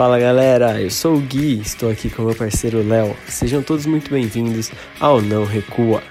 Fala 0.00 0.18
galera, 0.18 0.80
eu 0.80 0.90
sou 0.90 1.16
o 1.16 1.20
Gui, 1.20 1.60
estou 1.60 1.90
aqui 1.90 2.08
com 2.08 2.22
meu 2.22 2.34
parceiro 2.34 2.82
Léo. 2.82 3.14
Sejam 3.28 3.62
todos 3.62 3.84
muito 3.84 4.10
bem-vindos 4.10 4.72
ao 4.98 5.20
Não 5.20 5.44
Recua. 5.44 6.02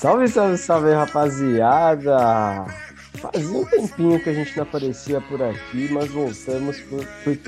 Salve, 0.00 0.26
salve, 0.26 0.58
salve 0.58 0.92
rapaziada! 0.92 2.66
Fazia 3.20 3.56
um 3.56 3.64
tempinho 3.64 4.18
que 4.18 4.30
a 4.30 4.34
gente 4.34 4.56
não 4.56 4.64
aparecia 4.64 5.20
por 5.20 5.40
aqui, 5.40 5.88
mas 5.92 6.10
voltamos 6.10 6.80
por, 6.80 7.06
por 7.22 7.38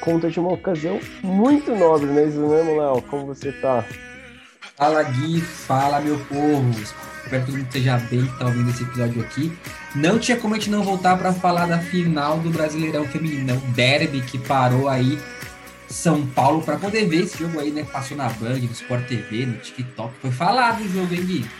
conta 0.00 0.30
de 0.30 0.38
uma 0.38 0.52
ocasião 0.52 1.00
muito 1.24 1.74
nobre, 1.74 2.06
não 2.06 2.20
é 2.20 2.26
isso 2.26 2.38
mesmo, 2.38 2.80
Léo? 2.80 3.02
Como 3.02 3.26
você 3.26 3.50
tá? 3.50 3.84
Fala 4.76 5.02
Gui, 5.02 5.40
fala 5.40 6.00
meu 6.00 6.20
povo. 6.26 7.13
Espero 7.24 7.42
que 7.42 7.46
todo 7.46 7.56
mundo 7.56 7.66
esteja 7.66 7.96
bem 7.96 8.26
que 8.26 8.38
tá 8.38 8.44
ouvindo 8.44 8.70
esse 8.70 8.82
episódio 8.82 9.22
aqui. 9.22 9.58
Não 9.94 10.18
tinha 10.18 10.36
como 10.36 10.54
a 10.54 10.58
gente 10.58 10.70
não 10.70 10.82
voltar 10.82 11.16
para 11.16 11.32
falar 11.32 11.66
da 11.66 11.78
final 11.78 12.38
do 12.38 12.50
Brasileirão 12.50 13.06
Feminino, 13.06 13.56
derby 13.74 14.20
que 14.20 14.38
parou 14.38 14.88
aí 14.88 15.18
São 15.88 16.26
Paulo 16.26 16.62
para 16.62 16.76
poder 16.76 17.08
ver 17.08 17.22
esse 17.22 17.38
jogo 17.38 17.58
aí, 17.58 17.70
né? 17.70 17.82
Passou 17.84 18.14
na 18.16 18.28
Band, 18.28 18.58
no 18.58 18.72
Sport 18.72 19.06
TV, 19.06 19.46
no 19.46 19.56
TikTok. 19.56 20.14
Foi 20.20 20.30
falado 20.30 20.82
o 20.82 20.88
jogo, 20.88 21.14
hein, 21.14 21.24
Gui? 21.24 21.50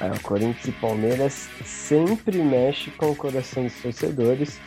É, 0.00 0.12
o 0.12 0.20
Corinthians 0.20 0.68
e 0.68 0.72
Palmeiras 0.72 1.48
sempre 1.64 2.38
mexe 2.38 2.90
com 2.92 3.10
o 3.10 3.16
coração 3.16 3.64
dos 3.64 3.74
torcedores, 3.74 4.60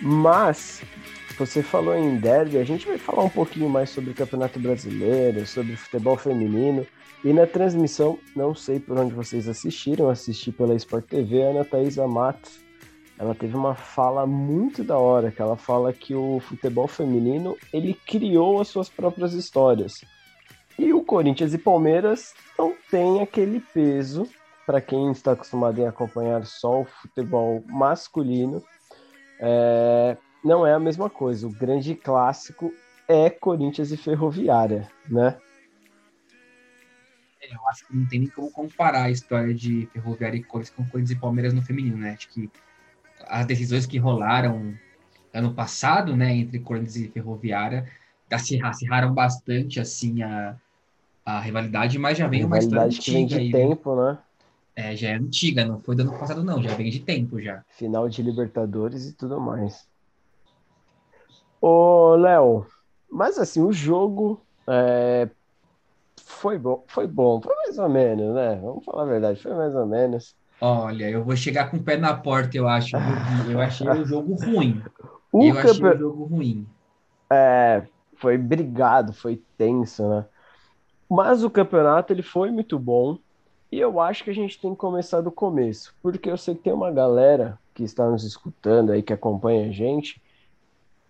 mas 0.00 0.82
você 1.46 1.60
falou 1.60 1.96
em 1.96 2.18
derby, 2.18 2.56
a 2.56 2.64
gente 2.64 2.86
vai 2.86 2.96
falar 2.96 3.24
um 3.24 3.28
pouquinho 3.28 3.68
mais 3.68 3.90
sobre 3.90 4.10
o 4.10 4.14
Campeonato 4.14 4.60
Brasileiro, 4.60 5.44
sobre 5.44 5.74
futebol 5.74 6.16
feminino. 6.16 6.86
E 7.24 7.32
na 7.32 7.48
transmissão, 7.48 8.16
não 8.36 8.54
sei 8.54 8.78
por 8.78 8.96
onde 8.96 9.12
vocês 9.12 9.48
assistiram, 9.48 10.08
assisti 10.08 10.52
pela 10.52 10.76
Sport 10.76 11.04
TV, 11.06 11.42
a 11.42 11.50
Ana 11.50 11.64
Thaisa 11.64 12.06
Matos, 12.06 12.60
ela 13.18 13.34
teve 13.34 13.56
uma 13.56 13.74
fala 13.74 14.24
muito 14.24 14.84
da 14.84 14.96
hora, 14.96 15.32
que 15.32 15.42
ela 15.42 15.56
fala 15.56 15.92
que 15.92 16.14
o 16.14 16.38
futebol 16.40 16.86
feminino, 16.86 17.56
ele 17.72 17.94
criou 18.06 18.60
as 18.60 18.68
suas 18.68 18.88
próprias 18.88 19.32
histórias. 19.32 19.94
E 20.78 20.92
o 20.92 21.02
Corinthians 21.02 21.52
e 21.52 21.58
Palmeiras 21.58 22.34
não 22.56 22.72
tem 22.88 23.20
aquele 23.20 23.60
peso 23.74 24.28
para 24.64 24.80
quem 24.80 25.10
está 25.10 25.32
acostumado 25.32 25.84
a 25.84 25.88
acompanhar 25.88 26.46
só 26.46 26.82
o 26.82 26.84
futebol 26.84 27.64
masculino. 27.66 28.62
É, 29.40 30.16
não 30.44 30.66
é 30.66 30.72
a 30.72 30.78
mesma 30.78 31.08
coisa. 31.08 31.46
O 31.46 31.52
grande 31.52 31.94
clássico 31.94 32.72
é 33.08 33.30
Corinthians 33.30 33.90
e 33.90 33.96
Ferroviária, 33.96 34.88
né? 35.08 35.36
É, 37.40 37.54
eu 37.54 37.68
acho 37.68 37.86
que 37.86 37.96
não 37.96 38.06
tem 38.06 38.20
nem 38.20 38.28
como 38.28 38.50
comparar 38.50 39.04
a 39.04 39.10
história 39.10 39.54
de 39.54 39.88
Ferroviária 39.92 40.36
e 40.36 40.42
Corinthians 40.42 40.74
com 40.74 40.84
Corinthians 40.84 41.16
e 41.16 41.20
Palmeiras 41.20 41.52
no 41.52 41.62
feminino, 41.62 41.96
né? 41.96 42.12
Acho 42.12 42.28
que 42.28 42.50
as 43.26 43.46
decisões 43.46 43.86
que 43.86 43.98
rolaram 43.98 44.74
ano 45.32 45.54
passado, 45.54 46.16
né, 46.16 46.34
entre 46.34 46.58
Corinthians 46.58 46.96
e 46.96 47.08
Ferroviária, 47.08 47.88
acirraram 48.62 49.12
bastante, 49.12 49.80
assim, 49.80 50.22
a, 50.22 50.56
a 51.24 51.40
rivalidade, 51.40 51.98
mas 51.98 52.18
já 52.18 52.26
vem 52.26 52.44
uma 52.44 52.58
história 52.58 52.86
antiga. 52.86 53.02
que 53.02 53.10
vem 53.10 53.26
de 53.26 53.34
aí, 53.36 53.52
tempo, 53.52 53.96
né? 53.96 54.18
É, 54.74 54.96
já 54.96 55.10
é 55.10 55.14
antiga, 55.14 55.64
não 55.64 55.80
foi 55.80 55.94
do 55.94 56.02
ano 56.02 56.18
passado, 56.18 56.42
não, 56.42 56.62
já 56.62 56.74
vem 56.74 56.90
de 56.90 57.00
tempo 57.00 57.40
já. 57.40 57.62
Final 57.68 58.08
de 58.08 58.22
Libertadores 58.22 59.06
e 59.06 59.12
tudo 59.12 59.40
mais. 59.40 59.86
Ô, 61.62 62.16
Léo, 62.16 62.66
mas 63.10 63.38
assim, 63.38 63.62
o 63.62 63.72
jogo 63.72 64.46
é, 64.68 65.30
foi 66.20 66.58
bom, 66.58 66.84
foi 66.88 67.06
bom, 67.06 67.40
foi 67.42 67.54
mais 67.56 67.78
ou 67.78 67.88
menos, 67.88 68.34
né? 68.34 68.56
Vamos 68.56 68.84
falar 68.84 69.04
a 69.04 69.06
verdade, 69.06 69.42
foi 69.42 69.54
mais 69.54 69.74
ou 69.74 69.86
menos. 69.86 70.36
Olha, 70.60 71.10
eu 71.10 71.24
vou 71.24 71.36
chegar 71.36 71.70
com 71.70 71.78
o 71.78 71.84
pé 71.84 71.96
na 71.96 72.14
porta, 72.16 72.56
eu 72.56 72.68
acho. 72.68 72.96
Eu 73.50 73.60
achei 73.60 73.88
o 73.88 74.04
jogo 74.06 74.34
ruim. 74.34 74.82
O 75.34 75.48
eu 75.48 75.58
achei 75.58 75.84
campe- 75.84 75.96
o 75.96 75.98
jogo 75.98 76.24
ruim. 76.24 76.66
É, 77.32 77.86
foi 78.18 78.36
brigado, 78.38 79.12
foi 79.12 79.42
tenso, 79.56 80.08
né? 80.08 80.26
Mas 81.10 81.44
o 81.44 81.50
campeonato 81.50 82.12
ele 82.12 82.22
foi 82.22 82.50
muito 82.52 82.78
bom 82.78 83.18
e 83.72 83.78
eu 83.80 84.00
acho 84.00 84.24
que 84.24 84.30
a 84.30 84.34
gente 84.34 84.60
tem 84.60 84.72
que 84.72 84.78
começar 84.78 85.20
do 85.22 85.32
começo, 85.32 85.94
porque 86.02 86.30
eu 86.30 86.38
sei 86.38 86.54
que 86.56 86.62
tem 86.62 86.72
uma 86.74 86.92
galera 86.92 87.60
que 87.74 87.84
está 87.84 88.08
nos 88.10 88.24
escutando 88.24 88.92
aí, 88.92 89.02
que 89.02 89.12
acompanha 89.12 89.68
a 89.68 89.72
gente, 89.72 90.21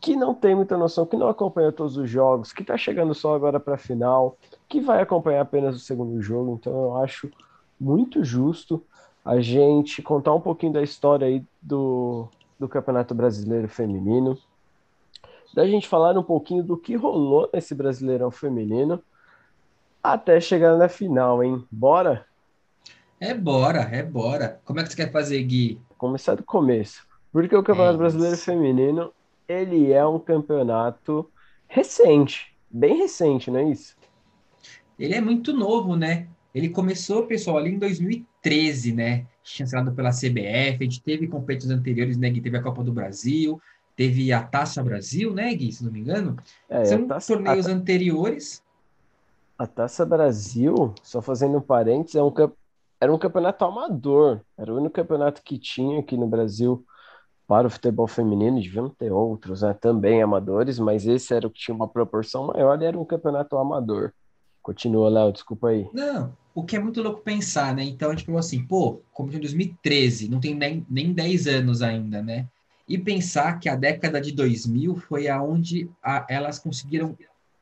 que 0.02 0.16
não 0.16 0.34
tem 0.34 0.52
muita 0.52 0.76
noção, 0.76 1.06
que 1.06 1.16
não 1.16 1.28
acompanha 1.28 1.70
todos 1.70 1.96
os 1.96 2.10
jogos, 2.10 2.52
que 2.52 2.62
está 2.62 2.76
chegando 2.76 3.14
só 3.14 3.36
agora 3.36 3.60
para 3.60 3.76
a 3.76 3.78
final, 3.78 4.36
que 4.68 4.80
vai 4.80 5.00
acompanhar 5.00 5.42
apenas 5.42 5.76
o 5.76 5.78
segundo 5.78 6.20
jogo, 6.20 6.58
então 6.60 6.72
eu 6.72 6.96
acho 6.96 7.30
muito 7.80 8.24
justo 8.24 8.84
a 9.24 9.40
gente 9.40 10.02
contar 10.02 10.34
um 10.34 10.40
pouquinho 10.40 10.72
da 10.72 10.82
história 10.82 11.28
aí 11.28 11.44
do, 11.62 12.26
do 12.58 12.68
Campeonato 12.68 13.14
Brasileiro 13.14 13.68
Feminino, 13.68 14.36
da 15.54 15.68
gente 15.68 15.86
falar 15.86 16.18
um 16.18 16.22
pouquinho 16.24 16.64
do 16.64 16.76
que 16.76 16.96
rolou 16.96 17.48
nesse 17.54 17.72
Brasileirão 17.72 18.32
Feminino 18.32 19.00
até 20.02 20.40
chegar 20.40 20.76
na 20.76 20.88
final, 20.88 21.44
hein? 21.44 21.64
Bora? 21.70 22.26
É 23.20 23.32
bora, 23.32 23.82
é 23.82 24.02
bora. 24.02 24.60
Como 24.64 24.80
é 24.80 24.82
que 24.82 24.88
você 24.88 24.96
quer 24.96 25.12
fazer, 25.12 25.40
Gui? 25.44 25.80
Começar 25.96 26.34
do 26.34 26.42
começo. 26.42 27.06
Porque 27.30 27.54
o 27.54 27.62
Campeonato 27.62 27.94
É 27.94 27.98
Brasileiro. 27.98 28.36
Feminino, 28.36 29.12
ele 29.52 29.92
é 29.92 30.04
um 30.06 30.18
campeonato 30.18 31.30
recente, 31.68 32.54
bem 32.70 32.96
recente, 32.96 33.50
não 33.50 33.60
é 33.60 33.70
isso? 33.70 33.96
Ele 34.98 35.14
é 35.14 35.20
muito 35.20 35.52
novo, 35.52 35.96
né? 35.96 36.28
Ele 36.54 36.68
começou, 36.68 37.26
pessoal, 37.26 37.58
ali 37.58 37.70
em 37.70 37.78
2013, 37.78 38.92
né? 38.92 39.26
Chancelado 39.42 39.92
pela 39.92 40.10
CBF. 40.10 40.78
A 40.80 40.84
gente 40.84 41.02
teve 41.02 41.26
competições 41.26 41.78
anteriores, 41.78 42.16
né, 42.16 42.28
Gui? 42.30 42.40
Teve 42.40 42.58
a 42.58 42.62
Copa 42.62 42.84
do 42.84 42.92
Brasil, 42.92 43.60
teve 43.96 44.32
a 44.32 44.42
Taça 44.42 44.82
Brasil, 44.82 45.32
né, 45.32 45.54
Gui? 45.54 45.72
Se 45.72 45.84
não 45.84 45.90
me 45.90 46.00
engano. 46.00 46.36
É, 46.68 46.84
São 46.84 47.06
Taça, 47.06 47.34
torneios 47.34 47.66
a, 47.66 47.72
anteriores. 47.72 48.62
a 49.58 49.66
Taça 49.66 50.04
Brasil, 50.04 50.94
só 51.02 51.22
fazendo 51.22 51.56
um 51.56 51.62
parênteses, 51.62 52.16
é 52.16 52.22
um, 52.22 52.32
era 53.00 53.12
um 53.12 53.18
campeonato 53.18 53.64
amador. 53.64 54.40
Era 54.56 54.72
o 54.72 54.76
único 54.76 54.94
campeonato 54.94 55.42
que 55.42 55.58
tinha 55.58 56.00
aqui 56.00 56.16
no 56.16 56.26
Brasil 56.26 56.84
para 57.52 57.66
o 57.66 57.70
futebol 57.70 58.08
feminino. 58.08 58.58
Deviam 58.58 58.88
ter 58.88 59.12
outros, 59.12 59.60
né? 59.60 59.74
Também 59.74 60.22
amadores, 60.22 60.78
mas 60.78 61.06
esse 61.06 61.34
era 61.34 61.46
o 61.46 61.50
que 61.50 61.60
tinha 61.60 61.74
uma 61.74 61.86
proporção 61.86 62.46
maior 62.46 62.80
e 62.80 62.86
era 62.86 62.98
um 62.98 63.04
campeonato 63.04 63.58
amador. 63.58 64.10
Continua, 64.62 65.10
Léo, 65.10 65.30
desculpa 65.30 65.68
aí. 65.68 65.86
Não, 65.92 66.32
o 66.54 66.64
que 66.64 66.76
é 66.76 66.78
muito 66.78 67.02
louco 67.02 67.20
pensar, 67.20 67.76
né? 67.76 67.84
Então 67.84 68.08
a 68.08 68.14
gente 68.14 68.24
falou 68.24 68.38
assim, 68.38 68.64
pô, 68.64 69.02
começou 69.12 69.36
em 69.36 69.42
2013, 69.42 70.30
não 70.30 70.40
tem 70.40 70.54
nem, 70.54 70.86
nem 70.88 71.12
10 71.12 71.46
anos 71.46 71.82
ainda, 71.82 72.22
né? 72.22 72.48
E 72.88 72.96
pensar 72.96 73.58
que 73.60 73.68
a 73.68 73.76
década 73.76 74.18
de 74.18 74.32
2000 74.32 74.96
foi 74.96 75.28
aonde 75.28 75.90
a- 76.02 76.24
elas 76.30 76.58
conseguiram 76.58 77.14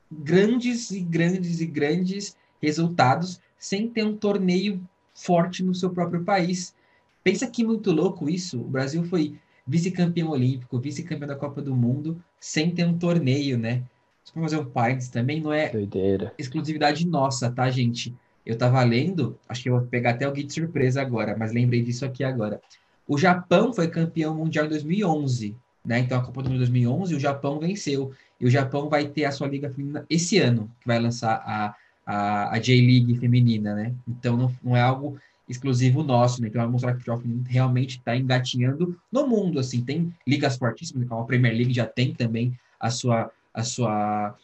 grandes 0.08 0.92
e 0.92 1.00
grandes 1.00 1.60
e 1.60 1.66
grandes 1.66 2.36
resultados 2.62 3.40
sem 3.58 3.88
ter 3.88 4.04
um 4.04 4.16
torneio 4.16 4.80
forte 5.16 5.64
no 5.64 5.74
seu 5.74 5.90
próprio 5.90 6.22
país. 6.22 6.76
Pensa 7.24 7.48
que 7.48 7.64
muito 7.64 7.90
louco 7.90 8.30
isso. 8.30 8.60
O 8.60 8.68
Brasil 8.68 9.02
foi 9.02 9.36
vice-campeão 9.66 10.30
olímpico, 10.30 10.78
vice-campeão 10.78 11.28
da 11.28 11.36
Copa 11.36 11.60
do 11.62 11.74
Mundo, 11.74 12.22
sem 12.38 12.70
ter 12.70 12.84
um 12.84 12.98
torneio, 12.98 13.58
né? 13.58 13.82
Só 14.24 14.32
para 14.32 14.42
fazer 14.42 14.58
um 14.58 14.64
parênteses 14.64 15.10
também, 15.10 15.40
não 15.40 15.52
é 15.52 15.68
Doideira. 15.70 16.32
exclusividade 16.38 17.06
nossa, 17.06 17.50
tá, 17.50 17.70
gente? 17.70 18.14
Eu 18.44 18.56
tava 18.56 18.82
lendo, 18.82 19.38
acho 19.48 19.62
que 19.62 19.68
eu 19.68 19.78
vou 19.78 19.86
pegar 19.86 20.10
até 20.10 20.26
o 20.26 20.32
guia 20.32 20.44
de 20.44 20.52
surpresa 20.52 21.00
agora, 21.00 21.36
mas 21.38 21.52
lembrei 21.52 21.82
disso 21.82 22.04
aqui 22.04 22.24
agora. 22.24 22.60
O 23.06 23.18
Japão 23.18 23.72
foi 23.72 23.88
campeão 23.88 24.34
mundial 24.34 24.66
em 24.66 24.68
2011, 24.68 25.56
né? 25.84 25.98
Então 25.98 26.18
a 26.18 26.22
Copa 26.22 26.42
do 26.42 26.48
Mundo 26.48 26.58
de 26.58 26.70
2011, 26.70 27.14
o 27.14 27.20
Japão 27.20 27.58
venceu. 27.58 28.12
E 28.40 28.46
o 28.46 28.50
Japão 28.50 28.88
vai 28.88 29.06
ter 29.08 29.24
a 29.24 29.32
sua 29.32 29.48
liga 29.48 29.68
feminina 29.70 30.06
esse 30.08 30.38
ano, 30.38 30.70
que 30.80 30.86
vai 30.86 30.98
lançar 30.98 31.42
a, 31.44 31.74
a, 32.06 32.54
a 32.54 32.58
J-League 32.58 33.18
feminina, 33.18 33.74
né? 33.74 33.94
Então 34.08 34.36
não, 34.36 34.54
não 34.62 34.76
é 34.76 34.80
algo 34.80 35.18
exclusivo 35.50 36.02
nosso, 36.02 36.40
né? 36.40 36.48
Então 36.48 36.62
vai 36.62 36.70
mostrar 36.70 36.92
que 36.92 36.96
o 36.96 37.00
futebol 37.00 37.20
feminino 37.20 37.44
realmente 37.48 37.98
está 37.98 38.16
engatinhando 38.16 38.96
no 39.12 39.26
mundo, 39.26 39.58
assim. 39.58 39.84
Tem 39.84 40.14
ligas 40.26 40.56
fortíssimas, 40.56 41.08
como 41.08 41.22
a 41.22 41.26
Premier 41.26 41.54
League 41.54 41.74
já 41.74 41.86
tem 41.86 42.14
também 42.14 42.56
a 42.78 42.90
sua, 42.90 43.30
a 43.52 43.62
sua 43.64 44.34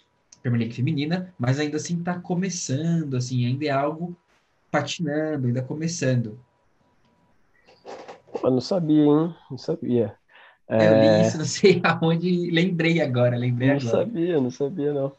Premier 0.43 0.61
League 0.62 0.75
feminina, 0.75 1.32
mas 1.38 1.58
ainda 1.58 1.76
assim 1.76 1.99
está 1.99 2.19
começando, 2.19 3.17
assim, 3.17 3.47
ainda 3.47 3.64
é 3.64 3.70
algo 3.70 4.17
patinando, 4.70 5.47
ainda 5.47 5.62
começando. 5.62 6.38
Eu 8.43 8.50
não 8.50 8.61
sabia, 8.61 9.05
hein? 9.05 9.35
Não 9.50 9.59
sabia. 9.59 10.14
Eu 10.69 10.79
É, 10.79 10.94
li 10.94 11.20
isso, 11.23 11.38
não 11.38 11.44
sei 11.44 11.81
aonde, 11.85 12.50
lembrei 12.50 13.00
agora, 13.00 13.37
lembrei 13.37 13.70
não 13.70 13.76
agora. 13.81 14.05
sabia, 14.05 14.41
não 14.41 14.50
sabia, 14.50 14.93
não. 14.93 15.12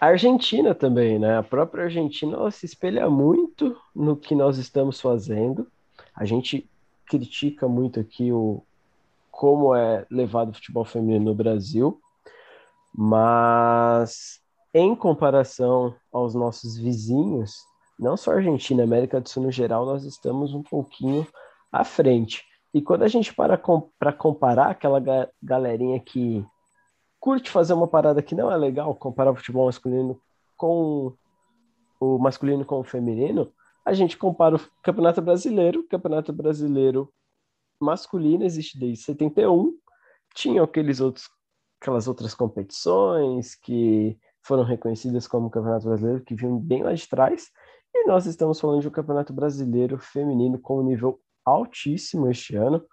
A 0.00 0.06
Argentina 0.06 0.74
também, 0.74 1.18
né? 1.18 1.38
A 1.38 1.42
própria 1.42 1.84
Argentina, 1.84 2.36
ela 2.36 2.50
se 2.50 2.66
espelha 2.66 3.08
muito 3.08 3.76
no 3.94 4.16
que 4.16 4.34
nós 4.34 4.58
estamos 4.58 5.00
fazendo. 5.00 5.66
A 6.14 6.24
gente 6.24 6.68
critica 7.06 7.68
muito 7.68 8.00
aqui 8.00 8.32
o 8.32 8.62
como 9.30 9.74
é 9.74 10.06
levado 10.10 10.50
o 10.50 10.54
futebol 10.54 10.84
feminino 10.84 11.24
no 11.24 11.34
Brasil, 11.34 12.00
mas 12.94 14.40
em 14.72 14.94
comparação 14.94 15.94
aos 16.12 16.34
nossos 16.34 16.78
vizinhos, 16.78 17.56
não 17.98 18.16
só 18.16 18.32
Argentina, 18.32 18.84
América 18.84 19.20
do 19.20 19.28
Sul 19.28 19.44
no 19.44 19.50
geral, 19.50 19.84
nós 19.84 20.04
estamos 20.04 20.54
um 20.54 20.62
pouquinho 20.62 21.26
à 21.70 21.84
frente. 21.84 22.44
E 22.72 22.80
quando 22.80 23.02
a 23.02 23.08
gente 23.08 23.34
para 23.34 23.60
para 23.98 24.12
comparar 24.12 24.70
aquela 24.70 25.00
ga 25.00 25.28
galerinha 25.42 26.00
que 26.00 26.44
curte 27.24 27.50
fazer 27.50 27.72
uma 27.72 27.88
parada 27.88 28.22
que 28.22 28.34
não 28.34 28.52
é 28.52 28.56
legal, 28.58 28.94
comparar 28.94 29.30
o 29.30 29.34
futebol 29.34 29.64
masculino 29.64 30.20
com 30.58 31.16
o 31.98 32.18
masculino 32.18 32.66
com 32.66 32.80
o 32.80 32.84
feminino, 32.84 33.50
a 33.82 33.94
gente 33.94 34.18
compara 34.18 34.56
o 34.56 34.60
Campeonato 34.82 35.22
Brasileiro, 35.22 35.80
o 35.80 35.88
Campeonato 35.88 36.34
Brasileiro 36.34 37.10
masculino 37.80 38.44
existe 38.44 38.78
desde 38.78 39.04
71, 39.04 39.72
tinha 40.34 40.62
aqueles 40.62 41.00
outros, 41.00 41.30
aquelas 41.80 42.06
outras 42.06 42.34
competições 42.34 43.54
que 43.54 44.18
foram 44.42 44.62
reconhecidas 44.62 45.26
como 45.26 45.48
Campeonato 45.48 45.86
Brasileiro, 45.86 46.22
que 46.22 46.34
vinham 46.34 46.58
bem 46.58 46.82
lá 46.82 46.92
de 46.92 47.08
trás, 47.08 47.48
e 47.94 48.06
nós 48.06 48.26
estamos 48.26 48.60
falando 48.60 48.82
de 48.82 48.88
um 48.88 48.90
Campeonato 48.90 49.32
Brasileiro 49.32 49.96
feminino 49.96 50.58
com 50.58 50.78
um 50.78 50.84
nível 50.84 51.18
altíssimo 51.42 52.30
este 52.30 52.54
ano, 52.54 52.84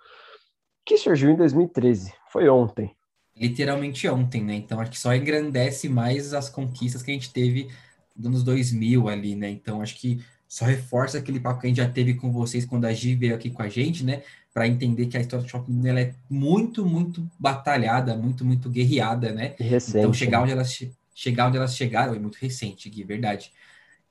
que 0.85 0.95
surgiu 0.95 1.31
em 1.31 1.35
2013, 1.35 2.13
foi 2.31 2.47
ontem. 2.47 2.95
Literalmente 3.41 4.07
ontem, 4.07 4.43
né? 4.43 4.53
Então 4.53 4.79
acho 4.79 4.91
que 4.91 4.99
só 4.99 5.15
engrandece 5.15 5.89
mais 5.89 6.31
as 6.31 6.47
conquistas 6.47 7.01
que 7.01 7.09
a 7.09 7.13
gente 7.15 7.33
teve 7.33 7.69
nos 8.15 8.27
anos 8.27 8.43
2000 8.43 9.09
ali, 9.09 9.35
né? 9.35 9.49
Então 9.49 9.81
acho 9.81 9.95
que 9.95 10.23
só 10.47 10.65
reforça 10.65 11.17
aquele 11.17 11.39
papo 11.39 11.59
que 11.59 11.65
a 11.65 11.69
gente 11.69 11.77
já 11.77 11.89
teve 11.89 12.13
com 12.13 12.31
vocês 12.31 12.65
quando 12.65 12.85
a 12.85 12.93
Gi 12.93 13.15
veio 13.15 13.33
aqui 13.33 13.49
com 13.49 13.63
a 13.63 13.67
gente, 13.67 14.03
né? 14.03 14.21
Para 14.53 14.67
entender 14.67 15.07
que 15.07 15.17
a 15.17 15.21
história 15.21 15.43
do 15.43 15.49
shopping 15.49 15.87
ela 15.87 16.01
é 16.01 16.13
muito, 16.29 16.85
muito 16.85 17.27
batalhada, 17.39 18.15
muito, 18.15 18.45
muito 18.45 18.69
guerreada, 18.69 19.31
né? 19.31 19.55
Recente. 19.57 19.97
Então 19.97 20.13
chegar 20.13 20.37
né? 20.37 20.43
onde 20.43 20.51
elas 20.51 20.79
chegar 21.15 21.47
onde 21.47 21.57
elas 21.57 21.75
chegaram 21.75 22.13
é 22.13 22.19
muito 22.19 22.35
recente, 22.35 22.89
Gui, 22.89 23.03
verdade. 23.03 23.51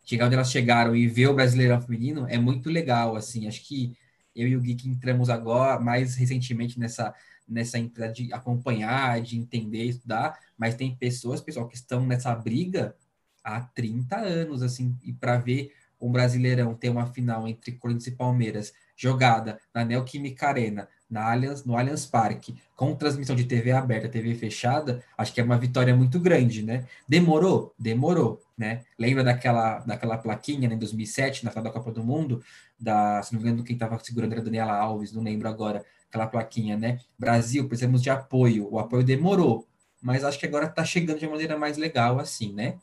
Chegar 0.05 0.27
onde 0.27 0.35
elas 0.35 0.51
chegaram 0.51 0.97
e 0.97 1.07
ver 1.07 1.29
o 1.29 1.35
Brasileirão 1.35 1.81
feminino 1.81 2.27
é 2.29 2.37
muito 2.37 2.69
legal, 2.69 3.15
assim. 3.15 3.47
Acho 3.47 3.63
que 3.63 3.97
eu 4.35 4.49
e 4.49 4.57
o 4.57 4.63
que 4.63 4.89
entramos 4.89 5.29
agora, 5.31 5.81
mais 5.81 6.17
recentemente 6.17 6.79
nessa 6.79 7.15
nessa 7.51 7.79
empresa 7.79 8.13
de 8.13 8.33
acompanhar, 8.33 9.21
de 9.21 9.37
entender, 9.37 9.85
estudar, 9.85 10.39
mas 10.57 10.77
tem 10.77 10.95
pessoas, 10.95 11.41
pessoal, 11.41 11.67
que 11.67 11.75
estão 11.75 12.07
nessa 12.07 12.33
briga 12.33 12.95
há 13.43 13.61
30 13.61 14.17
anos, 14.17 14.63
assim, 14.63 14.97
e 15.03 15.13
para 15.13 15.37
ver 15.37 15.73
um 16.01 16.11
Brasileirão 16.11 16.75
ter 16.75 16.89
uma 16.89 17.07
final 17.07 17.47
entre 17.47 17.73
Corinthians 17.73 18.07
e 18.07 18.13
Palmeiras, 18.13 18.73
jogada 18.97 19.59
na 19.75 19.85
Neoquímica 19.85 20.49
Arena, 20.49 20.89
na 21.11 21.31
Allianz, 21.31 21.65
no 21.65 21.77
Allianz 21.77 22.07
Parque, 22.07 22.57
com 22.77 22.95
transmissão 22.95 23.35
de 23.35 23.45
TV 23.45 23.73
aberta, 23.73 24.09
TV 24.09 24.35
fechada, 24.35 25.03
acho 25.19 25.35
que 25.35 25.41
é 25.41 25.45
uma 25.45 25.59
vitória 25.59 25.95
muito 25.95 26.21
grande, 26.21 26.63
né? 26.63 26.87
Demorou? 27.07 27.75
Demorou, 27.79 28.41
né? 28.61 28.85
Lembra 28.99 29.25
daquela, 29.25 29.79
daquela 29.79 30.19
plaquinha 30.19 30.69
né, 30.69 30.75
em 30.75 30.79
2007, 30.79 31.47
na 31.47 31.51
final 31.51 31.65
da 31.65 31.71
Copa 31.71 31.91
do 31.91 32.05
Mundo, 32.05 32.45
da, 32.79 33.23
se 33.23 33.33
não 33.33 33.41
me 33.41 33.49
engano, 33.49 33.65
quem 33.65 33.73
estava 33.73 33.99
segurando 33.99 34.33
era 34.33 34.43
a 34.43 34.45
Daniela 34.45 34.75
Alves, 34.75 35.15
não 35.15 35.23
lembro 35.23 35.49
agora, 35.49 35.83
aquela 36.07 36.27
plaquinha, 36.27 36.77
né? 36.77 36.99
Brasil, 37.19 37.67
precisamos 37.67 38.03
de 38.03 38.11
apoio. 38.11 38.69
O 38.71 38.79
apoio 38.79 39.03
demorou, 39.03 39.67
mas 40.03 40.25
acho 40.25 40.39
que 40.39 40.45
agora 40.45 40.67
está 40.67 40.85
chegando 40.85 41.19
de 41.19 41.25
uma 41.25 41.33
maneira 41.33 41.57
mais 41.57 41.79
legal, 41.79 42.19
assim, 42.19 42.53
né? 42.53 42.79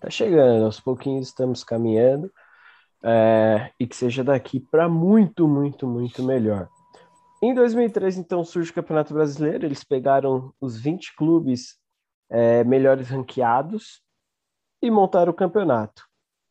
Tá 0.00 0.08
chegando, 0.08 0.64
aos 0.64 0.80
pouquinhos 0.80 1.28
estamos 1.28 1.62
caminhando. 1.62 2.32
É, 3.04 3.70
e 3.78 3.86
que 3.86 3.94
seja 3.94 4.24
daqui 4.24 4.58
para 4.58 4.88
muito, 4.88 5.46
muito, 5.46 5.86
muito 5.86 6.22
melhor. 6.22 6.66
Em 7.42 7.52
2003, 7.52 8.16
então, 8.16 8.42
surge 8.42 8.70
o 8.70 8.74
Campeonato 8.74 9.12
Brasileiro. 9.12 9.66
Eles 9.66 9.84
pegaram 9.84 10.52
os 10.58 10.80
20 10.80 11.14
clubes 11.14 11.76
é, 12.28 12.64
melhores 12.64 13.08
ranqueados 13.08 14.02
e 14.82 14.90
montaram 14.90 15.32
o 15.32 15.34
campeonato. 15.34 16.04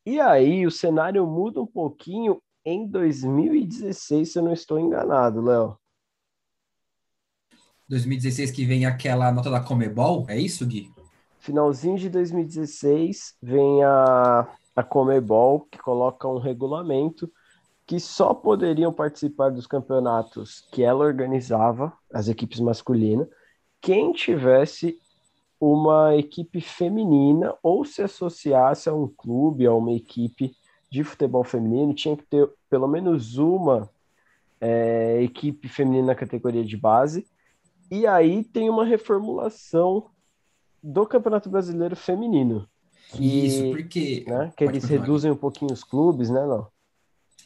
E 0.06 0.20
aí 0.20 0.66
o 0.66 0.72
cenário 0.72 1.26
muda 1.26 1.62
um 1.62 1.68
pouquinho 1.68 2.42
em 2.64 2.88
2016, 2.88 4.32
se 4.32 4.40
eu 4.40 4.44
não 4.44 4.54
estou 4.54 4.80
enganado, 4.80 5.42
Léo. 5.42 5.78
2016 7.88 8.52
que 8.52 8.66
vem 8.66 8.86
aquela 8.86 9.32
nota 9.32 9.50
da 9.50 9.60
Comebol, 9.60 10.26
é 10.28 10.38
isso, 10.38 10.66
Gui? 10.66 10.92
Finalzinho 11.40 11.98
de 11.98 12.10
2016 12.10 13.36
vem 13.42 13.84
a, 13.84 14.48
a 14.76 14.84
Comebol, 14.84 15.62
que 15.72 15.78
coloca 15.78 16.28
um 16.28 16.40
regulamento 16.40 17.32
que 17.86 18.00
só 18.00 18.34
poderiam 18.34 18.92
participar 18.92 19.50
dos 19.52 19.68
campeonatos 19.68 20.68
que 20.72 20.82
ela 20.82 21.06
organizava, 21.06 21.94
as 22.12 22.28
equipes 22.28 22.60
masculinas, 22.60 23.28
quem 23.80 24.12
tivesse 24.12 24.98
uma 25.60 26.16
equipe 26.16 26.62
feminina 26.62 27.54
ou 27.64 27.86
se 27.86 28.02
associasse 28.02 28.90
a 28.90 28.94
um 28.94 29.08
clube, 29.08 29.66
a 29.66 29.74
uma 29.74 29.92
equipe 29.92 30.56
de 30.92 31.04
futebol 31.04 31.44
feminino, 31.44 31.94
tinha 31.94 32.16
que 32.16 32.24
ter 32.24 32.50
pelo 32.70 32.88
menos 32.88 33.38
uma 33.38 33.90
é, 34.60 35.22
equipe 35.22 35.68
feminina 35.68 36.08
na 36.08 36.16
categoria 36.16 36.64
de 36.64 36.78
base. 36.78 37.26
E 37.92 38.08
aí 38.08 38.44
tem 38.44 38.70
uma 38.70 38.86
reformulação 38.86 40.10
do 40.82 41.06
Campeonato 41.06 41.50
Brasileiro 41.50 41.96
Feminino. 41.96 42.68
Que, 43.10 43.46
Isso, 43.46 43.70
porque. 43.72 44.26
Né, 44.28 44.52
que 44.56 44.64
eles 44.64 44.84
reduzem 44.86 45.32
um 45.32 45.36
pouquinho 45.36 45.72
os 45.72 45.84
clubes, 45.84 46.30
né, 46.30 46.46
não? 46.46 46.68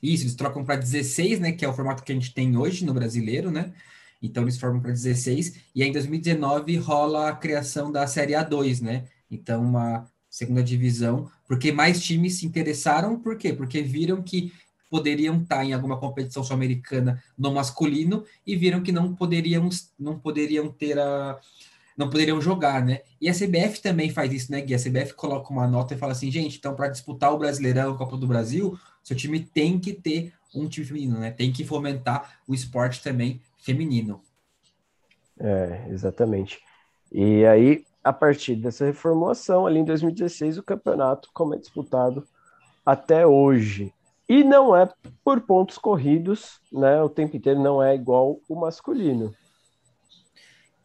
Isso, 0.02 0.24
eles 0.24 0.36
trocam 0.36 0.64
para 0.64 0.78
16, 0.78 1.40
né? 1.40 1.52
Que 1.52 1.66
é 1.66 1.68
o 1.68 1.74
formato 1.74 2.04
que 2.04 2.12
a 2.12 2.16
gente 2.16 2.34
tem 2.34 2.56
hoje 2.56 2.86
no 2.86 2.94
brasileiro, 2.94 3.52
né? 3.52 3.74
Então 4.21 4.44
eles 4.44 4.57
formam 4.57 4.81
para 4.81 4.92
16, 4.92 5.56
e 5.74 5.81
aí 5.81 5.89
em 5.89 5.94
2019 5.94 6.75
rola 6.77 7.30
a 7.30 7.36
criação 7.36 7.92
da 7.92 8.06
Série 8.06 8.33
A2, 8.33 8.81
né? 8.81 9.06
Então, 9.31 9.62
uma 9.62 10.06
segunda 10.30 10.63
divisão, 10.63 11.30
porque 11.48 11.71
mais 11.71 12.01
times 12.01 12.39
se 12.39 12.45
interessaram, 12.45 13.19
por 13.19 13.38
quê? 13.38 13.54
Porque 13.54 13.81
viram 13.81 14.21
que 14.21 14.51
poderiam 14.89 15.42
estar 15.42 15.63
em 15.63 15.74
alguma 15.74 15.98
competição 16.00 16.44
sul-americana 16.44 17.24
no 17.38 17.54
masculino 17.54 18.25
e 18.45 18.56
viram 18.56 18.81
que 18.81 18.92
não 18.92 19.16
poderiam, 19.16 19.69
não 19.98 20.19
poderiam 20.19 20.69
ter 20.69 20.98
a 20.98 21.39
não 21.95 22.10
poderiam 22.10 22.39
jogar, 22.39 22.81
né? 22.81 23.01
E 23.19 23.27
a 23.27 23.33
CBF 23.33 23.81
também 23.81 24.10
faz 24.10 24.31
isso, 24.31 24.50
né, 24.50 24.62
Gui? 24.62 24.74
A 24.74 24.80
CBF 24.80 25.13
coloca 25.15 25.51
uma 25.51 25.67
nota 25.67 25.94
e 25.94 25.98
fala 25.98 26.13
assim, 26.13 26.32
gente, 26.32 26.58
então 26.58 26.74
para 26.74 26.88
disputar 26.88 27.34
o 27.34 27.38
Brasileirão, 27.38 27.91
a 27.91 27.98
Copa 27.98 28.15
do 28.15 28.25
Brasil, 28.25 28.79
seu 29.03 29.17
time 29.17 29.41
tem 29.41 29.77
que 29.77 29.91
ter 29.91 30.32
um 30.55 30.70
time 30.70 30.88
feminino, 30.88 31.20
né? 31.20 31.29
Tem 31.29 31.51
que 31.51 31.65
fomentar 31.65 32.39
o 32.48 32.53
esporte 32.53 33.03
também 33.03 33.41
feminino. 33.60 34.22
É, 35.39 35.88
exatamente. 35.89 36.60
E 37.12 37.46
aí, 37.46 37.86
a 38.04 38.12
partir 38.12 38.56
dessa 38.56 38.86
reformulação, 38.86 39.66
ali 39.66 39.80
em 39.80 39.86
2016, 39.86 40.58
o 40.58 40.63
campeonato, 40.63 41.30
como 41.34 41.56
é 41.56 41.58
disputado 41.58 42.28
até 42.86 43.25
hoje. 43.25 43.94
E 44.28 44.44
não 44.44 44.75
é 44.75 44.88
por 45.24 45.42
pontos 45.42 45.78
corridos, 45.78 46.60
né? 46.72 47.01
O 47.01 47.10
tempo 47.10 47.36
inteiro 47.36 47.62
não 47.62 47.82
é 47.82 47.96
igual 47.96 48.39
o 48.48 48.56
masculino. 48.56 49.34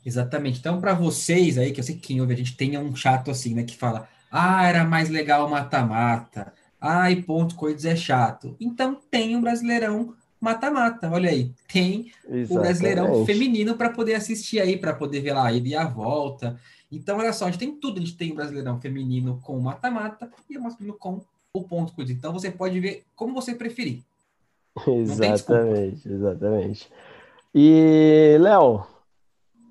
Exatamente. 0.04 0.59
Então, 0.59 0.81
para 0.81 0.95
vocês 0.95 1.59
aí, 1.59 1.73
que 1.73 1.81
eu 1.81 1.85
sei 1.85 1.95
que 1.95 2.02
quem 2.02 2.21
ouve 2.21 2.35
a 2.35 2.37
gente 2.37 2.57
tem 2.57 2.78
um 2.78 2.95
chato 2.95 3.31
assim, 3.31 3.54
né? 3.54 3.64
Que 3.64 3.76
fala, 3.76 4.09
ah, 4.31 4.66
era 4.66 4.85
mais 4.85 5.09
legal 5.09 5.49
mata-mata. 5.49 6.52
Ai, 6.81 7.16
ponto 7.16 7.54
corridos 7.54 7.85
é 7.85 7.97
chato. 7.97 8.57
Então, 8.61 9.00
tem 9.11 9.37
um 9.37 9.40
Brasileirão 9.40 10.14
mata-mata. 10.44 11.10
Olha 11.10 11.30
aí, 11.30 11.52
tem 11.66 12.12
Exatamente. 12.28 12.52
o 12.52 12.54
Brasileirão 12.60 13.26
feminino 13.26 13.74
para 13.76 13.90
poder 13.90 14.14
assistir 14.14 14.60
aí, 14.60 14.76
para 14.76 14.94
poder 14.94 15.20
ver 15.20 15.32
lá 15.32 15.52
ele 15.52 15.70
e 15.70 15.74
a 15.74 15.86
volta. 15.86 16.60
Então, 16.92 17.18
olha 17.18 17.32
só, 17.32 17.46
a 17.46 17.50
gente 17.50 17.58
tem 17.58 17.74
tudo. 17.74 17.98
A 17.98 18.00
gente 18.00 18.16
tem 18.16 18.30
o 18.30 18.34
Brasileirão 18.34 18.80
feminino 18.80 19.40
com 19.42 19.58
mata-mata 19.58 20.30
e 20.48 20.56
o 20.56 20.62
masculino 20.62 20.94
com 20.96 21.22
o 21.52 21.62
ponto 21.62 21.92
corrido. 21.94 22.12
Então, 22.12 22.32
você 22.32 22.50
pode 22.50 22.78
ver 22.78 23.04
como 23.16 23.34
você 23.34 23.54
preferir. 23.54 24.02
Exatamente, 24.86 26.08
exatamente. 26.08 26.90
E, 27.54 28.36
Léo, 28.40 28.84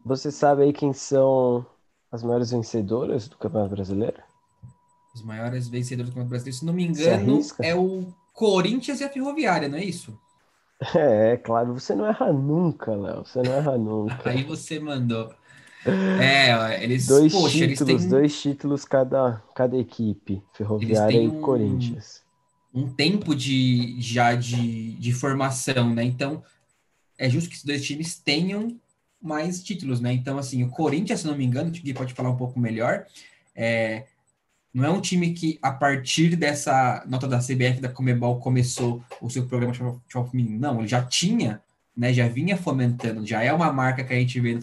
você 0.04 0.32
sabe 0.32 0.64
aí 0.64 0.74
quem 0.74 0.92
são 0.92 1.66
as 2.12 2.24
maiores 2.24 2.52
vencedoras 2.52 3.28
do 3.28 3.38
Campeonato 3.38 3.76
Brasileiro? 3.76 4.22
Os 5.14 5.24
maiores 5.24 5.68
vencedores 5.68 6.10
do 6.10 6.14
Campeonato 6.14 6.30
Brasileiro, 6.30 6.58
se 6.58 6.66
não 6.66 6.74
me 6.74 6.86
engano, 6.86 7.42
é 7.60 7.76
o 7.76 8.08
Corinthians 8.34 9.00
e 9.00 9.04
a 9.04 9.10
Ferroviária, 9.10 9.70
não 9.70 9.78
é 9.78 9.84
isso? 9.84 10.18
É, 10.96 11.38
claro, 11.38 11.74
você 11.74 11.96
não 11.96 12.06
erra 12.06 12.32
nunca, 12.32 12.96
Léo. 12.96 13.26
Você 13.26 13.42
não 13.42 13.54
erra 13.54 13.78
nunca. 13.78 14.30
Aí 14.30 14.44
você 14.44 14.80
mandou. 14.80 15.34
É, 15.86 16.84
eles. 16.84 17.08
Dois 17.08 17.32
poxa, 17.34 17.58
títulos, 17.58 17.90
eles 17.90 18.02
têm... 18.02 18.10
dois 18.10 18.42
títulos 18.42 18.86
cada, 18.86 19.42
cada 19.54 19.78
equipe, 19.78 20.42
Ferroviária 20.54 21.22
e 21.22 21.30
Corinthians. 21.42 22.24
Um 22.74 22.90
tempo 22.90 23.36
de, 23.36 23.98
já 24.00 24.34
de, 24.34 24.94
de 24.94 25.14
formação, 25.14 25.94
né? 25.94 26.04
Então, 26.04 26.44
é 27.18 27.30
justo 27.30 27.50
que 27.50 27.56
esses 27.56 27.66
dois 27.66 27.86
times 27.86 28.18
tenham 28.18 28.76
mais 29.22 29.64
títulos, 29.64 30.00
né? 30.02 30.12
Então, 30.12 30.38
assim, 30.38 30.64
o 30.64 30.70
Corinthians, 30.70 31.22
se 31.22 31.28
não 31.28 31.38
me 31.38 31.46
engano, 31.46 31.70
o 31.70 31.72
Gui 31.72 31.94
pode 31.94 32.14
falar 32.14 32.30
um 32.30 32.36
pouco 32.36 32.60
melhor, 32.60 33.06
é, 33.56 34.06
não 34.74 34.84
é 34.84 34.90
um 34.90 35.00
time 35.00 35.34
que, 35.34 35.60
a 35.62 35.72
partir 35.72 36.36
dessa 36.36 37.04
nota 37.08 37.28
da 37.28 37.40
CBF 37.40 37.80
da 37.80 37.90
Comebol, 37.90 38.40
começou 38.40 39.04
o 39.22 39.30
seu 39.30 39.46
programa 39.46 39.74
futebol 39.74 40.26
feminino. 40.26 40.60
Não, 40.60 40.80
ele 40.80 40.88
já 40.88 41.04
tinha, 41.04 41.62
né? 41.96 42.12
Já 42.12 42.28
vinha 42.28 42.58
fomentando, 42.58 43.26
já 43.26 43.44
é 43.44 43.54
uma 43.54 43.72
marca 43.72 44.04
que 44.04 44.14
a 44.14 44.16
gente 44.18 44.40
vê 44.40 44.56
no, 44.56 44.62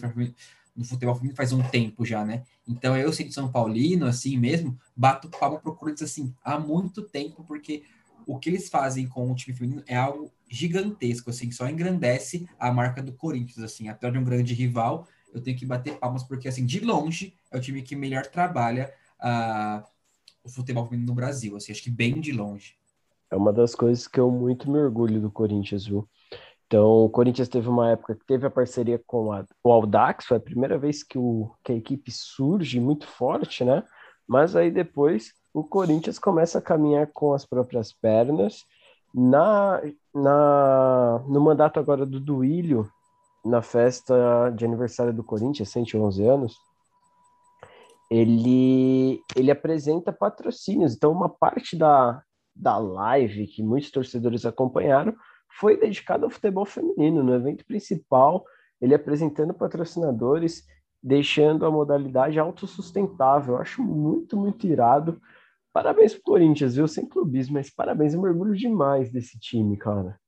no 0.75 0.83
futebol 0.85 1.15
feminino 1.15 1.35
faz 1.35 1.53
um 1.53 1.63
tempo 1.63 2.05
já, 2.05 2.25
né? 2.25 2.43
Então 2.67 2.97
eu 2.97 3.13
sendo 3.13 3.31
São 3.31 3.51
Paulino, 3.51 4.05
assim 4.05 4.37
mesmo, 4.37 4.77
bato 4.95 5.29
palma 5.29 5.59
pro 5.59 5.75
Corinthians 5.75 6.11
assim 6.11 6.33
há 6.43 6.59
muito 6.59 7.01
tempo, 7.03 7.43
porque 7.45 7.83
o 8.25 8.37
que 8.37 8.49
eles 8.49 8.69
fazem 8.69 9.07
com 9.07 9.31
o 9.31 9.35
time 9.35 9.55
feminino 9.55 9.83
é 9.87 9.95
algo 9.95 10.31
gigantesco, 10.49 11.29
assim, 11.29 11.49
só 11.51 11.67
engrandece 11.67 12.47
a 12.59 12.71
marca 12.71 13.01
do 13.01 13.13
Corinthians, 13.13 13.59
assim, 13.59 13.87
até 13.87 14.11
de 14.11 14.17
um 14.17 14.23
grande 14.23 14.53
rival, 14.53 15.07
eu 15.33 15.41
tenho 15.41 15.57
que 15.57 15.65
bater 15.65 15.97
palmas, 15.97 16.23
porque, 16.23 16.47
assim, 16.47 16.65
de 16.65 16.81
longe, 16.81 17.33
é 17.49 17.57
o 17.57 17.61
time 17.61 17.81
que 17.81 17.95
melhor 17.95 18.25
trabalha 18.25 18.93
uh, 19.21 19.83
o 20.43 20.49
futebol 20.49 20.85
feminino 20.85 21.09
no 21.09 21.15
Brasil, 21.15 21.55
assim, 21.55 21.71
acho 21.71 21.83
que 21.83 21.91
bem 21.91 22.19
de 22.19 22.31
longe. 22.31 22.75
É 23.29 23.35
uma 23.35 23.53
das 23.53 23.75
coisas 23.75 24.07
que 24.07 24.19
eu 24.19 24.29
muito 24.29 24.69
me 24.69 24.77
orgulho 24.77 25.21
do 25.21 25.31
Corinthians, 25.31 25.85
viu? 25.85 26.07
Então, 26.67 27.05
o 27.05 27.09
Corinthians 27.09 27.49
teve 27.49 27.67
uma 27.67 27.91
época 27.91 28.15
que 28.15 28.25
teve 28.25 28.47
a 28.47 28.49
parceria 28.49 29.01
com 29.05 29.31
a, 29.31 29.45
o 29.63 29.71
Audax, 29.71 30.25
foi 30.25 30.37
a 30.37 30.41
primeira 30.41 30.77
vez 30.77 31.03
que, 31.03 31.17
o, 31.17 31.51
que 31.63 31.71
a 31.71 31.75
equipe 31.75 32.09
surge 32.11 32.79
muito 32.79 33.07
forte, 33.07 33.63
né? 33.63 33.83
Mas 34.27 34.55
aí 34.55 34.71
depois 34.71 35.33
o 35.53 35.63
Corinthians 35.63 36.17
começa 36.17 36.59
a 36.59 36.61
caminhar 36.61 37.07
com 37.07 37.33
as 37.33 37.45
próprias 37.45 37.91
pernas. 37.91 38.65
Na, 39.13 39.81
na, 40.15 41.21
no 41.27 41.41
mandato 41.41 41.77
agora 41.77 42.05
do 42.05 42.19
Duílio, 42.19 42.89
na 43.43 43.61
festa 43.61 44.49
de 44.55 44.63
aniversário 44.63 45.11
do 45.11 45.23
Corinthians, 45.23 45.69
111 45.69 46.25
anos, 46.25 46.57
ele, 48.11 49.23
ele 49.37 49.49
apresenta 49.49 50.11
patrocínios. 50.11 50.93
Então, 50.93 51.13
uma 51.13 51.29
parte 51.29 51.77
da, 51.77 52.21
da 52.53 52.77
live 52.77 53.47
que 53.47 53.63
muitos 53.63 53.89
torcedores 53.89 54.45
acompanharam 54.45 55.15
foi 55.57 55.77
dedicado 55.77 56.25
ao 56.25 56.29
futebol 56.29 56.65
feminino. 56.65 57.23
No 57.23 57.33
evento 57.33 57.65
principal, 57.65 58.43
ele 58.81 58.93
apresentando 58.93 59.53
patrocinadores, 59.53 60.65
deixando 61.01 61.65
a 61.65 61.71
modalidade 61.71 62.37
autossustentável. 62.37 63.55
Eu 63.55 63.61
acho 63.61 63.81
muito, 63.81 64.35
muito 64.35 64.67
irado. 64.67 65.21
Parabéns 65.71 66.13
pro 66.13 66.23
Corinthians, 66.23 66.75
viu? 66.75 66.89
Sem 66.89 67.07
clubismo, 67.07 67.53
mas 67.53 67.69
parabéns, 67.69 68.13
eu 68.13 68.21
mergulho 68.21 68.53
demais 68.53 69.09
desse 69.09 69.39
time, 69.39 69.77
cara. 69.77 70.19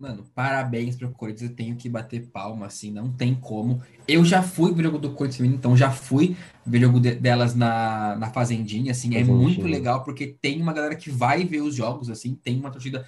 Mano, 0.00 0.24
parabéns 0.34 0.96
pro 0.96 1.10
Corinthians, 1.10 1.50
eu 1.50 1.54
tenho 1.54 1.76
que 1.76 1.86
bater 1.86 2.26
palma, 2.28 2.64
assim, 2.64 2.90
não 2.90 3.12
tem 3.12 3.34
como. 3.34 3.82
Eu 4.08 4.24
já 4.24 4.42
fui 4.42 4.72
ver 4.72 4.84
jogo 4.84 4.98
do 4.98 5.12
Corinthians, 5.12 5.52
então 5.52 5.76
já 5.76 5.90
fui 5.90 6.34
ver 6.64 6.80
jogo 6.80 6.98
de, 6.98 7.14
delas 7.16 7.54
na, 7.54 8.16
na 8.16 8.30
Fazendinha, 8.30 8.92
assim, 8.92 9.14
é 9.14 9.22
muito 9.22 9.66
legal, 9.66 10.02
porque 10.02 10.38
tem 10.40 10.62
uma 10.62 10.72
galera 10.72 10.96
que 10.96 11.10
vai 11.10 11.44
ver 11.44 11.60
os 11.60 11.74
jogos, 11.74 12.08
assim, 12.08 12.34
tem 12.34 12.58
uma 12.58 12.70
torcida 12.70 13.04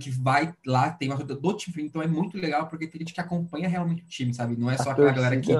que 0.00 0.10
vai 0.10 0.54
lá, 0.64 0.88
tem 0.88 1.10
uma 1.10 1.18
torcida 1.18 1.38
do 1.38 1.52
time, 1.58 1.82
então 1.82 2.00
é 2.00 2.06
muito 2.06 2.38
legal, 2.38 2.68
porque 2.68 2.86
tem 2.86 3.00
gente 3.00 3.12
que 3.12 3.20
acompanha 3.20 3.68
realmente 3.68 4.02
o 4.02 4.06
time, 4.06 4.32
sabe? 4.32 4.56
Não 4.56 4.70
é 4.70 4.78
só 4.78 4.92
aquela 4.92 5.12
galera 5.12 5.38
que 5.38 5.52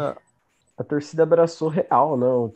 a 0.76 0.82
torcida 0.82 1.22
abraçou 1.22 1.68
real, 1.68 2.16
não? 2.16 2.48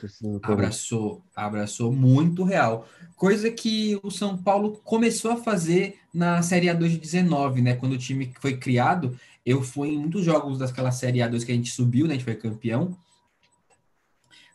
abraçou, 0.43 1.23
abraçou 1.37 1.93
muito 1.93 2.43
real. 2.43 2.87
Coisa 3.17 3.51
que 3.51 3.99
o 4.03 4.11
São 4.11 4.37
Paulo 4.37 4.81
começou 4.85 5.31
a 5.31 5.37
fazer 5.37 6.01
na 6.13 6.43
Série 6.43 6.67
A2 6.67 6.89
de 6.89 6.99
19, 6.99 7.63
né? 7.63 7.75
Quando 7.77 7.93
o 7.93 7.99
time 7.99 8.33
foi 8.41 8.57
criado, 8.57 9.17
eu 9.47 9.63
fui 9.63 9.91
em 9.91 9.99
muitos 9.99 10.25
jogos 10.25 10.59
daquela 10.59 10.91
Série 10.91 11.21
A2 11.21 11.45
que 11.45 11.53
a 11.53 11.55
gente 11.55 11.71
subiu, 11.71 12.07
né? 12.07 12.15
A 12.15 12.17
gente 12.17 12.25
foi 12.25 12.35
campeão. 12.35 12.97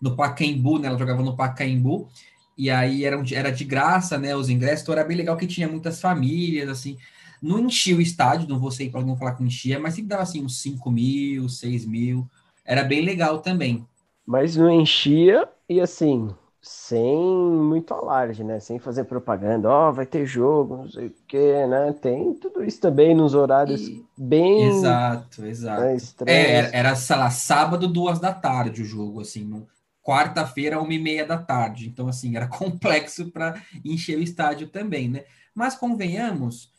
No 0.01 0.13
Pacaembu, 0.15 0.79
né? 0.79 0.89
Ela 0.89 0.99
jogava 0.99 1.23
no 1.23 1.37
Pacaembu. 1.37 2.09
E 2.57 2.69
aí 2.69 3.05
era, 3.05 3.23
era 3.31 3.49
de 3.49 3.63
graça, 3.63 4.17
né? 4.17 4.35
Os 4.35 4.49
ingressos. 4.49 4.81
Então 4.81 4.93
era 4.93 5.05
bem 5.05 5.15
legal 5.15 5.37
que 5.37 5.47
tinha 5.47 5.69
muitas 5.69 6.01
famílias, 6.01 6.67
assim. 6.67 6.97
Não 7.41 7.59
enchia 7.59 7.95
o 7.95 8.01
estádio, 8.01 8.47
não 8.47 8.59
vou 8.59 8.71
sei 8.71 8.89
para 8.89 9.01
não 9.01 9.17
falar 9.17 9.35
que 9.35 9.43
enchia, 9.43 9.79
mas 9.79 9.93
sempre 9.93 10.09
dava 10.09 10.23
assim 10.23 10.43
uns 10.43 10.61
5 10.61 10.91
mil, 10.91 11.47
6 11.47 11.85
mil 11.85 12.29
era 12.65 12.83
bem 12.83 13.01
legal 13.01 13.39
também. 13.39 13.85
Mas 14.25 14.55
não 14.55 14.69
enchia 14.69 15.47
e 15.67 15.81
assim, 15.81 16.33
sem 16.63 17.27
muito 17.27 17.93
alarde, 17.93 18.41
né? 18.41 18.57
Sem 18.61 18.79
fazer 18.79 19.03
propaganda, 19.03 19.69
ó, 19.69 19.89
oh, 19.89 19.93
vai 19.93 20.05
ter 20.05 20.25
jogo, 20.25 20.77
não 20.77 20.89
sei 20.89 21.07
o 21.07 21.15
quê, 21.27 21.67
né? 21.67 21.93
Tem 22.01 22.33
tudo 22.35 22.63
isso 22.63 22.79
também 22.79 23.13
nos 23.13 23.33
horários 23.35 23.81
e... 23.81 24.05
bem. 24.17 24.63
Exato, 24.69 25.45
exato. 25.45 25.81
Né, 25.81 25.97
é, 26.27 26.69
era, 26.71 26.95
sei 26.95 27.17
lá, 27.17 27.29
sábado, 27.29 27.85
duas 27.85 28.17
da 28.17 28.33
tarde 28.33 28.81
o 28.81 28.85
jogo, 28.85 29.19
assim, 29.19 29.65
quarta-feira, 30.01 30.79
uma 30.79 30.93
e 30.93 30.99
meia 30.99 31.25
da 31.25 31.37
tarde. 31.37 31.89
Então, 31.89 32.07
assim, 32.07 32.37
era 32.37 32.47
complexo 32.47 33.29
para 33.29 33.61
encher 33.83 34.17
o 34.17 34.23
estádio 34.23 34.67
também, 34.67 35.09
né? 35.09 35.25
Mas 35.53 35.75
convenhamos, 35.75 36.71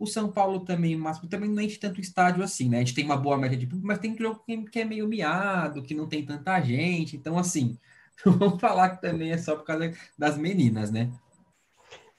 o 0.00 0.06
São 0.06 0.32
Paulo 0.32 0.60
também, 0.60 0.96
mas 0.96 1.18
também 1.28 1.50
não 1.50 1.62
enche 1.62 1.78
tanto 1.78 2.00
estádio 2.00 2.42
assim, 2.42 2.70
né? 2.70 2.78
A 2.78 2.80
gente 2.80 2.94
tem 2.94 3.04
uma 3.04 3.18
boa 3.18 3.36
média 3.36 3.56
de 3.56 3.66
público, 3.66 3.86
mas 3.86 3.98
tem 3.98 4.16
jogo 4.16 4.42
que 4.72 4.80
é 4.80 4.84
meio 4.84 5.06
miado, 5.06 5.82
que 5.82 5.94
não 5.94 6.08
tem 6.08 6.24
tanta 6.24 6.58
gente. 6.62 7.18
Então, 7.18 7.36
assim, 7.36 7.78
vamos 8.24 8.58
falar 8.58 8.96
que 8.96 9.02
também 9.02 9.30
é 9.30 9.36
só 9.36 9.54
por 9.54 9.64
causa 9.64 9.92
das 10.18 10.38
meninas, 10.38 10.90
né? 10.90 11.12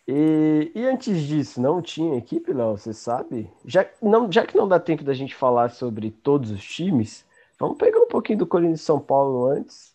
E, 0.07 0.71
e 0.75 0.85
antes 0.85 1.21
disso, 1.23 1.59
não 1.59 1.81
tinha 1.81 2.17
equipe, 2.17 2.53
Léo? 2.53 2.77
Você 2.77 2.93
sabe? 2.93 3.49
Já, 3.65 3.89
não, 3.99 4.31
já 4.31 4.45
que 4.45 4.55
não 4.55 4.67
dá 4.67 4.79
tempo 4.79 5.03
da 5.03 5.13
gente 5.13 5.33
falar 5.33 5.71
sobre 5.71 6.11
todos 6.11 6.51
os 6.51 6.63
times, 6.63 7.25
vamos 7.59 7.77
pegar 7.79 7.99
um 7.99 8.07
pouquinho 8.07 8.39
do 8.39 8.47
Corinthians 8.47 8.81
São 8.81 8.99
Paulo 8.99 9.47
antes. 9.47 9.91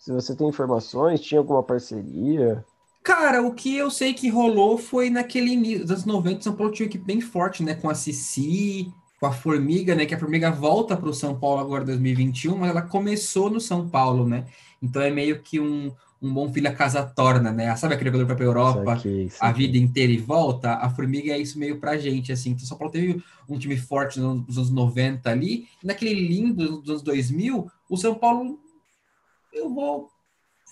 Se 0.00 0.10
você 0.10 0.34
tem 0.34 0.48
informações, 0.48 1.20
tinha 1.20 1.38
alguma 1.38 1.62
parceria? 1.62 2.64
Cara, 3.04 3.42
o 3.42 3.52
que 3.52 3.76
eu 3.76 3.90
sei 3.90 4.14
que 4.14 4.30
rolou 4.30 4.78
foi 4.78 5.10
naquele 5.10 5.50
início 5.50 5.82
dos 5.82 5.90
anos 5.90 6.04
90, 6.06 6.40
São 6.42 6.56
Paulo 6.56 6.72
tinha 6.72 6.86
uma 6.86 6.88
equipe 6.88 7.04
bem 7.04 7.20
forte, 7.20 7.62
né? 7.62 7.74
Com 7.74 7.90
a 7.90 7.94
Cici, 7.94 8.90
com 9.20 9.26
a 9.26 9.32
Formiga, 9.32 9.94
né? 9.94 10.06
Que 10.06 10.14
a 10.14 10.18
Formiga 10.18 10.50
volta 10.50 10.96
para 10.96 11.10
o 11.10 11.12
São 11.12 11.38
Paulo 11.38 11.60
agora 11.60 11.82
em 11.82 11.88
2021, 11.88 12.56
mas 12.56 12.70
ela 12.70 12.80
começou 12.80 13.50
no 13.50 13.60
São 13.60 13.86
Paulo, 13.86 14.26
né? 14.26 14.46
Então 14.82 15.02
é 15.02 15.10
meio 15.10 15.42
que 15.42 15.60
um, 15.60 15.92
um 16.20 16.32
bom 16.32 16.50
filho 16.50 16.66
a 16.66 16.72
casa 16.72 17.02
torna, 17.02 17.52
né? 17.52 17.76
Sabe 17.76 17.92
aquele 17.92 18.10
jogador 18.10 18.34
para 18.34 18.42
a 18.42 18.48
Europa 18.48 18.92
aqui, 18.94 19.28
a 19.38 19.52
vida 19.52 19.76
inteira 19.76 20.10
e 20.10 20.16
volta? 20.16 20.72
A 20.72 20.88
Formiga 20.88 21.30
é 21.30 21.38
isso 21.38 21.58
meio 21.58 21.78
pra 21.78 21.98
gente, 21.98 22.32
assim. 22.32 22.52
Então, 22.52 22.64
São 22.64 22.78
Paulo 22.78 22.90
teve 22.90 23.22
um 23.46 23.58
time 23.58 23.76
forte 23.76 24.18
nos 24.18 24.56
anos 24.56 24.70
90 24.70 25.28
ali, 25.28 25.68
e 25.82 25.86
naquele 25.86 26.14
lindo 26.14 26.80
dos 26.80 26.88
anos 26.88 27.02
2000, 27.02 27.70
o 27.86 27.96
São 27.98 28.14
Paulo, 28.14 28.58
eu 29.52 29.68
vou 29.68 30.13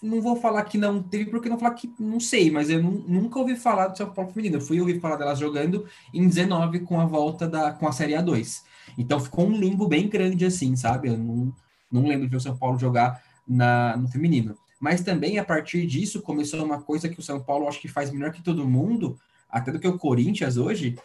não 0.02 0.20
vou 0.20 0.34
falar 0.34 0.64
que 0.64 0.76
não 0.76 1.00
teve, 1.00 1.30
porque 1.30 1.48
não 1.48 1.58
falar 1.58 1.74
que 1.74 1.92
não 1.98 2.18
sei, 2.18 2.50
mas 2.50 2.68
eu 2.68 2.82
nunca 2.82 3.38
ouvi 3.38 3.54
falar 3.54 3.86
do 3.88 3.96
São 3.96 4.12
Paulo 4.12 4.32
feminino. 4.32 4.56
Eu 4.56 4.60
fui 4.60 4.80
ouvir 4.80 5.00
falar 5.00 5.16
delas 5.16 5.38
jogando 5.38 5.86
em 6.12 6.26
19 6.26 6.80
com 6.80 7.00
a 7.00 7.06
volta 7.06 7.46
da 7.46 7.72
com 7.72 7.86
a 7.86 7.92
Série 7.92 8.14
A2. 8.14 8.62
Então 8.98 9.20
ficou 9.20 9.46
um 9.46 9.56
limbo 9.56 9.86
bem 9.86 10.08
grande 10.08 10.44
assim, 10.44 10.74
sabe? 10.74 11.08
Eu 11.08 11.16
não, 11.16 11.54
não 11.90 12.06
lembro 12.06 12.26
de 12.26 12.30
ver 12.30 12.36
o 12.36 12.40
São 12.40 12.56
Paulo 12.56 12.78
jogar 12.78 13.22
na, 13.46 13.96
no 13.96 14.08
feminino. 14.08 14.56
Mas 14.80 15.02
também 15.02 15.38
a 15.38 15.44
partir 15.44 15.86
disso 15.86 16.20
começou 16.20 16.64
uma 16.64 16.82
coisa 16.82 17.08
que 17.08 17.20
o 17.20 17.22
São 17.22 17.40
Paulo 17.40 17.68
acho 17.68 17.80
que 17.80 17.86
faz 17.86 18.10
melhor 18.10 18.32
que 18.32 18.42
todo 18.42 18.66
mundo, 18.66 19.16
até 19.48 19.70
do 19.70 19.78
que 19.78 19.86
o 19.86 19.96
Corinthians 19.96 20.56
hoje. 20.56 20.96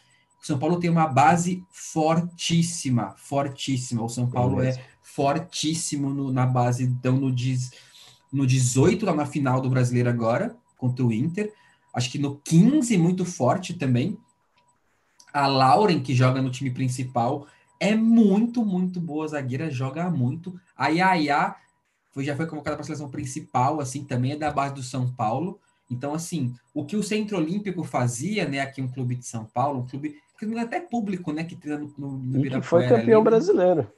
O 0.42 0.46
São 0.46 0.58
Paulo 0.58 0.80
tem 0.80 0.90
uma 0.90 1.08
base 1.08 1.64
fortíssima, 1.70 3.14
fortíssima. 3.18 4.04
O 4.04 4.10
São 4.10 4.28
Paulo 4.28 4.62
é 4.62 4.76
fortíssimo 5.04 6.10
no, 6.10 6.32
na 6.32 6.48
base, 6.48 6.84
então 6.84 7.18
no 7.18 7.32
diz 7.32 7.72
no 8.32 8.46
18, 8.46 9.06
lá 9.06 9.14
na 9.14 9.26
final 9.26 9.62
do 9.62 9.70
Brasileiro 9.70 10.10
agora, 10.10 10.56
contra 10.78 11.06
o 11.06 11.12
Inter. 11.12 11.54
Acho 11.94 12.12
que 12.12 12.20
no 12.20 12.38
15, 12.38 12.98
muito 12.98 13.26
forte 13.26 13.74
também. 13.74 14.18
A 15.34 15.48
Lauren, 15.48 16.02
que 16.02 16.14
joga 16.14 16.42
no 16.42 16.50
time 16.50 16.72
principal, 16.72 17.48
é 17.80 17.96
muito, 17.96 18.66
muito 18.66 19.00
boa 19.00 19.28
zagueira, 19.28 19.70
joga 19.70 20.10
muito. 20.10 20.60
A 20.76 20.88
Yaya 20.88 21.56
foi, 22.12 22.24
já 22.24 22.36
foi 22.36 22.48
convocada 22.48 22.76
para 22.76 22.84
a 22.84 22.86
seleção 22.86 23.10
principal, 23.10 23.80
assim, 23.80 24.04
também 24.04 24.32
é 24.32 24.36
da 24.36 24.52
base 24.52 24.74
do 24.74 24.84
São 24.84 25.12
Paulo. 25.12 25.60
Então, 25.90 26.14
assim, 26.14 26.54
o 26.74 26.86
que 26.86 26.96
o 26.96 27.04
Centro 27.04 27.38
Olímpico 27.38 27.84
fazia, 27.84 28.48
né, 28.48 28.60
aqui 28.60 28.82
um 28.82 28.88
clube 28.88 29.16
de 29.16 29.26
São 29.26 29.46
Paulo, 29.46 29.80
um 29.80 29.88
clube 29.88 30.16
que 30.38 30.46
não 30.46 30.58
é 30.58 30.62
até 30.62 30.80
público, 30.80 31.32
né, 31.32 31.44
que 31.44 31.56
treina 31.56 31.80
no, 31.80 31.94
no, 31.98 32.18
no 32.18 32.46
e 32.46 32.50
que 32.50 32.62
foi 32.62 32.84
campeão 32.84 33.02
ali, 33.04 33.14
né? 33.14 33.22
brasileiro. 33.22 33.92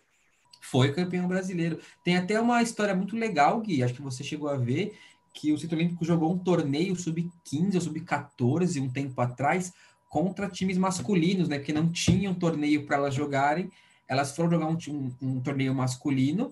Foi 0.59 0.91
campeão 0.91 1.27
brasileiro. 1.27 1.79
Tem 2.03 2.17
até 2.17 2.39
uma 2.39 2.61
história 2.61 2.95
muito 2.95 3.15
legal, 3.15 3.61
Gui, 3.61 3.81
acho 3.81 3.93
que 3.93 4.01
você 4.01 4.23
chegou 4.23 4.49
a 4.49 4.57
ver, 4.57 4.97
que 5.33 5.53
o 5.53 5.57
Centro 5.57 5.77
Olímpico 5.77 6.03
jogou 6.03 6.33
um 6.33 6.37
torneio 6.37 6.95
sub-15 6.95 7.75
ou 7.75 7.81
sub-14 7.81 8.81
um 8.81 8.89
tempo 8.89 9.19
atrás 9.21 9.73
contra 10.09 10.49
times 10.49 10.77
masculinos, 10.77 11.47
né? 11.47 11.57
Porque 11.57 11.71
não 11.71 11.89
tinham 11.89 12.33
torneio 12.33 12.85
para 12.85 12.97
elas 12.97 13.13
jogarem. 13.13 13.71
Elas 14.07 14.35
foram 14.35 14.49
jogar 14.49 14.67
um, 14.67 14.77
um, 14.89 15.15
um, 15.21 15.39
torneio 15.39 15.73
masculino 15.73 16.51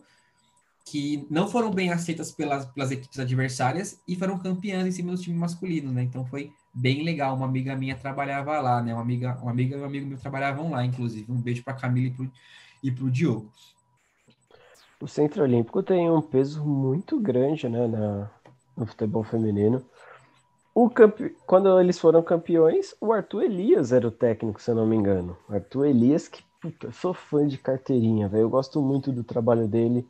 que 0.85 1.27
não 1.29 1.49
foram 1.49 1.69
bem 1.71 1.91
aceitas 1.91 2.31
pelas, 2.31 2.65
pelas 2.67 2.91
equipes 2.91 3.19
adversárias 3.19 3.99
e 4.07 4.15
foram 4.15 4.39
campeãs 4.39 4.87
em 4.87 4.91
cima 4.91 5.11
do 5.11 5.21
time 5.21 5.35
masculino, 5.35 5.91
né? 5.91 6.03
Então 6.03 6.23
foi 6.25 6.53
bem 6.73 7.03
legal. 7.03 7.35
Uma 7.35 7.47
amiga 7.47 7.75
minha 7.75 7.95
trabalhava 7.95 8.59
lá, 8.61 8.81
né? 8.81 8.93
Uma 8.93 9.01
amiga, 9.01 9.37
uma 9.41 9.51
amiga 9.51 9.75
e 9.75 9.81
um 9.81 9.85
amigo 9.85 10.07
meu 10.07 10.17
trabalhavam 10.17 10.69
lá, 10.69 10.85
inclusive. 10.85 11.29
Um 11.29 11.41
beijo 11.41 11.63
para 11.63 11.73
Camila 11.73 12.15
e 12.81 12.91
para 12.91 13.03
o 13.03 13.11
Diogo 13.11 13.51
o 14.99 15.07
Centro 15.07 15.43
Olímpico 15.43 15.83
tem 15.83 16.09
um 16.09 16.21
peso 16.21 16.63
muito 16.65 17.19
grande 17.19 17.69
né, 17.69 17.87
na, 17.87 18.29
no 18.75 18.85
futebol 18.85 19.23
feminino. 19.23 19.83
O 20.73 20.89
campe... 20.89 21.35
Quando 21.45 21.79
eles 21.79 21.99
foram 21.99 22.21
campeões, 22.21 22.95
o 23.01 23.11
Arthur 23.11 23.43
Elias 23.43 23.91
era 23.91 24.07
o 24.07 24.11
técnico, 24.11 24.61
se 24.61 24.69
eu 24.69 24.75
não 24.75 24.85
me 24.85 24.95
engano. 24.95 25.37
Arthur 25.49 25.85
Elias, 25.85 26.27
que 26.27 26.43
puta, 26.61 26.91
sou 26.91 27.13
fã 27.13 27.47
de 27.47 27.57
carteirinha, 27.57 28.27
velho. 28.27 28.43
Eu 28.43 28.49
gosto 28.49 28.81
muito 28.81 29.11
do 29.11 29.23
trabalho 29.23 29.67
dele. 29.67 30.07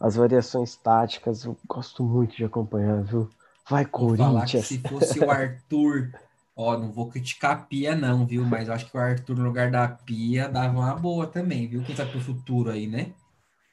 as 0.00 0.16
variações 0.16 0.76
táticas, 0.76 1.44
eu 1.44 1.56
gosto 1.66 2.02
muito 2.04 2.36
de 2.36 2.44
acompanhar, 2.44 3.02
viu? 3.02 3.28
Vai, 3.68 3.84
Corinthians. 3.84 4.66
se 4.66 4.78
fosse 4.78 5.18
o 5.20 5.30
Arthur, 5.30 6.12
ó, 6.56 6.78
não 6.78 6.90
vou 6.90 7.08
criticar 7.08 7.52
a 7.52 7.56
Pia, 7.56 7.94
não, 7.94 8.24
viu? 8.24 8.44
Mas 8.44 8.68
eu 8.68 8.74
acho 8.74 8.90
que 8.90 8.96
o 8.96 9.00
Arthur, 9.00 9.36
no 9.36 9.44
lugar 9.44 9.70
da 9.70 9.88
Pia, 9.88 10.48
dava 10.48 10.78
uma 10.78 10.94
boa 10.94 11.26
também, 11.26 11.66
viu? 11.66 11.82
Quem 11.82 11.94
sabe 11.94 12.12
pro 12.12 12.20
futuro 12.20 12.70
aí, 12.70 12.86
né? 12.86 13.12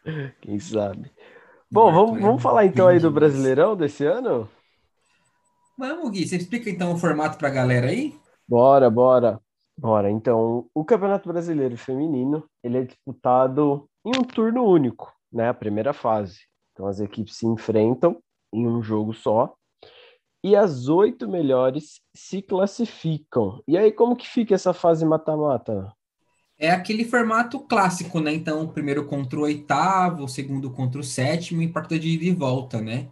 Quem 0.42 0.60
sabe? 0.60 1.12
Bom, 1.70 1.92
vamos, 1.92 2.18
é 2.18 2.22
vamos 2.22 2.42
falar 2.42 2.66
então 2.66 2.88
aí 2.88 3.00
do 3.00 3.12
Brasileirão 3.12 3.76
desse 3.76 4.06
ano? 4.06 4.50
Vamos, 5.78 6.12
Gui. 6.12 6.28
Você 6.28 6.38
explica 6.38 6.70
então 6.70 6.94
o 6.94 6.98
formato 6.98 7.38
pra 7.38 7.50
galera 7.50 7.88
aí? 7.88 8.18
Bora, 8.48 8.90
bora. 8.90 9.42
Bora. 9.78 10.10
Então, 10.10 10.70
o 10.74 10.86
Campeonato 10.86 11.28
Brasileiro 11.28 11.76
Feminino, 11.76 12.48
ele 12.64 12.78
é 12.78 12.84
disputado 12.84 13.90
em 14.06 14.12
um 14.18 14.24
turno 14.24 14.64
único, 14.64 15.12
né? 15.32 15.50
A 15.50 15.54
primeira 15.54 15.92
fase. 15.92 16.40
Então, 16.72 16.88
as 16.88 17.00
equipes 17.00 17.36
se 17.36 17.46
enfrentam 17.46 18.22
em 18.54 18.66
um 18.66 18.82
jogo 18.82 19.14
só 19.14 19.54
e 20.44 20.56
as 20.56 20.88
oito 20.88 21.28
melhores 21.28 22.00
se 22.16 22.42
classificam. 22.42 23.62
E 23.68 23.78
aí, 23.78 23.92
como 23.92 24.16
que 24.16 24.28
fica 24.28 24.54
essa 24.54 24.74
fase 24.74 25.04
mata-mata? 25.04 25.92
É 26.58 26.72
aquele 26.72 27.04
formato 27.04 27.60
clássico, 27.60 28.20
né? 28.20 28.34
Então, 28.34 28.68
primeiro 28.68 29.06
contra 29.06 29.38
o 29.38 29.44
oitavo, 29.44 30.28
segundo 30.28 30.72
contra 30.72 31.02
o 31.02 31.04
sétimo, 31.04 31.62
e 31.62 31.68
partida 31.68 32.00
de 32.00 32.10
ida 32.10 32.26
e 32.26 32.32
volta, 32.32 32.82
né? 32.82 33.10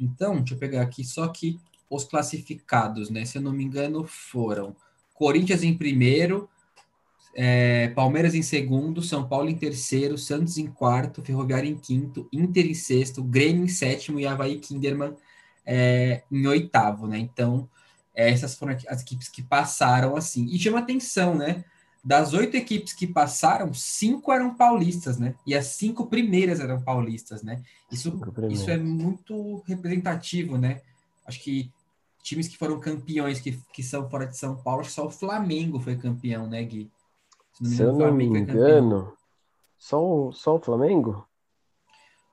Então, 0.00 0.36
deixa 0.36 0.54
eu 0.54 0.58
pegar 0.58 0.82
aqui 0.82 1.04
só 1.04 1.28
que 1.28 1.58
os 1.90 2.04
classificados, 2.04 3.10
né? 3.10 3.24
Se 3.24 3.38
eu 3.38 3.42
não 3.42 3.52
me 3.52 3.64
engano, 3.64 4.04
foram 4.04 4.74
Corinthians 5.14 5.62
em 5.62 5.76
primeiro, 5.76 6.48
é, 7.34 7.88
Palmeiras 7.88 8.34
em 8.34 8.42
segundo, 8.42 9.02
São 9.02 9.28
Paulo 9.28 9.50
em 9.50 9.56
terceiro, 9.56 10.16
Santos 10.16 10.56
em 10.56 10.66
quarto, 10.66 11.22
Ferroviário 11.22 11.68
em 11.68 11.76
quinto, 11.76 12.26
Inter 12.32 12.66
em 12.66 12.74
sexto, 12.74 13.22
Grêmio 13.22 13.64
em 13.64 13.68
sétimo 13.68 14.18
e 14.18 14.26
Havaí 14.26 14.58
Kinderman 14.58 15.14
é, 15.64 16.22
em 16.32 16.46
oitavo, 16.46 17.06
né? 17.06 17.18
Então, 17.18 17.68
essas 18.14 18.54
foram 18.54 18.74
as 18.88 19.02
equipes 19.02 19.28
que 19.28 19.42
passaram 19.42 20.16
assim. 20.16 20.46
E 20.46 20.58
chama 20.58 20.78
atenção, 20.78 21.34
né? 21.34 21.62
Das 22.06 22.32
oito 22.34 22.56
equipes 22.56 22.92
que 22.92 23.04
passaram, 23.04 23.74
cinco 23.74 24.32
eram 24.32 24.54
paulistas, 24.54 25.18
né? 25.18 25.34
E 25.44 25.56
as 25.56 25.66
cinco 25.66 26.06
primeiras 26.06 26.60
eram 26.60 26.80
paulistas, 26.80 27.42
né? 27.42 27.64
Isso, 27.90 28.16
isso 28.48 28.70
é 28.70 28.78
muito 28.78 29.60
representativo, 29.66 30.56
né? 30.56 30.82
Acho 31.26 31.42
que 31.42 31.68
times 32.22 32.46
que 32.46 32.56
foram 32.56 32.78
campeões, 32.78 33.40
que, 33.40 33.60
que 33.72 33.82
são 33.82 34.08
fora 34.08 34.24
de 34.24 34.36
São 34.36 34.54
Paulo, 34.54 34.84
só 34.84 35.06
o 35.06 35.10
Flamengo 35.10 35.80
foi 35.80 35.96
campeão, 35.96 36.46
né, 36.46 36.62
Gui? 36.62 36.88
Se 37.60 37.82
eu 37.82 37.92
não 37.92 38.12
me 38.12 38.26
engano, 38.26 39.12
só 39.76 40.00
o, 40.00 40.32
só 40.32 40.54
o 40.54 40.60
Flamengo? 40.60 41.26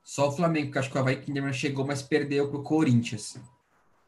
Só 0.04 0.28
o 0.30 0.32
Flamengo, 0.32 0.72
que 0.72 0.78
acho 0.78 0.92
que 0.92 0.98
o 0.98 1.02
Havaí 1.02 1.20
Kinderman 1.20 1.52
chegou, 1.52 1.84
mas 1.84 2.04
perdeu 2.04 2.48
para 2.48 2.60
o 2.60 2.64
Corinthians. 2.64 3.40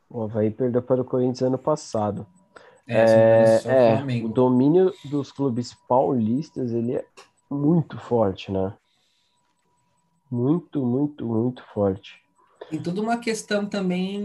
O 0.08 0.22
Havaí 0.22 0.52
perdeu 0.52 0.84
para 0.84 1.02
o 1.02 1.06
Corinthians 1.06 1.42
ano 1.42 1.58
passado. 1.58 2.28
É, 2.88 3.62
é, 3.66 4.02
é 4.20 4.24
o 4.24 4.30
domínio 4.30 4.94
dos 5.06 5.32
clubes 5.32 5.74
paulistas 5.88 6.72
ele 6.72 6.96
é 6.96 7.06
muito 7.50 7.98
forte, 7.98 8.52
né? 8.52 8.74
Muito, 10.30 10.86
muito, 10.86 11.26
muito 11.26 11.64
forte. 11.74 12.24
Tem 12.70 12.82
toda 12.82 13.02
uma 13.02 13.18
questão 13.18 13.66
também, 13.66 14.20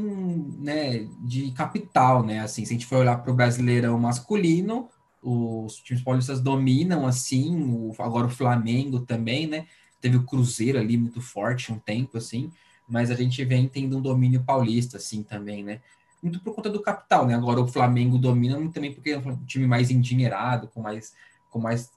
né, 0.58 1.06
de 1.20 1.50
capital, 1.52 2.22
né? 2.22 2.40
Assim, 2.40 2.64
se 2.64 2.72
a 2.72 2.74
gente 2.74 2.86
for 2.86 2.98
olhar 2.98 3.22
para 3.22 3.30
o 3.30 3.34
brasileirão 3.34 3.98
masculino, 3.98 4.88
os 5.22 5.76
times 5.76 6.02
paulistas 6.02 6.40
dominam, 6.40 7.06
assim, 7.06 7.62
o, 7.62 7.94
agora 7.98 8.26
o 8.26 8.30
Flamengo 8.30 9.00
também, 9.00 9.46
né? 9.46 9.66
Teve 10.00 10.16
o 10.16 10.24
Cruzeiro 10.24 10.78
ali 10.78 10.96
muito 10.96 11.20
forte 11.20 11.70
um 11.72 11.78
tempo, 11.78 12.16
assim, 12.16 12.50
mas 12.88 13.10
a 13.10 13.14
gente 13.14 13.44
vem 13.44 13.68
tendo 13.68 13.98
um 13.98 14.00
domínio 14.00 14.42
paulista, 14.42 14.96
assim, 14.96 15.22
também, 15.22 15.62
né? 15.62 15.80
Muito 16.22 16.40
por 16.40 16.54
conta 16.54 16.68
do 16.68 16.82
capital, 16.82 17.26
né? 17.26 17.34
Agora 17.34 17.60
o 17.60 17.66
Flamengo 17.66 18.18
domina 18.18 18.56
também 18.70 18.92
porque 18.92 19.10
é 19.10 19.18
um 19.18 19.44
time 19.44 19.66
mais 19.66 19.90
endinheirado, 19.90 20.68
com 20.68 20.80
mais, 20.80 21.14
com 21.50 21.58
mais 21.58 21.90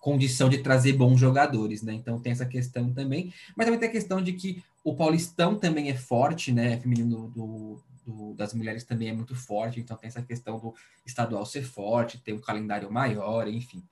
condição 0.00 0.48
de 0.48 0.58
trazer 0.58 0.92
bons 0.92 1.18
jogadores, 1.18 1.82
né? 1.82 1.92
Então 1.92 2.20
tem 2.20 2.32
essa 2.32 2.46
questão 2.46 2.92
também, 2.92 3.32
mas 3.56 3.66
também 3.66 3.80
tem 3.80 3.88
a 3.88 3.92
questão 3.92 4.22
de 4.22 4.32
que 4.34 4.62
o 4.84 4.94
Paulistão 4.94 5.58
também 5.58 5.90
é 5.90 5.96
forte, 5.96 6.52
né? 6.52 6.78
Feminino 6.78 7.28
do, 7.28 7.82
do, 8.06 8.34
das 8.34 8.54
mulheres 8.54 8.84
também 8.84 9.08
é 9.08 9.12
muito 9.12 9.34
forte, 9.34 9.80
então 9.80 9.96
tem 9.96 10.06
essa 10.06 10.22
questão 10.22 10.60
do 10.60 10.72
estadual 11.04 11.44
ser 11.44 11.64
forte, 11.64 12.18
ter 12.18 12.32
um 12.32 12.40
calendário 12.40 12.90
maior, 12.90 13.48
enfim. 13.48 13.82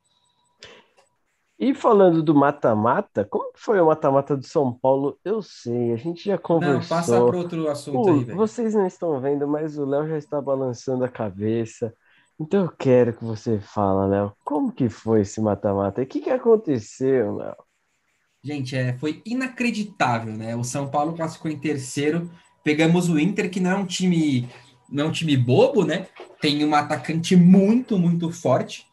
E 1.58 1.72
falando 1.72 2.22
do 2.22 2.34
mata-mata, 2.34 3.24
como 3.24 3.52
foi 3.54 3.80
o 3.80 3.86
mata-mata 3.86 4.36
do 4.36 4.44
São 4.44 4.72
Paulo? 4.72 5.18
Eu 5.24 5.40
sei, 5.40 5.92
a 5.92 5.96
gente 5.96 6.24
já 6.24 6.36
conversou. 6.36 6.80
Não, 6.80 6.88
passa 6.88 7.24
para 7.24 7.36
outro 7.36 7.68
assunto 7.68 8.10
aí, 8.10 8.24
velho. 8.24 8.36
Vocês 8.36 8.74
não 8.74 8.86
estão 8.86 9.20
vendo, 9.20 9.46
mas 9.46 9.78
o 9.78 9.84
Léo 9.84 10.08
já 10.08 10.18
está 10.18 10.40
balançando 10.40 11.04
a 11.04 11.08
cabeça. 11.08 11.94
Então 12.40 12.64
eu 12.64 12.68
quero 12.68 13.12
que 13.12 13.24
você 13.24 13.60
fala, 13.60 14.06
Léo, 14.06 14.32
como 14.44 14.72
que 14.72 14.88
foi 14.88 15.20
esse 15.20 15.40
mata-mata? 15.40 16.02
O 16.02 16.06
que, 16.06 16.20
que 16.20 16.30
aconteceu, 16.30 17.36
Léo? 17.36 17.56
Gente, 18.42 18.76
é, 18.76 18.92
foi 18.98 19.22
inacreditável, 19.24 20.34
né? 20.36 20.56
O 20.56 20.64
São 20.64 20.88
Paulo 20.90 21.14
classificou 21.14 21.50
em 21.50 21.58
terceiro. 21.58 22.28
Pegamos 22.64 23.08
o 23.08 23.18
Inter, 23.18 23.48
que 23.48 23.60
não 23.60 23.70
é 23.70 23.76
um 23.76 23.86
time, 23.86 24.48
não 24.90 25.04
é 25.04 25.06
um 25.06 25.12
time 25.12 25.36
bobo, 25.36 25.84
né? 25.84 26.08
Tem 26.40 26.64
um 26.64 26.74
atacante 26.74 27.36
muito, 27.36 27.96
muito 27.96 28.30
forte. 28.32 28.86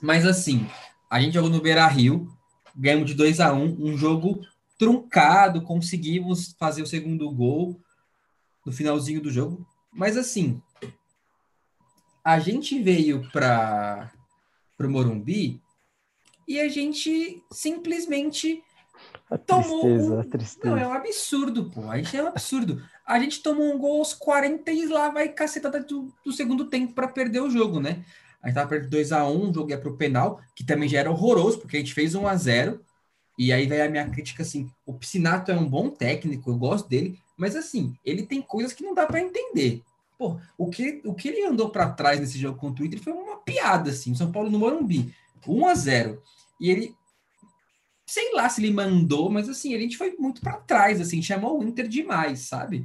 Mas 0.00 0.24
assim, 0.24 0.66
a 1.10 1.20
gente 1.20 1.34
jogou 1.34 1.50
no 1.50 1.60
Beira 1.60 1.86
Rio, 1.86 2.30
ganhamos 2.76 3.06
de 3.06 3.14
2 3.14 3.40
a 3.40 3.52
1 3.52 3.62
um, 3.62 3.90
um 3.90 3.96
jogo 3.96 4.40
truncado, 4.78 5.62
conseguimos 5.62 6.54
fazer 6.58 6.82
o 6.82 6.86
segundo 6.86 7.30
gol 7.30 7.80
no 8.64 8.72
finalzinho 8.72 9.20
do 9.20 9.30
jogo. 9.30 9.66
Mas 9.92 10.16
assim, 10.16 10.62
a 12.22 12.38
gente 12.38 12.80
veio 12.80 13.28
para 13.32 14.12
o 14.78 14.88
Morumbi 14.88 15.60
e 16.46 16.60
a 16.60 16.68
gente 16.68 17.42
simplesmente 17.50 18.62
a 19.30 19.36
tomou. 19.36 19.80
Tristeza, 19.80 20.14
um... 20.14 20.20
a 20.20 20.24
tristeza. 20.24 20.70
Não, 20.70 20.76
é 20.76 20.86
um 20.86 20.92
absurdo, 20.92 21.70
pô. 21.70 21.90
A 21.90 21.96
gente 21.96 22.16
é 22.16 22.22
um 22.22 22.28
absurdo. 22.28 22.82
A 23.06 23.18
gente 23.18 23.42
tomou 23.42 23.74
um 23.74 23.78
gol 23.78 23.98
aos 23.98 24.12
40 24.12 24.70
e 24.70 24.86
lá 24.86 25.08
vai 25.08 25.28
cacetada 25.28 25.80
do, 25.82 26.12
do 26.24 26.32
segundo 26.32 26.66
tempo 26.66 26.92
para 26.92 27.08
perder 27.08 27.40
o 27.40 27.50
jogo, 27.50 27.80
né? 27.80 28.04
A 28.42 28.48
gente 28.48 28.54
tava 28.54 28.68
perdendo 28.68 28.96
2x1, 28.96 29.50
o 29.50 29.54
jogo 29.54 29.70
ia 29.70 29.78
pro 29.78 29.96
penal, 29.96 30.40
que 30.54 30.64
também 30.64 30.88
já 30.88 31.00
era 31.00 31.10
horroroso, 31.10 31.58
porque 31.58 31.76
a 31.76 31.80
gente 31.80 31.94
fez 31.94 32.14
1x0. 32.14 32.80
E 33.38 33.52
aí 33.52 33.66
vai 33.66 33.80
a 33.80 33.90
minha 33.90 34.08
crítica 34.08 34.42
assim: 34.42 34.70
o 34.84 34.94
Piscinato 34.94 35.50
é 35.50 35.56
um 35.56 35.68
bom 35.68 35.90
técnico, 35.90 36.50
eu 36.50 36.56
gosto 36.56 36.88
dele, 36.88 37.18
mas 37.36 37.54
assim, 37.54 37.94
ele 38.04 38.24
tem 38.24 38.42
coisas 38.42 38.72
que 38.72 38.82
não 38.82 38.94
dá 38.94 39.06
para 39.06 39.20
entender. 39.20 39.82
Pô, 40.18 40.40
o 40.56 40.68
que, 40.68 41.00
o 41.04 41.14
que 41.14 41.28
ele 41.28 41.44
andou 41.44 41.70
para 41.70 41.90
trás 41.90 42.18
nesse 42.18 42.38
jogo 42.38 42.58
contra 42.58 42.82
o 42.82 42.86
Inter 42.86 43.00
foi 43.00 43.12
uma 43.12 43.36
piada, 43.36 43.90
assim. 43.90 44.14
São 44.14 44.32
Paulo 44.32 44.50
no 44.50 44.58
Morumbi, 44.58 45.14
1 45.46 45.66
a 45.66 45.74
0 45.74 46.20
E 46.60 46.70
ele, 46.70 46.96
sei 48.04 48.34
lá 48.34 48.48
se 48.48 48.60
ele 48.60 48.72
mandou, 48.72 49.30
mas 49.30 49.48
assim, 49.48 49.74
a 49.74 49.78
gente 49.78 49.96
foi 49.96 50.16
muito 50.18 50.40
para 50.40 50.56
trás, 50.56 51.00
assim, 51.00 51.22
chamou 51.22 51.60
o 51.60 51.62
Inter 51.62 51.86
demais, 51.86 52.40
sabe? 52.40 52.84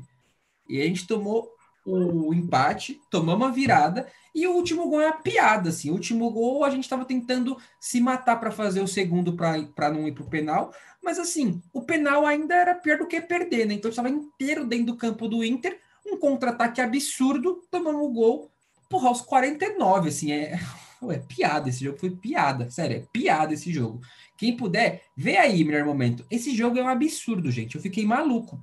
E 0.69 0.79
a 0.79 0.85
gente 0.85 1.07
tomou 1.07 1.51
o 1.85 2.33
empate, 2.33 3.01
tomamos 3.09 3.47
a 3.47 3.51
virada 3.51 4.07
e 4.33 4.47
o 4.47 4.53
último 4.53 4.89
gol 4.89 5.01
é 5.01 5.07
uma 5.07 5.17
piada, 5.17 5.69
assim. 5.69 5.89
O 5.89 5.93
último 5.93 6.29
gol 6.31 6.63
a 6.63 6.69
gente 6.69 6.83
estava 6.83 7.05
tentando 7.05 7.57
se 7.79 7.99
matar 7.99 8.37
para 8.37 8.51
fazer 8.51 8.81
o 8.81 8.87
segundo 8.87 9.35
para 9.35 9.91
não 9.91 10.07
ir 10.07 10.13
para 10.13 10.23
o 10.23 10.29
penal, 10.29 10.73
mas 11.03 11.19
assim, 11.19 11.61
o 11.73 11.81
penal 11.81 12.25
ainda 12.25 12.55
era 12.55 12.75
pior 12.75 12.97
do 12.97 13.07
que 13.07 13.19
perder, 13.21 13.67
né? 13.67 13.73
Então 13.73 13.89
estava 13.89 14.09
inteiro 14.09 14.65
dentro 14.65 14.87
do 14.87 14.97
campo 14.97 15.27
do 15.27 15.43
Inter 15.43 15.79
um 16.05 16.17
contra-ataque 16.17 16.81
absurdo, 16.81 17.63
tomando 17.71 18.01
o 18.03 18.11
gol, 18.11 18.51
porra, 18.89 19.07
aos 19.07 19.21
49, 19.21 20.09
assim, 20.09 20.31
é, 20.31 20.59
é 21.09 21.19
piada, 21.19 21.69
esse 21.69 21.83
jogo 21.83 21.97
foi 21.97 22.11
piada, 22.11 22.69
sério, 22.69 22.97
é 22.97 23.07
piada 23.11 23.53
esse 23.53 23.71
jogo. 23.71 24.01
Quem 24.37 24.57
puder, 24.57 25.03
vê 25.15 25.37
aí, 25.37 25.63
melhor 25.63 25.85
momento. 25.85 26.25
Esse 26.29 26.55
jogo 26.55 26.77
é 26.77 26.83
um 26.83 26.87
absurdo, 26.87 27.51
gente, 27.51 27.75
eu 27.75 27.81
fiquei 27.81 28.05
maluco. 28.05 28.59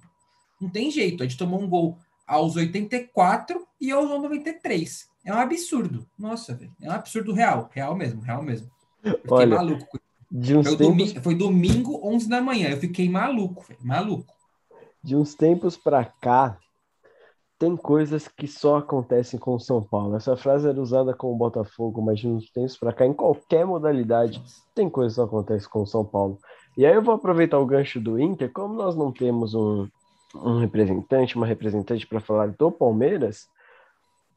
Não 0.60 0.68
tem 0.68 0.90
jeito, 0.90 1.22
a 1.22 1.26
gente 1.26 1.38
tomou 1.38 1.60
um 1.60 1.68
gol 1.68 1.98
aos 2.30 2.54
84 2.54 3.66
e 3.80 3.90
aos 3.90 4.08
93. 4.08 5.08
É 5.24 5.34
um 5.34 5.38
absurdo. 5.38 6.06
Nossa, 6.16 6.54
velho. 6.54 6.70
É 6.80 6.88
um 6.88 6.92
absurdo 6.92 7.32
real. 7.32 7.68
Real 7.72 7.96
mesmo, 7.96 8.20
real 8.20 8.40
mesmo. 8.40 8.70
Eu 9.02 9.14
fiquei 9.16 9.30
Olha, 9.32 9.56
maluco. 9.56 10.00
De 10.30 10.56
uns 10.56 10.68
foi, 10.68 10.76
tempos... 10.76 10.96
domingo, 10.96 11.22
foi 11.22 11.34
domingo, 11.34 12.00
11 12.04 12.28
da 12.28 12.40
manhã. 12.40 12.70
Eu 12.70 12.76
fiquei 12.76 13.08
maluco, 13.08 13.64
velho. 13.66 13.80
Maluco. 13.82 14.32
De 15.02 15.16
uns 15.16 15.34
tempos 15.34 15.76
pra 15.76 16.04
cá, 16.04 16.56
tem 17.58 17.76
coisas 17.76 18.28
que 18.28 18.46
só 18.46 18.76
acontecem 18.76 19.40
com 19.40 19.56
o 19.56 19.60
São 19.60 19.82
Paulo. 19.82 20.14
Essa 20.14 20.36
frase 20.36 20.68
era 20.68 20.80
usada 20.80 21.12
com 21.12 21.32
o 21.32 21.36
Botafogo, 21.36 22.00
mas 22.00 22.20
de 22.20 22.28
uns 22.28 22.48
tempos 22.52 22.76
para 22.76 22.92
cá, 22.92 23.04
em 23.04 23.12
qualquer 23.12 23.66
modalidade, 23.66 24.40
tem 24.72 24.88
coisas 24.88 25.14
que 25.14 25.16
só 25.16 25.24
acontecem 25.24 25.68
com 25.68 25.82
o 25.82 25.86
São 25.86 26.04
Paulo. 26.04 26.38
E 26.78 26.86
aí 26.86 26.94
eu 26.94 27.02
vou 27.02 27.14
aproveitar 27.14 27.58
o 27.58 27.66
gancho 27.66 28.00
do 28.00 28.20
Inter, 28.20 28.52
como 28.52 28.74
nós 28.74 28.94
não 28.94 29.10
temos 29.10 29.52
um, 29.52 29.88
um 30.34 30.58
representante, 30.58 31.36
uma 31.36 31.46
representante 31.46 32.06
para 32.06 32.20
falar 32.20 32.48
do 32.48 32.70
Palmeiras, 32.70 33.48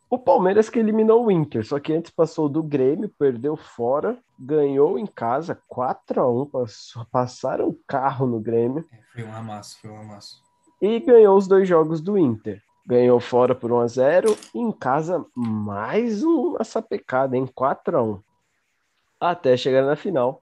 O 0.10 0.19
Palmeiras 0.19 0.69
que 0.69 0.77
eliminou 0.77 1.25
o 1.25 1.32
Inter, 1.32 1.65
só 1.65 1.79
que 1.79 1.91
antes 1.91 2.12
passou 2.12 2.47
do 2.47 2.62
Grêmio, 2.62 3.10
perdeu 3.17 3.58
fora, 3.58 4.15
ganhou 4.38 4.99
em 4.99 5.08
casa 5.08 5.60
4 5.67 6.21
a 6.21 6.29
1 6.29 6.45
passou, 6.45 7.06
passaram 7.12 7.69
o 7.69 7.79
carro 7.88 8.27
no 8.27 8.39
Grêmio. 8.39 8.86
É, 8.91 8.99
foi 9.12 9.23
um 9.23 9.34
amasso, 9.34 9.79
foi 9.82 9.89
um 9.89 9.97
amasso. 9.97 10.39
E 10.79 10.99
ganhou 10.99 11.36
os 11.36 11.47
dois 11.47 11.67
jogos 11.67 11.99
do 11.99 12.15
Inter. 12.15 12.62
Ganhou 12.86 13.19
fora 13.19 13.56
por 13.56 13.71
1 13.71 13.79
a 13.79 13.88
0 13.88 14.38
e 14.53 14.60
em 14.60 14.71
casa 14.71 15.25
mais 15.36 16.21
uma 16.21 16.63
sapecada 16.63 17.36
em 17.36 17.47
4 17.47 17.97
a 17.97 18.03
1 18.03 18.21
até 19.19 19.56
chegar 19.56 19.84
na 19.84 19.95
final 19.95 20.41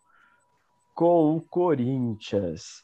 com 0.93 1.37
o 1.37 1.41
Corinthians. 1.41 2.83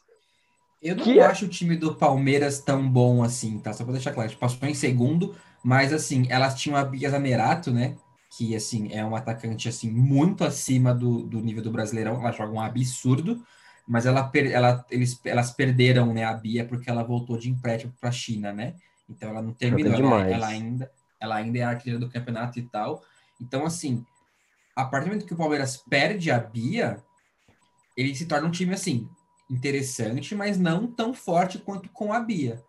Eu 0.80 0.96
não 0.96 1.04
que 1.04 1.18
é 1.18 1.24
acho 1.24 1.46
o 1.46 1.48
time 1.48 1.76
do 1.76 1.94
Palmeiras 1.94 2.60
tão 2.60 2.88
bom 2.88 3.22
assim, 3.22 3.58
tá? 3.58 3.72
Só 3.72 3.84
pra 3.84 3.92
deixar 3.92 4.12
claro. 4.12 4.34
Passou 4.36 4.68
em 4.68 4.74
segundo, 4.74 5.34
mas 5.62 5.92
assim, 5.92 6.26
elas 6.28 6.54
tinham 6.54 6.76
a 6.76 6.84
Bia 6.84 7.10
Zanerato, 7.10 7.70
né? 7.70 7.96
Que 8.36 8.54
assim, 8.54 8.92
é 8.92 9.04
um 9.04 9.16
atacante 9.16 9.68
assim, 9.68 9.90
muito 9.90 10.44
acima 10.44 10.94
do, 10.94 11.22
do 11.22 11.40
nível 11.40 11.62
do 11.62 11.72
Brasileirão. 11.72 12.20
Ela 12.20 12.30
joga 12.30 12.52
um 12.52 12.60
absurdo, 12.60 13.42
mas 13.86 14.06
ela, 14.06 14.30
ela, 14.34 14.86
eles, 14.90 15.20
elas 15.24 15.50
perderam 15.50 16.12
né, 16.12 16.24
a 16.24 16.32
Bia 16.32 16.64
porque 16.64 16.88
ela 16.88 17.02
voltou 17.02 17.36
de 17.38 17.50
empréstimo 17.50 17.92
para 18.00 18.10
a 18.10 18.12
China, 18.12 18.52
né? 18.52 18.74
Então 19.08 19.30
ela 19.30 19.42
não 19.42 19.52
terminou, 19.52 19.94
ela, 19.94 20.30
ela, 20.30 20.46
ainda, 20.46 20.90
ela 21.18 21.36
ainda 21.36 21.58
é 21.58 21.62
artilheira 21.62 21.98
do 21.98 22.10
campeonato 22.10 22.58
e 22.58 22.62
tal. 22.62 23.02
Então, 23.40 23.64
assim, 23.64 24.04
a 24.76 24.84
partir 24.84 25.06
do 25.06 25.08
momento 25.08 25.26
que 25.26 25.34
o 25.34 25.36
Palmeiras 25.36 25.76
perde 25.76 26.30
a 26.30 26.38
Bia, 26.38 27.02
ele 27.96 28.14
se 28.14 28.26
torna 28.26 28.46
um 28.46 28.50
time 28.50 28.74
assim, 28.74 29.08
interessante, 29.50 30.34
mas 30.34 30.58
não 30.58 30.86
tão 30.86 31.14
forte 31.14 31.58
quanto 31.58 31.88
com 31.90 32.12
a 32.12 32.20
Bia. 32.20 32.62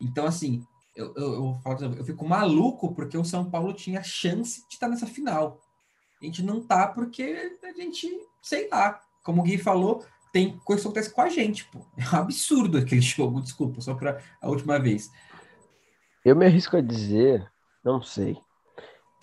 Então, 0.00 0.26
assim, 0.26 0.66
eu, 0.94 1.14
eu, 1.16 1.60
eu, 1.64 1.94
eu 1.96 2.04
fico 2.04 2.26
maluco 2.26 2.94
porque 2.94 3.16
o 3.16 3.24
São 3.24 3.48
Paulo 3.48 3.72
tinha 3.72 4.02
chance 4.02 4.66
de 4.68 4.74
estar 4.74 4.88
nessa 4.88 5.06
final. 5.06 5.60
A 6.20 6.24
gente 6.24 6.42
não 6.42 6.60
tá 6.62 6.86
porque 6.86 7.58
a 7.62 7.72
gente, 7.72 8.08
sei 8.42 8.68
lá, 8.68 9.00
como 9.24 9.40
o 9.40 9.44
Gui 9.44 9.58
falou, 9.58 10.04
tem 10.32 10.58
coisa 10.64 10.82
que 10.82 10.88
acontece 10.88 11.12
com 11.12 11.20
a 11.20 11.28
gente, 11.28 11.64
pô. 11.66 11.80
É 11.96 12.16
um 12.16 12.20
absurdo 12.20 12.78
aquele 12.78 13.00
jogo, 13.02 13.40
desculpa, 13.40 13.80
só 13.80 13.94
para 13.94 14.20
a 14.40 14.48
última 14.48 14.78
vez. 14.78 15.10
Eu 16.24 16.36
me 16.36 16.46
arrisco 16.46 16.76
a 16.76 16.80
dizer, 16.80 17.50
não 17.84 18.00
sei, 18.00 18.38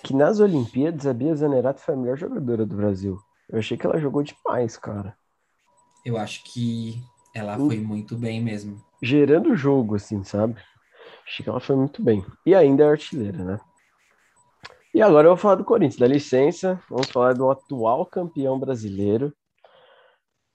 que 0.03 0.13
nas 0.13 0.39
Olimpíadas 0.39 1.05
a 1.05 1.13
Bia 1.13 1.35
Zanerato 1.35 1.81
foi 1.81 1.93
a 1.93 1.97
melhor 1.97 2.17
jogadora 2.17 2.65
do 2.65 2.75
Brasil. 2.75 3.19
Eu 3.49 3.59
achei 3.59 3.77
que 3.77 3.85
ela 3.85 3.99
jogou 3.99 4.21
demais, 4.21 4.77
cara. 4.77 5.17
Eu 6.09 6.17
acho 6.17 6.43
que 6.43 7.03
ela 7.35 7.55
foi 7.55 7.77
muito 7.77 8.17
bem 8.17 8.41
mesmo. 8.41 8.83
Gerando 8.99 9.51
o 9.51 9.55
jogo, 9.55 9.95
assim, 9.95 10.23
sabe? 10.23 10.59
Achei 11.23 11.43
que 11.43 11.49
ela 11.49 11.59
foi 11.59 11.75
muito 11.75 12.01
bem. 12.03 12.25
E 12.43 12.55
ainda 12.55 12.83
é 12.83 12.89
artilheira, 12.89 13.43
né? 13.43 13.59
E 14.91 15.03
agora 15.03 15.27
eu 15.27 15.35
vou 15.35 15.37
falar 15.37 15.53
do 15.53 15.63
Corinthians, 15.63 15.99
dá 15.99 16.07
licença. 16.07 16.81
Vamos 16.89 17.11
falar 17.11 17.33
do 17.33 17.47
atual 17.51 18.07
campeão 18.07 18.59
brasileiro. 18.59 19.31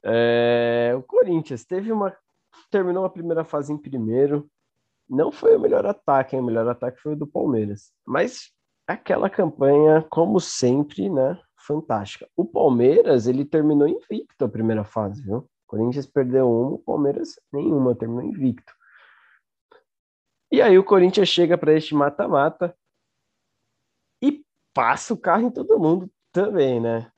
É... 0.04 0.92
O 0.98 1.04
Corinthians 1.04 1.64
teve 1.64 1.92
uma. 1.92 2.12
Terminou 2.68 3.04
a 3.04 3.10
primeira 3.10 3.44
fase 3.44 3.72
em 3.72 3.78
primeiro. 3.78 4.50
Não 5.08 5.30
foi 5.30 5.54
o 5.54 5.60
melhor 5.60 5.86
ataque, 5.86 6.34
hein? 6.34 6.42
o 6.42 6.44
melhor 6.44 6.66
ataque 6.66 7.00
foi 7.00 7.12
o 7.12 7.16
do 7.16 7.28
Palmeiras. 7.28 7.92
Mas 8.04 8.50
aquela 8.88 9.30
campanha, 9.30 10.04
como 10.10 10.40
sempre, 10.40 11.08
né? 11.08 11.38
Fantástica. 11.66 12.28
O 12.36 12.44
Palmeiras, 12.44 13.26
ele 13.26 13.44
terminou 13.44 13.88
invicto 13.88 14.44
a 14.44 14.48
primeira 14.48 14.84
fase, 14.84 15.22
viu? 15.22 15.38
O 15.38 15.48
Corinthians 15.66 16.06
perdeu 16.06 16.50
uma, 16.50 16.72
o 16.72 16.78
Palmeiras 16.78 17.40
nenhuma, 17.52 17.94
terminou 17.94 18.22
invicto. 18.22 18.72
E 20.52 20.60
aí 20.60 20.78
o 20.78 20.84
Corinthians 20.84 21.28
chega 21.28 21.56
para 21.56 21.72
este 21.72 21.94
mata-mata 21.94 22.76
e 24.22 24.44
passa 24.72 25.14
o 25.14 25.18
carro 25.18 25.46
em 25.46 25.50
todo 25.50 25.78
mundo 25.78 26.10
também, 26.30 26.80
né? 26.80 27.10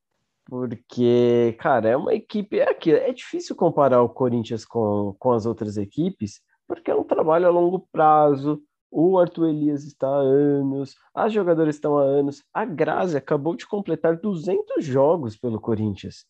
Porque, 0.44 1.56
cara, 1.58 1.88
é 1.88 1.96
uma 1.96 2.14
equipe. 2.14 2.60
É, 2.60 2.78
é 2.88 3.12
difícil 3.12 3.56
comparar 3.56 4.00
o 4.00 4.08
Corinthians 4.08 4.64
com, 4.64 5.14
com 5.18 5.32
as 5.32 5.44
outras 5.44 5.76
equipes, 5.76 6.40
porque 6.68 6.90
é 6.90 6.94
um 6.94 7.04
trabalho 7.04 7.46
a 7.46 7.50
longo 7.50 7.86
prazo, 7.90 8.62
o 8.90 9.18
Arthur 9.18 9.48
Elias 9.48 9.84
está 9.84 10.08
há 10.08 10.20
anos, 10.20 10.96
as 11.14 11.32
jogadoras 11.32 11.74
estão 11.74 11.98
há 11.98 12.02
anos. 12.02 12.42
A 12.52 12.64
Grazi 12.64 13.16
acabou 13.16 13.56
de 13.56 13.66
completar 13.66 14.16
200 14.16 14.84
jogos 14.84 15.36
pelo 15.36 15.60
Corinthians. 15.60 16.24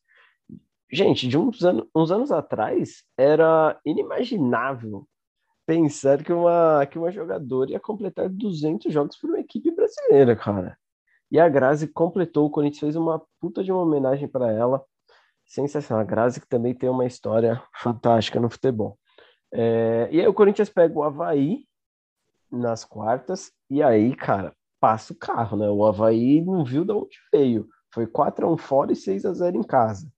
Gente, 0.91 1.29
de 1.29 1.37
uns, 1.37 1.63
anos, 1.65 1.87
uns 1.95 2.11
anos 2.11 2.33
atrás, 2.33 3.03
era 3.17 3.79
inimaginável 3.85 5.07
pensar 5.67 6.23
que 6.23 6.33
uma, 6.33 6.87
que 6.87 6.97
uma 6.97 7.11
jogadora 7.11 7.73
ia 7.73 7.81
completar 7.81 8.29
200 8.29 8.93
jogos 8.93 9.17
por 9.17 9.31
uma 9.31 9.41
equipe 9.41 9.71
brasileira, 9.73 10.37
cara. 10.37 10.79
E 11.31 11.41
a 11.41 11.49
Grazi 11.49 11.89
completou, 11.89 12.47
o 12.47 12.51
Corinthians 12.51 12.81
fez 12.81 12.97
uma 12.97 13.21
puta 13.41 13.65
de 13.65 13.73
uma 13.73 13.83
homenagem 13.83 14.29
para 14.29 14.53
ela. 14.53 14.83
Sensacional. 15.45 16.03
A 16.03 16.07
Grazi 16.07 16.41
que 16.41 16.49
também 16.49 16.73
tem 16.75 16.89
uma 16.89 17.05
história 17.05 17.61
fantástica 17.75 18.39
no 18.39 18.49
futebol. 18.49 18.97
É, 19.53 20.09
e 20.11 20.21
aí 20.21 20.27
o 20.27 20.35
Corinthians 20.35 20.69
pega 20.69 20.97
o 20.97 21.03
Havaí, 21.03 21.65
nas 22.51 22.85
quartas, 22.85 23.53
e 23.69 23.83
aí, 23.83 24.15
cara, 24.15 24.55
passa 24.81 25.13
o 25.13 25.17
carro, 25.17 25.57
né? 25.57 25.69
O 25.69 25.85
Havaí 25.85 26.41
não 26.41 26.65
viu 26.65 26.85
de 26.85 26.93
onde 26.93 27.19
veio. 27.33 27.69
Foi 27.93 28.07
4 28.07 28.47
a 28.47 28.53
1 28.53 28.57
fora 28.57 28.93
e 28.93 28.97
6 28.97 29.25
a 29.25 29.33
0 29.33 29.57
em 29.57 29.63
casa. 29.63 30.11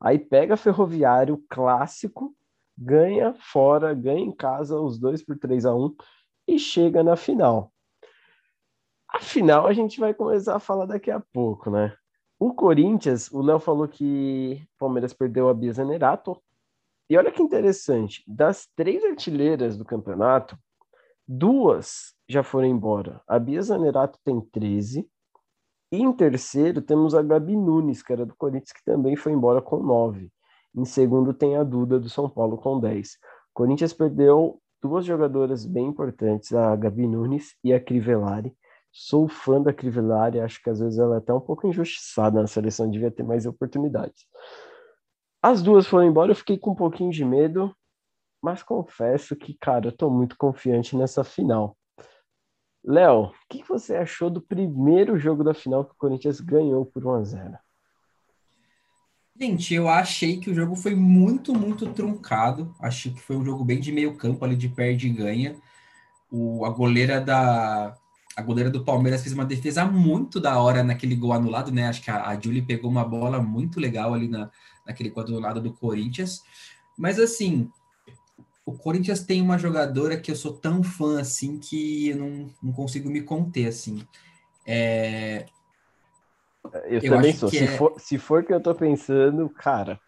Aí 0.00 0.18
pega 0.18 0.56
Ferroviário 0.56 1.42
clássico, 1.48 2.34
ganha 2.76 3.34
fora, 3.34 3.92
ganha 3.92 4.20
em 4.20 4.32
casa, 4.32 4.80
os 4.80 4.98
dois 4.98 5.24
por 5.24 5.36
3 5.36 5.66
a 5.66 5.74
1 5.74 5.94
e 6.46 6.58
chega 6.58 7.02
na 7.02 7.16
final. 7.16 7.72
A 9.08 9.18
final 9.20 9.66
a 9.66 9.72
gente 9.72 9.98
vai 9.98 10.14
começar 10.14 10.54
a 10.54 10.60
falar 10.60 10.86
daqui 10.86 11.10
a 11.10 11.20
pouco, 11.32 11.70
né? 11.70 11.96
O 12.38 12.54
Corinthians, 12.54 13.30
o 13.32 13.42
Léo 13.42 13.58
falou 13.58 13.88
que 13.88 14.64
Palmeiras 14.78 15.12
perdeu 15.12 15.48
a 15.48 15.54
Bia 15.54 15.72
Zanerato. 15.72 16.40
E 17.10 17.16
olha 17.16 17.32
que 17.32 17.42
interessante, 17.42 18.22
das 18.28 18.68
três 18.76 19.04
artilheiras 19.04 19.76
do 19.76 19.84
campeonato, 19.84 20.56
Duas 21.30 22.14
já 22.26 22.42
foram 22.42 22.66
embora. 22.66 23.20
A 23.28 23.38
Bia 23.38 23.60
Zanerato 23.60 24.18
tem 24.24 24.40
13. 24.40 25.06
E 25.92 25.98
em 25.98 26.10
terceiro 26.10 26.80
temos 26.80 27.14
a 27.14 27.20
Gabi 27.20 27.54
Nunes, 27.54 28.02
que 28.02 28.10
era 28.10 28.24
do 28.24 28.34
Corinthians, 28.34 28.72
que 28.72 28.82
também 28.82 29.14
foi 29.14 29.32
embora 29.32 29.60
com 29.60 29.82
9. 29.82 30.32
Em 30.74 30.84
segundo 30.86 31.34
tem 31.34 31.54
a 31.56 31.62
Duda 31.62 32.00
do 32.00 32.08
São 32.08 32.30
Paulo 32.30 32.56
com 32.56 32.80
10. 32.80 33.10
O 33.10 33.14
Corinthians 33.52 33.92
perdeu 33.92 34.58
duas 34.82 35.04
jogadoras 35.04 35.66
bem 35.66 35.88
importantes, 35.88 36.54
a 36.54 36.74
Gabi 36.74 37.06
Nunes 37.06 37.54
e 37.62 37.74
a 37.74 37.80
Crivellari. 37.80 38.56
Sou 38.90 39.28
fã 39.28 39.60
da 39.60 39.72
Crivellari, 39.72 40.40
acho 40.40 40.62
que 40.62 40.70
às 40.70 40.80
vezes 40.80 40.98
ela 40.98 41.16
é 41.16 41.18
até 41.18 41.34
um 41.34 41.40
pouco 41.40 41.66
injustiçada 41.66 42.40
na 42.40 42.46
seleção, 42.46 42.90
devia 42.90 43.10
ter 43.10 43.22
mais 43.22 43.44
oportunidades. 43.44 44.24
As 45.42 45.62
duas 45.62 45.86
foram 45.86 46.06
embora, 46.06 46.32
eu 46.32 46.36
fiquei 46.36 46.56
com 46.56 46.70
um 46.70 46.74
pouquinho 46.74 47.10
de 47.10 47.24
medo, 47.24 47.74
mas 48.42 48.62
confesso 48.62 49.34
que, 49.36 49.54
cara, 49.54 49.88
eu 49.88 49.92
tô 49.92 50.10
muito 50.10 50.36
confiante 50.36 50.96
nessa 50.96 51.24
final. 51.24 51.76
Léo, 52.84 53.24
o 53.24 53.32
que 53.48 53.62
você 53.64 53.96
achou 53.96 54.30
do 54.30 54.40
primeiro 54.40 55.18
jogo 55.18 55.42
da 55.42 55.52
final 55.52 55.84
que 55.84 55.92
o 55.92 55.98
Corinthians 55.98 56.40
ganhou 56.40 56.86
por 56.86 57.04
1 57.04 57.14
a 57.14 57.22
0? 57.24 57.58
Gente, 59.40 59.74
eu 59.74 59.88
achei 59.88 60.40
que 60.40 60.50
o 60.50 60.54
jogo 60.54 60.74
foi 60.74 60.94
muito, 60.94 61.54
muito 61.54 61.92
truncado. 61.92 62.74
Achei 62.80 63.12
que 63.12 63.20
foi 63.20 63.36
um 63.36 63.44
jogo 63.44 63.64
bem 63.64 63.78
de 63.78 63.92
meio 63.92 64.16
campo 64.16 64.44
ali 64.44 64.56
de 64.56 64.68
perde 64.68 65.06
e 65.06 65.12
ganha. 65.12 65.56
O, 66.30 66.64
a 66.64 66.70
goleira 66.70 67.20
da 67.20 67.96
a 68.36 68.42
goleira 68.42 68.70
do 68.70 68.84
Palmeiras 68.84 69.22
fez 69.22 69.34
uma 69.34 69.44
defesa 69.44 69.84
muito 69.84 70.38
da 70.38 70.60
hora 70.60 70.84
naquele 70.84 71.16
gol 71.16 71.32
anulado, 71.32 71.72
né? 71.72 71.88
Acho 71.88 72.00
que 72.00 72.10
a, 72.10 72.28
a 72.28 72.40
Julie 72.40 72.62
pegou 72.62 72.88
uma 72.88 73.04
bola 73.04 73.42
muito 73.42 73.80
legal 73.80 74.14
ali 74.14 74.28
na, 74.28 74.48
naquele 74.86 75.10
quadro 75.10 75.34
anulado 75.34 75.60
do 75.60 75.72
Corinthians. 75.72 76.42
Mas 76.96 77.18
assim, 77.18 77.68
o 78.68 78.76
Corinthians 78.76 79.24
tem 79.24 79.40
uma 79.40 79.56
jogadora 79.56 80.18
que 80.18 80.30
eu 80.30 80.36
sou 80.36 80.52
tão 80.52 80.82
fã 80.82 81.20
assim 81.20 81.58
que 81.58 82.08
eu 82.10 82.18
não, 82.18 82.50
não 82.62 82.72
consigo 82.72 83.08
me 83.08 83.22
conter 83.22 83.66
assim. 83.66 84.06
É... 84.66 85.46
Eu, 86.84 87.00
eu 87.00 87.10
também 87.10 87.32
sou. 87.32 87.48
Se, 87.48 87.58
é... 87.58 87.66
for, 87.66 87.94
se 87.98 88.18
for 88.18 88.44
que 88.44 88.52
eu 88.52 88.60
tô 88.60 88.74
pensando, 88.74 89.48
cara, 89.48 89.98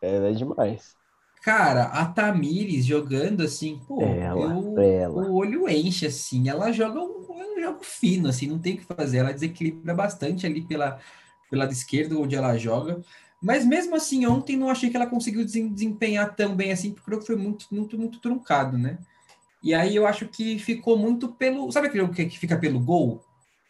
ela 0.00 0.30
é 0.30 0.32
demais. 0.32 0.96
Cara, 1.42 1.84
a 1.84 2.06
Tamires 2.06 2.86
jogando 2.86 3.42
assim, 3.42 3.80
pô, 3.86 4.00
ela, 4.00 4.54
eu, 4.54 4.78
ela. 4.80 5.28
o 5.28 5.34
olho 5.34 5.68
enche 5.68 6.06
assim. 6.06 6.48
Ela 6.48 6.72
joga 6.72 6.98
um, 6.98 7.26
um 7.30 7.60
jogo 7.60 7.84
fino, 7.84 8.28
assim, 8.28 8.46
não 8.46 8.58
tem 8.58 8.74
o 8.74 8.78
que 8.78 8.84
fazer. 8.84 9.18
Ela 9.18 9.34
desequilibra 9.34 9.94
bastante 9.94 10.46
ali 10.46 10.62
pela, 10.62 10.98
pela 11.50 11.64
lado 11.64 11.72
esquerdo 11.72 12.22
onde 12.22 12.34
ela 12.34 12.56
joga. 12.56 13.02
Mas 13.46 13.64
mesmo 13.64 13.94
assim, 13.94 14.26
ontem 14.26 14.56
não 14.56 14.68
achei 14.68 14.90
que 14.90 14.96
ela 14.96 15.06
conseguiu 15.06 15.44
desempenhar 15.44 16.34
tão 16.34 16.56
bem 16.56 16.72
assim, 16.72 16.90
porque 16.90 17.08
o 17.08 17.14
jogo 17.14 17.24
foi 17.24 17.36
muito, 17.36 17.68
muito, 17.70 17.96
muito 17.96 18.18
truncado, 18.18 18.76
né? 18.76 18.98
E 19.62 19.72
aí 19.72 19.94
eu 19.94 20.04
acho 20.04 20.26
que 20.26 20.58
ficou 20.58 20.98
muito 20.98 21.28
pelo. 21.28 21.70
Sabe 21.70 21.86
aquele 21.86 22.08
que 22.08 22.38
fica 22.40 22.56
pelo 22.58 22.80
gol? 22.80 23.24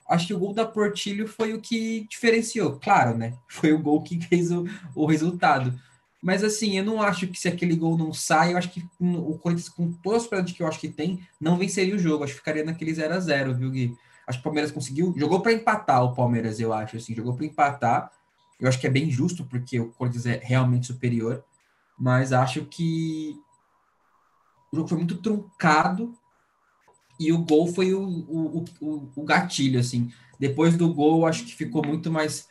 Acho 0.08 0.28
que 0.28 0.32
o 0.32 0.38
gol 0.38 0.54
da 0.54 0.64
Portilho 0.64 1.28
foi 1.28 1.52
o 1.52 1.60
que 1.60 2.06
diferenciou, 2.08 2.78
claro, 2.80 3.18
né? 3.18 3.34
Foi 3.50 3.74
o 3.74 3.78
gol 3.78 4.02
que 4.02 4.18
fez 4.18 4.50
o, 4.50 4.64
o 4.94 5.04
resultado. 5.04 5.78
Mas 6.22 6.42
assim, 6.42 6.78
eu 6.78 6.84
não 6.84 7.02
acho 7.02 7.26
que 7.26 7.38
se 7.38 7.46
aquele 7.46 7.76
gol 7.76 7.98
não 7.98 8.14
sai, 8.14 8.54
eu 8.54 8.56
acho 8.56 8.70
que 8.70 8.82
o 8.98 9.36
Corinthians, 9.36 9.68
com 9.68 9.92
todas 9.92 10.22
as 10.22 10.28
possibilidades 10.28 10.56
que 10.56 10.62
eu 10.62 10.66
acho 10.66 10.80
que 10.80 10.88
tem, 10.88 11.20
não 11.38 11.58
venceria 11.58 11.94
o 11.94 11.98
jogo. 11.98 12.24
Acho 12.24 12.32
que 12.32 12.38
ficaria 12.38 12.64
naquele 12.64 12.94
0 12.94 13.12
a 13.12 13.20
0 13.20 13.54
viu, 13.54 13.70
Gui? 13.70 13.94
Acho 14.26 14.38
que 14.38 14.40
o 14.40 14.44
Palmeiras 14.44 14.72
conseguiu, 14.72 15.12
jogou 15.18 15.42
para 15.42 15.52
empatar 15.52 16.02
o 16.02 16.14
Palmeiras, 16.14 16.58
eu 16.60 16.72
acho, 16.72 16.96
assim, 16.96 17.14
jogou 17.14 17.34
para 17.34 17.44
empatar. 17.44 18.10
Eu 18.58 18.68
acho 18.68 18.80
que 18.80 18.86
é 18.86 18.90
bem 18.90 19.10
justo, 19.10 19.44
porque 19.44 19.78
o 19.78 19.92
Corinthians 19.92 20.26
é 20.26 20.40
realmente 20.42 20.86
superior, 20.86 21.44
mas 21.98 22.32
acho 22.32 22.64
que 22.64 23.36
o 24.72 24.76
jogo 24.76 24.88
foi 24.88 24.98
muito 24.98 25.18
truncado 25.18 26.14
e 27.18 27.32
o 27.32 27.38
gol 27.38 27.66
foi 27.66 27.94
o, 27.94 28.02
o, 28.02 28.64
o, 28.80 29.12
o 29.16 29.24
gatilho, 29.24 29.80
assim. 29.80 30.10
Depois 30.38 30.76
do 30.76 30.92
gol, 30.92 31.26
acho 31.26 31.44
que 31.44 31.54
ficou 31.54 31.84
muito 31.84 32.10
mais. 32.10 32.48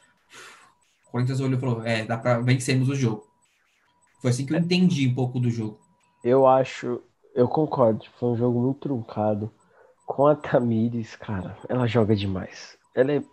O 1.08 1.12
Corinthians 1.12 1.40
olhou 1.40 1.58
e 1.58 1.62
falou: 1.62 1.84
é, 1.84 2.04
dá 2.06 2.18
para 2.18 2.40
vencermos 2.40 2.90
o 2.90 2.96
jogo. 2.96 3.28
Foi 4.22 4.32
assim 4.32 4.46
que 4.46 4.54
eu 4.54 4.58
entendi 4.58 5.08
um 5.08 5.14
pouco 5.14 5.40
do 5.40 5.50
jogo. 5.50 5.80
Eu 6.24 6.48
acho, 6.48 7.02
eu 7.36 7.48
concordo, 7.48 8.06
foi 8.20 8.30
um 8.30 8.38
jogo 8.38 8.60
muito 8.60 8.80
truncado. 8.80 9.52
Com 10.06 10.28
a 10.28 10.36
Tamires, 10.36 11.16
cara, 11.16 11.58
ela 11.68 11.88
joga 11.88 12.16
demais. 12.16 12.78
Ela, 12.96 13.14
é, 13.14 13.24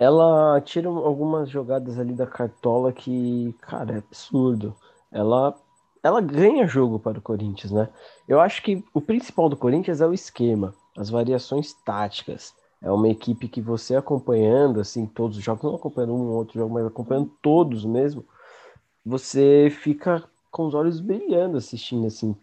ela 0.00 0.58
tira 0.62 0.88
algumas 0.88 1.50
jogadas 1.50 1.98
ali 1.98 2.14
da 2.14 2.26
cartola 2.26 2.90
que, 2.90 3.54
cara, 3.60 3.96
é 3.96 3.98
absurdo. 3.98 4.74
Ela, 5.12 5.54
ela 6.02 6.22
ganha 6.22 6.66
jogo 6.66 6.98
para 6.98 7.18
o 7.18 7.22
Corinthians, 7.22 7.70
né? 7.70 7.86
Eu 8.26 8.40
acho 8.40 8.62
que 8.62 8.82
o 8.94 9.00
principal 9.02 9.50
do 9.50 9.58
Corinthians 9.58 10.00
é 10.00 10.06
o 10.06 10.14
esquema, 10.14 10.74
as 10.96 11.10
variações 11.10 11.74
táticas. 11.84 12.54
É 12.82 12.90
uma 12.90 13.10
equipe 13.10 13.46
que 13.46 13.60
você 13.60 13.94
acompanhando, 13.94 14.80
assim, 14.80 15.04
todos 15.04 15.36
os 15.36 15.44
jogos, 15.44 15.64
não 15.64 15.74
acompanhando 15.74 16.14
um 16.14 16.28
ou 16.28 16.36
outro 16.38 16.58
jogo, 16.58 16.72
mas 16.72 16.86
acompanhando 16.86 17.30
todos 17.42 17.84
mesmo, 17.84 18.24
você 19.04 19.68
fica 19.82 20.24
com 20.50 20.66
os 20.66 20.74
olhos 20.74 20.98
brilhando 20.98 21.58
assistindo, 21.58 22.06
assim. 22.06 22.34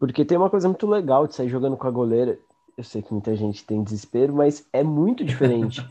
Porque 0.00 0.24
tem 0.24 0.38
uma 0.38 0.48
coisa 0.48 0.66
muito 0.66 0.86
legal 0.86 1.26
de 1.26 1.34
sair 1.34 1.50
jogando 1.50 1.76
com 1.76 1.86
a 1.86 1.90
goleira. 1.90 2.38
Eu 2.74 2.84
sei 2.84 3.02
que 3.02 3.12
muita 3.12 3.36
gente 3.36 3.66
tem 3.66 3.84
desespero, 3.84 4.34
mas 4.34 4.66
é 4.72 4.82
muito 4.82 5.22
diferente. 5.26 5.86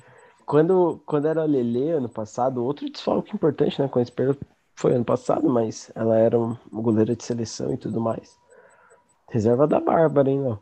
Quando, 0.51 1.01
quando 1.05 1.29
era 1.29 1.43
a 1.43 1.45
Lele 1.45 1.91
ano 1.91 2.09
passado, 2.09 2.61
outro 2.61 2.89
desfalque 2.89 3.33
importante, 3.33 3.81
né? 3.81 3.87
Com 3.87 3.99
a 3.99 4.01
Espera 4.01 4.35
foi 4.75 4.93
ano 4.93 5.05
passado, 5.05 5.49
mas 5.49 5.89
ela 5.95 6.17
era 6.17 6.37
uma 6.37 6.59
goleira 6.73 7.15
de 7.15 7.23
seleção 7.23 7.73
e 7.73 7.77
tudo 7.77 8.01
mais. 8.01 8.37
Reserva 9.29 9.65
da 9.65 9.79
Bárbara, 9.79 10.29
hein, 10.29 10.43
ó. 10.45 10.57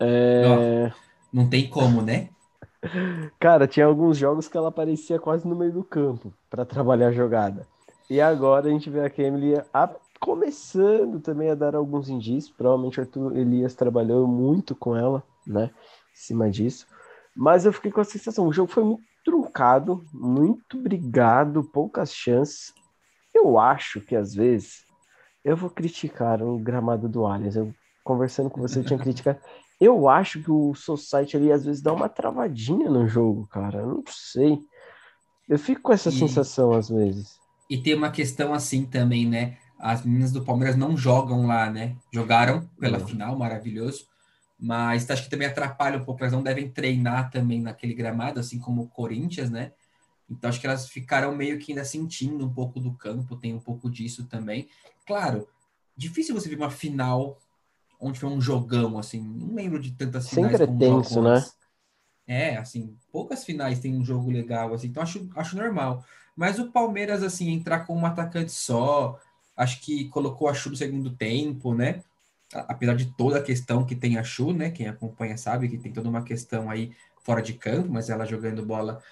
É... 0.00 0.90
Não 1.30 1.46
tem 1.46 1.68
como, 1.68 2.00
né? 2.00 2.30
Cara, 3.38 3.68
tinha 3.68 3.84
alguns 3.84 4.16
jogos 4.16 4.48
que 4.48 4.56
ela 4.56 4.68
aparecia 4.68 5.18
quase 5.18 5.46
no 5.46 5.54
meio 5.54 5.72
do 5.72 5.84
campo 5.84 6.32
para 6.48 6.64
trabalhar 6.64 7.08
a 7.08 7.12
jogada. 7.12 7.66
E 8.08 8.22
agora 8.22 8.68
a 8.68 8.70
gente 8.70 8.88
vê 8.88 9.00
a 9.00 9.12
Emily 9.18 9.60
a... 9.74 9.94
começando 10.18 11.20
também 11.20 11.50
a 11.50 11.54
dar 11.54 11.74
alguns 11.74 12.08
indícios. 12.08 12.56
Provavelmente 12.56 12.98
o 12.98 13.02
Arthur 13.02 13.36
Elias 13.36 13.74
trabalhou 13.74 14.26
muito 14.26 14.74
com 14.74 14.96
ela, 14.96 15.22
né? 15.46 15.70
Em 16.14 16.16
cima 16.16 16.50
disso. 16.50 16.86
Mas 17.36 17.66
eu 17.66 17.74
fiquei 17.74 17.92
com 17.92 18.00
a 18.00 18.04
sensação, 18.04 18.46
o 18.46 18.52
jogo 18.52 18.72
foi 18.72 18.84
muito 18.84 19.13
truncado, 19.24 20.04
muito 20.12 20.80
brigado, 20.80 21.64
poucas 21.64 22.12
chances. 22.12 22.72
Eu 23.34 23.58
acho 23.58 24.00
que 24.00 24.14
às 24.14 24.34
vezes 24.34 24.84
eu 25.44 25.56
vou 25.56 25.70
criticar 25.70 26.42
o 26.42 26.58
gramado 26.58 27.08
do 27.08 27.26
Allianz. 27.26 27.56
Eu 27.56 27.74
conversando 28.04 28.50
com 28.50 28.60
você, 28.60 28.78
eu 28.78 28.84
tinha 28.84 28.98
criticado. 29.00 29.38
Eu 29.80 30.08
acho 30.08 30.42
que 30.42 30.50
o 30.50 30.74
Society 30.74 31.36
ali 31.36 31.50
às 31.50 31.64
vezes 31.64 31.82
dá 31.82 31.92
uma 31.92 32.08
travadinha 32.08 32.88
no 32.88 33.08
jogo, 33.08 33.46
cara. 33.48 33.80
Eu 33.80 33.86
não 33.88 34.04
sei. 34.06 34.60
Eu 35.48 35.58
fico 35.58 35.82
com 35.82 35.92
essa 35.92 36.10
e, 36.10 36.12
sensação 36.12 36.72
às 36.72 36.88
vezes. 36.88 37.38
E 37.68 37.78
tem 37.78 37.94
uma 37.94 38.10
questão 38.10 38.54
assim 38.54 38.84
também, 38.84 39.26
né? 39.26 39.56
As 39.78 40.04
meninas 40.04 40.32
do 40.32 40.44
Palmeiras 40.44 40.76
não 40.76 40.96
jogam 40.96 41.46
lá, 41.46 41.68
né? 41.68 41.96
Jogaram 42.12 42.68
pela 42.78 42.98
não. 42.98 43.06
final, 43.06 43.36
maravilhoso. 43.36 44.06
Mas 44.64 45.10
acho 45.10 45.24
que 45.24 45.28
também 45.28 45.46
atrapalha 45.46 45.98
um 45.98 46.04
pouco. 46.06 46.22
Elas 46.22 46.32
não 46.32 46.42
devem 46.42 46.70
treinar 46.70 47.30
também 47.30 47.60
naquele 47.60 47.92
gramado, 47.92 48.40
assim 48.40 48.58
como 48.58 48.80
o 48.80 48.88
Corinthians, 48.88 49.50
né? 49.50 49.72
Então 50.28 50.48
acho 50.48 50.58
que 50.58 50.66
elas 50.66 50.88
ficaram 50.88 51.36
meio 51.36 51.58
que 51.58 51.72
ainda 51.72 51.84
sentindo 51.84 52.46
um 52.46 52.52
pouco 52.52 52.80
do 52.80 52.94
campo, 52.94 53.36
tem 53.36 53.52
um 53.52 53.60
pouco 53.60 53.90
disso 53.90 54.24
também. 54.24 54.66
Claro, 55.06 55.46
difícil 55.94 56.34
você 56.34 56.48
ver 56.48 56.56
uma 56.56 56.70
final 56.70 57.38
onde 58.00 58.18
foi 58.18 58.30
um 58.30 58.40
jogão, 58.40 58.98
assim, 58.98 59.20
não 59.20 59.54
lembro 59.54 59.78
de 59.78 59.92
tantas 59.92 60.30
finais 60.30 60.56
Sempre 60.56 60.72
é 60.72 60.78
tenso, 60.78 61.20
né? 61.20 61.44
É, 62.26 62.56
assim, 62.56 62.96
poucas 63.12 63.44
finais 63.44 63.80
tem 63.80 63.94
um 63.94 64.04
jogo 64.04 64.30
legal, 64.30 64.72
assim, 64.72 64.86
então 64.86 65.02
acho, 65.02 65.28
acho 65.36 65.58
normal. 65.58 66.02
Mas 66.34 66.58
o 66.58 66.72
Palmeiras, 66.72 67.22
assim, 67.22 67.50
entrar 67.50 67.80
com 67.80 67.94
um 67.94 68.06
atacante 68.06 68.50
só, 68.50 69.20
acho 69.54 69.78
que 69.82 70.08
colocou 70.08 70.48
a 70.48 70.54
Chu 70.54 70.70
no 70.70 70.76
segundo 70.76 71.14
tempo, 71.14 71.74
né? 71.74 72.02
Apesar 72.54 72.94
de 72.94 73.06
toda 73.16 73.38
a 73.38 73.42
questão 73.42 73.84
que 73.84 73.96
tem 73.96 74.16
a 74.18 74.24
Chu, 74.24 74.52
né? 74.52 74.70
Quem 74.70 74.86
acompanha 74.86 75.36
sabe 75.36 75.68
que 75.68 75.78
tem 75.78 75.92
toda 75.92 76.08
uma 76.08 76.22
questão 76.22 76.70
aí 76.70 76.92
fora 77.22 77.42
de 77.42 77.54
campo, 77.54 77.90
mas 77.90 78.10
ela 78.10 78.24
jogando 78.24 78.64
bola 78.64 79.02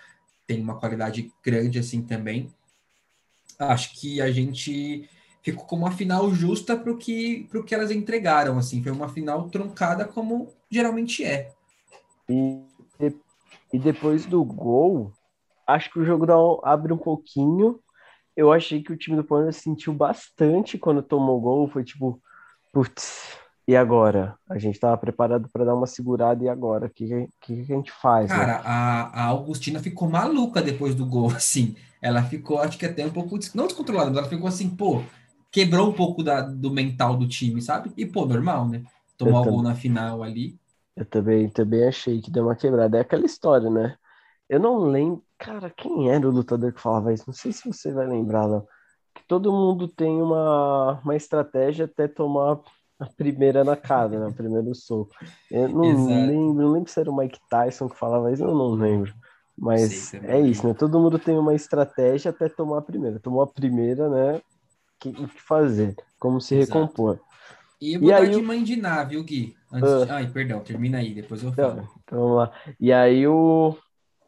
tem 0.47 0.61
uma 0.61 0.79
qualidade 0.79 1.33
grande 1.43 1.79
assim 1.79 2.03
também. 2.03 2.53
Acho 3.59 3.99
que 3.99 4.21
a 4.21 4.31
gente 4.31 5.09
ficou 5.43 5.65
com 5.65 5.77
uma 5.77 5.91
final 5.91 6.33
justa 6.33 6.77
para 6.77 6.93
o 6.93 6.97
que, 6.97 7.49
que 7.67 7.75
elas 7.75 7.91
entregaram. 7.91 8.59
Assim, 8.59 8.83
foi 8.83 8.93
uma 8.93 9.09
final 9.09 9.49
truncada 9.49 10.05
como 10.05 10.53
geralmente 10.71 11.25
é. 11.25 11.53
E, 12.29 12.63
e 13.73 13.79
depois 13.79 14.25
do 14.27 14.45
gol, 14.45 15.13
acho 15.67 15.91
que 15.91 15.99
o 15.99 16.05
jogo 16.05 16.27
dá, 16.27 16.35
abre 16.65 16.93
um 16.93 16.99
pouquinho. 16.99 17.81
Eu 18.37 18.53
achei 18.53 18.83
que 18.83 18.93
o 18.93 18.97
time 18.97 19.17
do 19.17 19.25
Palmeiras 19.25 19.57
sentiu 19.57 19.93
bastante 19.93 20.79
quando 20.79 21.03
tomou 21.03 21.39
o 21.39 21.41
gol. 21.41 21.69
Foi 21.69 21.85
tipo, 21.85 22.21
putz, 22.73 23.39
e 23.67 23.77
agora? 23.77 24.37
A 24.49 24.59
gente 24.59 24.75
estava 24.75 24.97
preparado 24.97 25.49
para 25.53 25.65
dar 25.65 25.75
uma 25.75 25.87
segurada, 25.87 26.43
e 26.43 26.49
agora? 26.49 26.87
O 26.87 26.91
que, 26.91 27.07
que, 27.41 27.55
que, 27.55 27.61
a 27.61 27.77
gente 27.77 27.93
faz? 27.93 28.29
Né? 28.29 28.37
Cara, 28.37 28.55
né? 28.55 28.63
a, 28.65 29.23
a 29.23 29.25
Augustina 29.27 29.81
ficou 29.81 30.09
maluca 30.09 30.61
depois 30.61 30.95
do 30.95 31.07
gol, 31.07 31.31
assim. 31.37 31.77
Ela 32.01 32.23
ficou, 32.25 32.59
acho 32.59 32.77
que 32.77 32.87
até 32.87 33.07
um 33.07 33.13
pouco, 33.13 33.39
não 33.55 33.67
descontrolada, 33.67 34.11
mas 34.11 34.19
ela 34.19 34.29
ficou 34.29 34.49
assim, 34.49 34.69
pô, 34.69 35.03
quebrou 35.53 35.89
um 35.89 35.93
pouco 35.93 36.25
da, 36.25 36.41
do 36.41 36.73
mental 36.73 37.17
do 37.17 37.29
time, 37.29 37.63
sabe? 37.63 37.93
E, 37.97 38.05
pô, 38.05 38.27
normal, 38.27 38.69
né? 38.69 38.83
Tomar 39.17 39.43
o 39.43 39.45
gol 39.45 39.63
na 39.63 39.77
final 39.77 40.23
ali. 40.23 40.59
Eu 40.97 41.05
também, 41.05 41.49
também 41.49 41.87
achei 41.87 42.21
que 42.21 42.31
deu 42.31 42.45
uma 42.45 42.57
quebrada. 42.57 42.99
É 42.99 43.03
aquela 43.03 43.25
história, 43.25 43.71
né? 43.71 43.97
Eu 44.49 44.59
não 44.59 44.79
lembro. 44.79 45.23
Cara, 45.39 45.71
quem 45.71 46.11
era 46.11 46.29
o 46.29 46.33
lutador 46.33 46.73
que 46.73 46.81
falava 46.81 47.13
isso? 47.13 47.25
Não 47.27 47.35
sei 47.35 47.53
se 47.53 47.67
você 47.67 47.93
vai 47.93 48.07
lembrar, 48.07 48.49
não. 48.49 48.67
Que 49.14 49.22
todo 49.27 49.53
mundo 49.53 49.88
tem 49.88 50.20
uma, 50.22 51.01
uma 51.03 51.16
estratégia 51.16 51.85
até 51.85 52.09
tomar 52.09 52.61
a 52.98 53.07
primeira 53.07 53.64
na 53.64 53.77
cara, 53.77 54.18
né? 54.18 54.27
O 54.27 54.35
primeiro 54.35 54.75
soco. 54.75 55.12
Eu 55.51 55.68
não 55.68 55.85
Exato. 55.85 56.27
lembro, 56.31 56.62
não 56.62 56.72
lembro 56.72 56.90
se 56.90 57.01
era 57.01 57.11
o 57.11 57.16
Mike 57.16 57.40
Tyson 57.48 57.88
que 57.88 57.98
falava 57.98 58.33
isso, 58.33 58.44
eu 58.44 58.55
não 58.55 58.70
lembro. 58.70 59.12
Mas 59.59 60.14
é 60.14 60.40
isso, 60.40 60.66
né? 60.66 60.75
Todo 60.75 60.98
mundo 60.98 61.18
tem 61.18 61.37
uma 61.37 61.55
estratégia 61.55 62.31
até 62.31 62.48
tomar 62.48 62.79
a 62.79 62.83
primeira. 62.83 63.20
Tomou 63.20 63.42
a 63.42 63.46
primeira, 63.46 64.09
né? 64.09 64.37
O 64.37 64.42
que, 64.98 65.27
fazer? 65.27 65.94
Como 66.18 66.40
se 66.40 66.55
Exato. 66.55 66.79
recompor. 66.81 67.20
E 67.81 67.94
eu 67.94 68.01
vou 68.01 68.09
e 68.09 68.12
aí, 68.12 68.31
de 68.31 68.42
mãe 68.42 68.62
de 68.62 68.77
nave, 68.77 69.11
viu, 69.11 69.25
Gui? 69.25 69.57
Antes 69.72 69.90
uh. 69.90 70.12
Ai, 70.12 70.27
perdão, 70.29 70.61
termina 70.61 70.98
aí, 70.98 71.12
depois 71.12 71.42
eu 71.42 71.53
falo. 71.53 71.88
Então, 72.03 72.20
vamos 72.20 72.37
lá. 72.37 72.53
E 72.79 72.92
aí 72.92 73.27
o. 73.27 73.77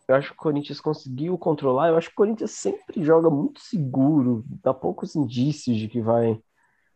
Eu 0.07 0.17
acho 0.17 0.29
que 0.29 0.35
o 0.35 0.39
Corinthians 0.39 0.81
conseguiu 0.81 1.39
controlar. 1.39 1.89
Eu 1.89 1.97
acho 1.97 2.09
que 2.09 2.15
o 2.15 2.17
Corinthians 2.17 2.51
sempre 2.51 3.03
joga 3.03 3.31
muito 3.31 3.61
seguro, 3.61 4.45
dá 4.63 4.75
poucos 4.75 5.17
indícios 5.17 5.77
de 5.77 5.89
que 5.89 6.01
vai 6.01 6.39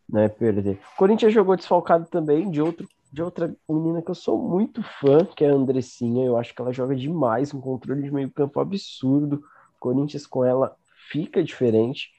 né, 0.08 0.28
perder. 0.28 0.78
O 0.94 0.96
Corinthians 0.96 1.32
jogou 1.32 1.56
desfalcado 1.56 2.06
também 2.06 2.50
de, 2.50 2.60
outro, 2.60 2.86
de 3.10 3.22
outra 3.22 3.54
menina 3.68 4.02
que 4.02 4.10
eu 4.10 4.14
sou 4.14 4.38
muito 4.38 4.82
fã, 4.82 5.24
que 5.24 5.44
é 5.44 5.50
a 5.50 5.54
Andressinha. 5.54 6.26
Eu 6.26 6.36
acho 6.36 6.54
que 6.54 6.60
ela 6.60 6.72
joga 6.72 6.94
demais, 6.94 7.54
um 7.54 7.60
controle 7.60 8.02
de 8.02 8.10
meio 8.10 8.30
campo 8.30 8.60
absurdo. 8.60 9.36
O 9.76 9.78
Corinthians 9.80 10.26
com 10.26 10.44
ela 10.44 10.76
fica 11.10 11.42
diferente. 11.42 12.10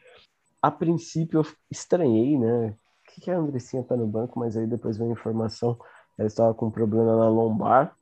A 0.62 0.72
princípio 0.72 1.40
eu 1.40 1.46
estranhei, 1.70 2.38
né? 2.38 2.76
O 3.08 3.12
que, 3.12 3.22
que 3.22 3.32
a 3.32 3.38
Andressinha 3.38 3.84
tá 3.84 3.96
no 3.96 4.08
banco? 4.08 4.40
Mas 4.40 4.58
aí 4.58 4.66
depois 4.66 4.98
veio 4.98 5.12
a 5.12 5.14
informação, 5.14 5.78
ela 6.18 6.28
estava 6.28 6.54
com 6.54 6.70
problema 6.70 7.16
na 7.16 7.30
lombar. 7.30 7.96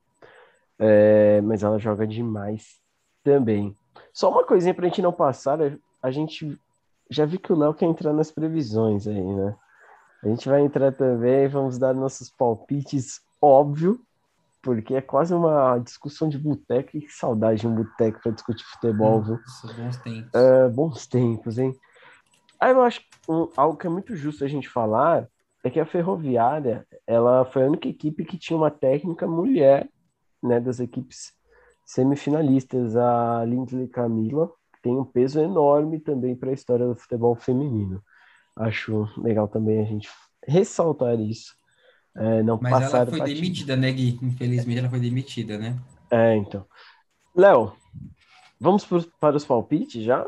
É, 0.80 1.42
mas 1.42 1.64
ela 1.64 1.80
joga 1.80 2.06
demais 2.06 2.80
também. 3.24 3.76
Só 4.14 4.32
uma 4.32 4.46
coisinha 4.46 4.74
pra 4.74 4.88
gente 4.88 5.02
não 5.02 5.12
passar, 5.12 5.60
a 6.02 6.12
gente 6.12 6.60
já 7.10 7.26
vi 7.26 7.38
que 7.38 7.52
o 7.52 7.56
Léo 7.56 7.74
quer 7.74 7.86
entrar 7.86 8.14
nas 8.14 8.32
previsões 8.32 9.08
aí, 9.08 9.24
né? 9.24 9.56
A 10.24 10.28
gente 10.28 10.50
vai 10.50 10.62
entrar 10.62 10.92
também, 10.92 11.48
vamos 11.48 11.78
dar 11.78 11.94
nossos 11.94 12.30
palpites, 12.30 13.22
óbvio, 13.42 14.02
porque 14.62 14.96
é 14.96 15.02
quase 15.02 15.34
uma 15.34 15.78
discussão 15.78 16.28
de 16.28 16.38
boteco. 16.38 16.92
Que 16.92 17.08
saudade 17.10 17.62
de 17.62 17.68
um 17.68 17.76
boteco 17.76 18.20
para 18.22 18.32
discutir 18.32 18.66
futebol, 18.66 19.22
viu? 19.22 19.40
bons 19.76 19.98
tempos. 19.98 20.32
Uh, 20.34 20.70
bons 20.70 21.08
tempos, 21.08 21.58
hein? 21.58 21.74
Aí 22.60 22.72
eu 22.72 22.82
acho 22.82 23.02
um, 23.30 23.48
algo 23.56 23.78
que 23.78 23.88
é 23.88 23.90
muito 23.90 24.16
justo 24.16 24.44
a 24.44 24.48
gente 24.48 24.68
falar 24.68 25.28
é 25.64 25.70
que 25.70 25.80
a 25.80 25.86
Ferroviária, 25.86 26.86
ela 27.06 27.46
foi 27.46 27.64
a 27.64 27.68
única 27.68 27.88
equipe 27.88 28.26
que 28.26 28.38
tinha 28.38 28.58
uma 28.58 28.72
técnica 28.72 29.28
mulher, 29.28 29.88
né, 30.42 30.60
das 30.60 30.80
equipes 30.80 31.34
semifinalistas, 31.86 32.96
a 32.96 33.44
Lindley 33.46 33.88
Camila, 33.88 34.48
que 34.74 34.82
tem 34.82 34.98
um 34.98 35.06
peso 35.06 35.40
enorme 35.40 36.00
também 36.00 36.36
para 36.36 36.50
a 36.50 36.54
história 36.54 36.86
do 36.86 36.96
futebol 36.96 37.36
feminino. 37.36 38.04
Acho 38.56 39.08
legal 39.18 39.48
também 39.48 39.80
a 39.80 39.86
gente 39.86 40.10
ressaltar 40.46 41.20
isso. 41.20 41.56
É, 42.16 42.42
não 42.42 42.60
Mas 42.62 42.92
ela 42.92 43.06
foi 43.06 43.22
demitida, 43.22 43.76
né, 43.76 43.92
Gui? 43.92 44.20
Infelizmente 44.22 44.80
ela 44.80 44.90
foi 44.90 45.00
demitida, 45.00 45.58
né? 45.58 45.78
É, 46.10 46.36
então. 46.36 46.66
Léo, 47.36 47.74
vamos 48.60 48.86
para 49.20 49.36
os 49.36 49.46
palpites 49.46 50.04
já? 50.04 50.26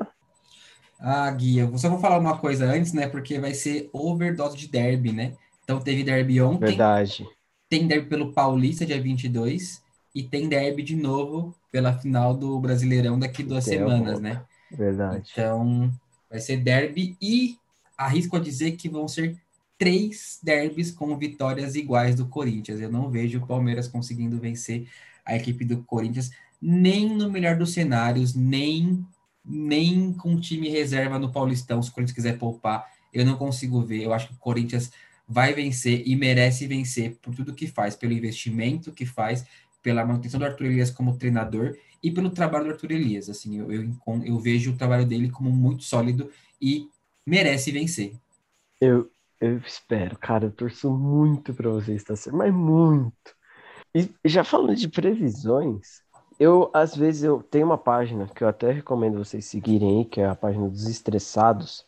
Ah, 1.00 1.32
Guia, 1.32 1.63
eu 1.63 1.78
só 1.78 1.89
vou 1.89 2.00
falar 2.00 2.19
uma 2.19 2.38
coisa 2.38 2.65
antes, 2.65 2.93
né? 2.93 3.08
Porque 3.08 3.39
vai 3.39 3.54
ser 3.54 3.89
overdose 3.93 4.58
de 4.58 4.67
derby, 4.67 5.12
né? 5.12 5.34
Então 5.63 5.80
teve 5.80 6.04
derby 6.04 6.41
ontem. 6.41 6.67
Verdade. 6.67 7.26
Tem 7.69 7.88
derby 7.88 8.08
pelo 8.10 8.34
Paulista, 8.34 8.86
dia 8.86 9.02
22. 9.02 9.82
E 10.13 10.24
tem 10.24 10.50
derby 10.50 10.82
de 10.84 10.95
novo 10.95 11.56
pela 11.72 11.93
final 11.93 12.34
do 12.34 12.60
Brasileirão 12.60 13.17
daqui 13.19 13.43
duas 13.43 13.63
semanas, 13.63 14.19
né? 14.19 14.43
Verdade. 14.72 15.30
Então, 15.32 15.91
vai 16.30 16.39
ser 16.39 16.58
derby 16.58 17.15
e 17.22 17.58
arrisco 17.98 18.38
a 18.38 18.39
dizer 18.39 18.72
que 18.74 18.89
vão 18.89 19.08
ser 19.08 19.38
três 19.78 20.39
derbys 20.43 20.91
com 20.91 21.17
vitórias 21.17 21.76
iguais 21.76 22.15
do 22.15 22.28
Corinthians. 22.28 22.82
Eu 22.82 22.91
não 22.91 23.10
vejo 23.10 23.39
o 23.39 23.48
Palmeiras 23.48 23.88
conseguindo 23.88 24.39
vencer 24.39 24.88
a 25.26 25.36
equipe 25.36 25.63
do 25.63 25.84
Corinthians, 25.84 26.32
nem 26.62 27.08
no 27.08 27.30
melhor 27.30 27.56
dos 27.56 27.74
cenários, 27.74 28.34
nem 28.34 29.06
nem 29.45 30.13
com 30.13 30.39
time 30.39 30.69
reserva 30.69 31.17
no 31.17 31.32
Paulistão, 31.32 31.82
se 31.82 31.89
o 31.89 31.93
Corinthians 31.93 32.15
quiser 32.15 32.38
poupar, 32.38 32.86
eu 33.12 33.26
não 33.26 33.36
consigo 33.36 33.82
ver. 33.82 34.04
Eu 34.04 34.13
acho 34.13 34.28
que 34.28 34.34
o 34.34 34.38
Corinthians 34.38 34.91
vai 35.28 35.54
vencer 35.54 36.04
e 36.06 36.15
merece 36.15 36.67
vencer 36.67 37.17
por 37.22 37.34
tudo 37.34 37.54
que 37.54 37.65
faz, 37.65 37.95
pelo 37.95 38.13
investimento 38.13 38.91
que 38.91 39.06
faz, 39.06 39.45
pela 39.82 40.06
manutenção 40.06 40.39
do 40.39 40.46
Arthur 40.46 40.65
Elias 40.65 40.92
como 40.92 41.18
treinador 41.18 41.76
e 42.02 42.12
pelo 42.12 42.30
trabalho 42.30 42.65
do 42.65 42.72
Arthur 42.72 42.92
Elias. 42.92 43.30
Assim, 43.30 43.60
eu, 43.60 43.72
eu, 43.72 43.92
eu 44.26 44.39
vejo 44.39 44.72
o 44.72 44.78
trabalho 44.78 45.06
dele 45.06 45.30
como 45.30 45.52
muito 45.52 45.84
sólido 45.84 46.30
e 46.62 46.89
merece 47.26 47.72
vencer. 47.72 48.13
Eu, 48.80 49.10
eu 49.39 49.58
espero, 49.60 50.18
cara, 50.18 50.46
eu 50.46 50.52
torço 50.52 50.89
muito 50.92 51.54
para 51.54 51.70
você 51.70 51.94
estar 51.94 52.15
certo, 52.15 52.36
mas 52.36 52.54
muito. 52.54 53.36
E 53.94 54.10
já 54.24 54.44
falando 54.44 54.76
de 54.76 54.88
previsões, 54.88 56.02
eu, 56.39 56.72
às 56.74 56.96
vezes, 56.96 57.24
eu 57.24 57.44
tenho 57.44 57.65
uma 57.65 57.78
página 57.78 58.28
que 58.28 58.44
eu 58.44 58.48
até 58.48 58.72
recomendo 58.72 59.18
vocês 59.18 59.46
seguirem 59.46 60.00
aí, 60.00 60.06
que 60.06 60.22
é 60.22 60.28
a 60.28 60.36
página 60.36 60.70
dos 60.70 60.88
estressados. 60.88 61.86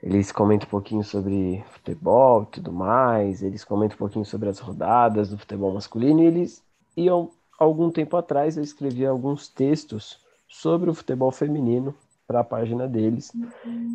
Eles 0.00 0.30
comentam 0.30 0.68
um 0.68 0.70
pouquinho 0.70 1.02
sobre 1.02 1.64
futebol 1.70 2.44
e 2.44 2.46
tudo 2.46 2.72
mais, 2.72 3.42
eles 3.42 3.64
comentam 3.64 3.96
um 3.96 3.98
pouquinho 3.98 4.24
sobre 4.24 4.48
as 4.48 4.60
rodadas 4.60 5.30
do 5.30 5.38
futebol 5.38 5.74
masculino, 5.74 6.22
e 6.22 6.26
eles 6.26 6.62
iam, 7.00 7.30
algum 7.58 7.90
tempo 7.90 8.16
atrás, 8.16 8.56
eu 8.56 8.62
escrevi 8.62 9.06
alguns 9.06 9.48
textos 9.48 10.20
sobre 10.48 10.90
o 10.90 10.94
futebol 10.94 11.30
feminino 11.30 11.94
para 12.26 12.40
a 12.40 12.44
página 12.44 12.86
deles. 12.86 13.32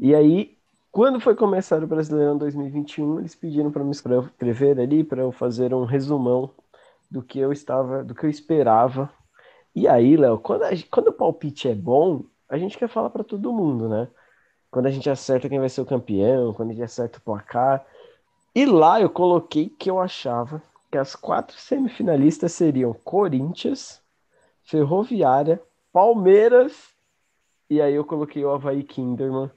E 0.02 0.14
aí, 0.14 0.58
quando 0.92 1.20
foi 1.20 1.36
começar 1.36 1.84
o 1.84 1.88
Brasileirão 1.88 2.38
2021, 2.38 3.20
eles 3.20 3.36
pediram 3.36 3.72
para 3.72 3.84
me 3.84 3.92
escrever 3.92 4.80
ali, 4.80 5.04
para 5.04 5.22
eu 5.22 5.32
fazer 5.32 5.74
um 5.74 5.86
resumão 5.86 6.50
do 7.10 7.22
que 7.22 7.40
eu 7.40 7.52
estava, 7.52 8.04
do 8.04 8.16
que 8.16 8.26
eu 8.26 8.30
esperava 8.30 9.10
e 9.76 9.88
aí, 9.88 10.16
Léo, 10.16 10.38
quando, 10.38 10.64
quando 10.90 11.08
o 11.08 11.14
palpite 11.14 11.68
é 11.68 11.74
bom, 11.74 12.24
a 12.48 12.58
gente 12.58 12.78
quer 12.78 12.88
falar 12.88 13.10
para 13.10 13.24
todo 13.24 13.52
mundo, 13.52 13.90
né? 13.90 14.08
Quando 14.70 14.86
a 14.86 14.92
gente 14.92 15.10
acerta 15.10 15.50
quem 15.50 15.60
vai 15.60 15.70
ser 15.70 15.82
o 15.82 15.86
campeão, 15.86 16.54
quando 16.54 16.70
a 16.70 16.74
gente 16.74 16.84
acerta 16.84 17.18
o 17.18 17.22
placar. 17.22 17.86
E 18.54 18.66
lá 18.66 19.02
eu 19.02 19.10
coloquei 19.10 19.70
que 19.70 19.90
eu 19.90 20.00
achava 20.00 20.62
que 20.94 20.98
as 21.00 21.16
quatro 21.16 21.58
semifinalistas 21.58 22.52
seriam 22.52 22.94
Corinthians, 22.94 24.00
Ferroviária, 24.62 25.60
Palmeiras, 25.92 26.72
e 27.68 27.82
aí 27.82 27.96
eu 27.96 28.06
coloquei 28.06 28.46
o 28.46 28.52
Havaí 28.52 28.84
Kinderman. 28.84 29.50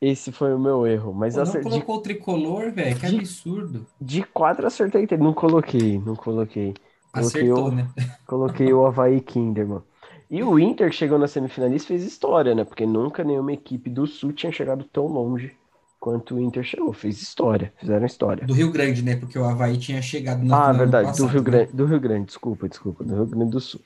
Esse 0.00 0.32
foi 0.32 0.54
o 0.54 0.58
meu 0.58 0.86
erro. 0.86 1.12
Mas 1.12 1.34
Pô, 1.34 1.44
não 1.44 1.62
colocou 1.62 1.96
o 1.96 2.00
tricolor, 2.00 2.72
velho? 2.72 2.98
Que 2.98 3.06
de... 3.06 3.16
absurdo. 3.18 3.86
De 4.00 4.22
quatro 4.22 4.66
acertei. 4.66 5.06
Não 5.18 5.34
coloquei, 5.34 5.98
não 5.98 6.16
coloquei. 6.16 6.72
Coloquei 7.12 7.42
Acertou, 7.42 7.66
o, 7.66 7.70
né? 7.70 7.90
Coloquei 8.26 8.72
o 8.72 8.86
Havaí 8.86 9.20
Kinderman. 9.20 9.82
E 10.30 10.42
o 10.42 10.58
Inter 10.58 10.90
chegou 10.90 11.18
na 11.18 11.28
semifinalista 11.28 11.88
fez 11.88 12.02
história, 12.02 12.54
né? 12.54 12.64
Porque 12.64 12.86
nunca 12.86 13.22
nenhuma 13.22 13.52
equipe 13.52 13.90
do 13.90 14.06
Sul 14.06 14.32
tinha 14.32 14.50
chegado 14.50 14.84
tão 14.84 15.06
longe 15.06 15.54
quanto 16.00 16.34
o 16.34 16.40
Inter 16.40 16.64
chegou. 16.64 16.92
Fez 16.92 17.20
história, 17.20 17.72
fizeram 17.78 18.06
história. 18.06 18.46
Do 18.46 18.54
Rio 18.54 18.72
Grande, 18.72 19.02
né? 19.02 19.14
Porque 19.16 19.38
o 19.38 19.44
Havaí 19.44 19.78
tinha 19.78 20.00
chegado 20.00 20.42
na 20.42 20.70
Ah, 20.70 20.72
verdade, 20.72 21.08
passado, 21.08 21.26
do 21.26 21.30
Rio 21.30 21.42
né? 21.42 21.50
Grande, 21.50 21.72
do 21.72 21.84
Rio 21.84 22.00
Grande, 22.00 22.26
desculpa, 22.26 22.68
desculpa, 22.68 23.04
do 23.04 23.14
Rio 23.14 23.26
Grande 23.26 23.50
do 23.50 23.60
Sul. 23.60 23.80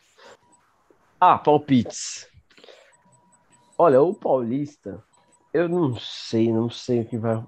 Ah, 1.20 1.36
palpites. 1.36 2.28
Olha, 3.76 4.00
o 4.00 4.14
Paulista, 4.14 5.02
eu 5.52 5.68
não 5.68 5.96
sei, 5.96 6.52
não 6.52 6.70
sei 6.70 7.00
o 7.00 7.04
que 7.04 7.18
vai, 7.18 7.44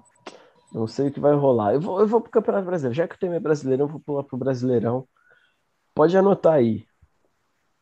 não 0.73 0.85
sei 0.85 1.07
o 1.07 1.11
que 1.11 1.19
vai 1.19 1.33
rolar. 1.33 1.73
Eu 1.73 1.79
vou, 1.81 1.99
eu 2.01 2.07
vou 2.07 2.19
pro 2.19 2.29
Campeonato 2.29 2.65
Brasileiro. 2.65 2.95
Já 2.95 3.07
que 3.07 3.15
o 3.15 3.19
tema 3.19 3.35
é 3.35 3.39
Brasileirão, 3.39 3.85
eu 3.85 3.91
vou 3.91 4.01
pular 4.01 4.23
pro 4.23 4.37
Brasileirão. 4.37 5.07
Pode 5.95 6.17
anotar 6.17 6.53
aí. 6.53 6.85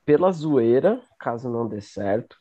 Pela 0.06 0.32
zoeira, 0.32 1.02
caso 1.20 1.50
não 1.50 1.68
dê 1.68 1.82
certo. 1.82 2.38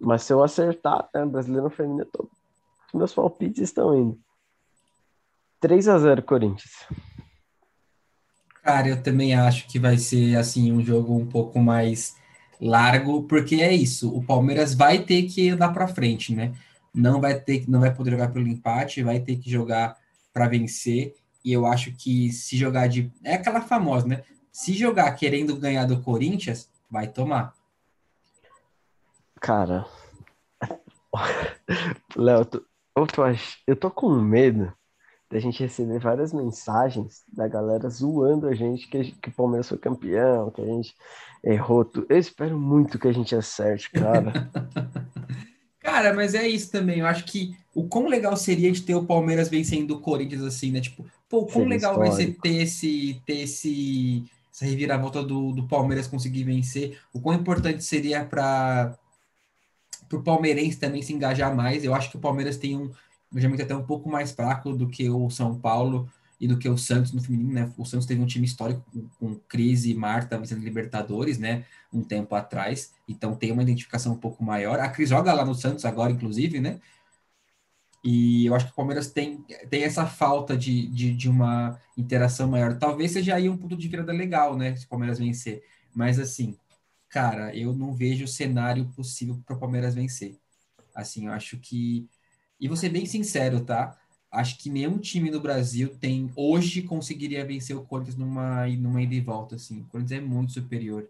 Mas 0.00 0.22
se 0.22 0.32
eu 0.32 0.42
acertar, 0.42 1.08
né, 1.14 1.24
brasileiro 1.26 1.68
feminino, 1.70 2.06
tô... 2.06 2.28
meus 2.96 3.14
palpites 3.14 3.62
estão 3.62 3.94
indo. 3.94 4.18
3 5.60 5.88
a 5.88 5.98
0 5.98 6.22
Corinthians. 6.22 6.72
Cara, 8.62 8.88
eu 8.88 9.02
também 9.02 9.34
acho 9.34 9.68
que 9.68 9.78
vai 9.78 9.96
ser 9.96 10.36
assim 10.36 10.72
um 10.72 10.84
jogo 10.84 11.14
um 11.14 11.26
pouco 11.26 11.58
mais 11.60 12.16
largo, 12.60 13.22
porque 13.24 13.56
é 13.56 13.72
isso, 13.72 14.14
o 14.14 14.24
Palmeiras 14.24 14.74
vai 14.74 15.04
ter 15.04 15.24
que 15.24 15.50
andar 15.50 15.72
para 15.72 15.86
frente, 15.86 16.34
né? 16.34 16.54
Não 16.92 17.20
vai 17.20 17.38
ter 17.38 17.68
não 17.68 17.80
vai 17.80 17.94
poder 17.94 18.12
jogar 18.12 18.32
pelo 18.32 18.48
empate, 18.48 19.02
vai 19.02 19.20
ter 19.20 19.36
que 19.36 19.50
jogar 19.50 19.96
para 20.32 20.48
vencer. 20.48 21.14
E 21.44 21.52
eu 21.52 21.64
acho 21.64 21.92
que 21.92 22.32
se 22.32 22.56
jogar 22.56 22.88
de. 22.88 23.12
É 23.22 23.34
aquela 23.34 23.60
famosa, 23.60 24.06
né? 24.06 24.22
Se 24.50 24.72
jogar 24.72 25.12
querendo 25.12 25.56
ganhar 25.56 25.84
do 25.84 26.02
Corinthians, 26.02 26.68
vai 26.90 27.06
tomar. 27.06 27.54
Cara. 29.40 29.86
Léo, 32.16 32.46
tô, 33.04 33.26
eu, 33.26 33.34
tô, 33.34 33.40
eu 33.66 33.76
tô 33.76 33.90
com 33.90 34.10
medo 34.10 34.72
da 35.30 35.38
gente 35.40 35.62
receber 35.62 35.98
várias 35.98 36.32
mensagens 36.32 37.22
da 37.32 37.48
galera 37.48 37.88
zoando 37.90 38.46
a 38.46 38.54
gente 38.54 38.88
que, 38.88 39.12
que 39.12 39.28
o 39.28 39.32
Palmeiras 39.32 39.68
foi 39.68 39.76
campeão, 39.76 40.50
que 40.50 40.62
a 40.62 40.64
gente 40.64 40.94
errou 41.42 41.84
tudo. 41.84 42.06
Eu 42.08 42.18
espero 42.18 42.58
muito 42.58 42.98
que 42.98 43.08
a 43.08 43.12
gente 43.12 43.34
acerte, 43.34 43.90
cara. 43.90 44.48
cara, 45.80 46.14
mas 46.14 46.34
é 46.34 46.46
isso 46.46 46.70
também. 46.70 47.00
Eu 47.00 47.06
acho 47.06 47.24
que 47.24 47.56
o 47.74 47.88
quão 47.88 48.06
legal 48.06 48.36
seria 48.36 48.70
de 48.70 48.82
ter 48.82 48.94
o 48.94 49.04
Palmeiras 49.04 49.48
vencendo 49.48 49.92
o 49.92 50.00
Corinthians 50.00 50.42
assim, 50.42 50.70
né? 50.70 50.80
Tipo, 50.80 51.04
Pô, 51.28 51.44
quão 51.44 51.66
legal 51.66 51.92
histórico. 51.92 52.16
vai 52.16 52.24
ser 52.24 52.40
ter 52.40 52.62
esse, 52.62 53.20
ter 53.26 53.40
esse, 53.40 54.24
essa 54.54 54.64
reviravolta 54.64 55.24
do, 55.24 55.52
do 55.52 55.66
Palmeiras 55.66 56.06
conseguir 56.06 56.44
vencer. 56.44 56.98
O 57.12 57.20
quão 57.20 57.34
importante 57.34 57.82
seria 57.82 58.24
para 58.24 58.96
o 60.12 60.22
palmeirense 60.22 60.78
também 60.78 61.02
se 61.02 61.12
engajar 61.12 61.54
mais. 61.54 61.84
Eu 61.84 61.94
acho 61.94 62.10
que 62.10 62.16
o 62.16 62.20
Palmeiras 62.20 62.56
tem 62.56 62.76
um 62.76 62.90
engajamento 63.32 63.62
até 63.62 63.74
um 63.74 63.84
pouco 63.84 64.08
mais 64.08 64.32
fraco 64.32 64.72
do 64.72 64.88
que 64.88 65.08
o 65.10 65.28
São 65.30 65.58
Paulo 65.58 66.08
e 66.40 66.46
do 66.46 66.58
que 66.58 66.68
o 66.68 66.76
Santos 66.76 67.12
no 67.12 67.22
feminino, 67.22 67.52
né? 67.52 67.72
O 67.76 67.84
Santos 67.84 68.06
teve 68.06 68.20
um 68.20 68.26
time 68.26 68.44
histórico 68.46 68.84
com, 68.92 69.08
com 69.18 69.34
Cris 69.48 69.84
e 69.84 69.94
Marta 69.94 70.38
vencendo 70.38 70.62
Libertadores, 70.62 71.38
né? 71.38 71.64
Um 71.92 72.02
tempo 72.02 72.34
atrás. 72.34 72.92
Então 73.08 73.34
tem 73.34 73.50
uma 73.52 73.62
identificação 73.62 74.12
um 74.12 74.18
pouco 74.18 74.44
maior. 74.44 74.78
A 74.78 74.88
Cris 74.88 75.08
joga 75.08 75.32
lá 75.32 75.44
no 75.44 75.54
Santos 75.54 75.84
agora, 75.84 76.12
inclusive, 76.12 76.60
né? 76.60 76.80
E 78.04 78.46
eu 78.46 78.54
acho 78.54 78.66
que 78.66 78.72
o 78.72 78.76
Palmeiras 78.76 79.10
tem, 79.10 79.44
tem 79.68 79.82
essa 79.82 80.06
falta 80.06 80.56
de, 80.56 80.86
de, 80.88 81.12
de, 81.12 81.28
uma 81.28 81.76
interação 81.98 82.48
maior. 82.48 82.78
Talvez 82.78 83.10
seja 83.10 83.34
aí 83.34 83.48
um 83.48 83.56
ponto 83.56 83.76
de 83.76 83.88
virada 83.88 84.12
legal, 84.12 84.56
né? 84.56 84.76
Se 84.76 84.84
o 84.84 84.88
Palmeiras 84.88 85.18
vencer. 85.18 85.64
Mas 85.92 86.18
assim, 86.18 86.56
cara, 87.08 87.54
eu 87.54 87.72
não 87.72 87.94
vejo 87.94 88.26
cenário 88.26 88.86
possível 88.96 89.40
para 89.44 89.56
o 89.56 89.58
Palmeiras 89.58 89.94
vencer. 89.94 90.36
Assim, 90.94 91.26
eu 91.26 91.32
acho 91.32 91.58
que. 91.58 92.08
E 92.58 92.68
vou 92.68 92.76
ser 92.76 92.88
bem 92.88 93.06
sincero, 93.06 93.60
tá? 93.60 93.96
Acho 94.30 94.58
que 94.58 94.70
nenhum 94.70 94.98
time 94.98 95.30
no 95.30 95.40
Brasil 95.40 95.96
tem 96.00 96.30
hoje 96.34 96.82
conseguiria 96.82 97.44
vencer 97.44 97.76
o 97.76 97.84
Corinthians 97.84 98.16
numa, 98.16 98.66
numa 98.68 99.02
ida 99.02 99.14
e 99.14 99.20
volta. 99.20 99.56
Assim. 99.56 99.80
O 99.80 99.84
Corinthians 99.86 100.22
é 100.22 100.24
muito 100.24 100.52
superior 100.52 101.08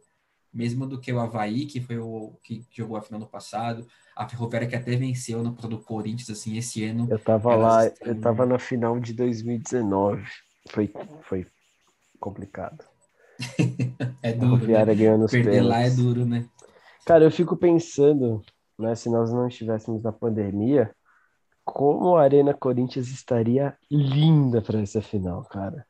mesmo 0.57 0.87
do 0.87 0.99
que 0.99 1.13
o 1.13 1.21
Havaí, 1.21 1.67
que 1.67 1.81
foi 1.81 1.99
o 1.99 2.33
que 2.43 2.65
jogou 2.73 2.97
a 2.97 3.03
final 3.03 3.21
do 3.21 3.27
passado, 3.27 3.87
a 4.17 4.27
Ferroviária 4.27 4.67
que 4.67 4.75
até 4.75 4.97
venceu 4.97 5.43
no 5.43 5.51
do 5.53 5.79
Corinthians, 5.79 6.31
assim, 6.31 6.57
esse 6.57 6.83
ano. 6.83 7.07
Eu 7.11 7.19
tava 7.19 7.55
lá, 7.55 7.87
eu 8.01 8.19
tava 8.19 8.47
na 8.47 8.59
final 8.59 8.99
de 8.99 9.13
2019, 9.13 10.25
foi, 10.71 10.91
foi 11.25 11.47
complicado. 12.19 12.83
é 14.23 14.33
duro, 14.33 14.67
né? 14.67 14.95
ganhando 14.95 15.27
Perder 15.27 15.51
pênaltis. 15.51 15.69
lá 15.69 15.81
é 15.83 15.91
duro, 15.91 16.25
né? 16.25 16.45
Cara, 17.05 17.25
eu 17.25 17.31
fico 17.31 17.57
pensando, 17.57 18.43
né, 18.79 18.95
se 18.95 19.09
nós 19.09 19.33
não 19.33 19.47
estivéssemos 19.47 20.03
na 20.03 20.13
pandemia, 20.13 20.91
como 21.65 22.17
a 22.17 22.23
Arena 22.23 22.55
Corinthians 22.55 23.09
estaria 23.09 23.77
linda 23.91 24.63
para 24.63 24.81
essa 24.81 25.03
final, 25.03 25.45
cara. 25.45 25.87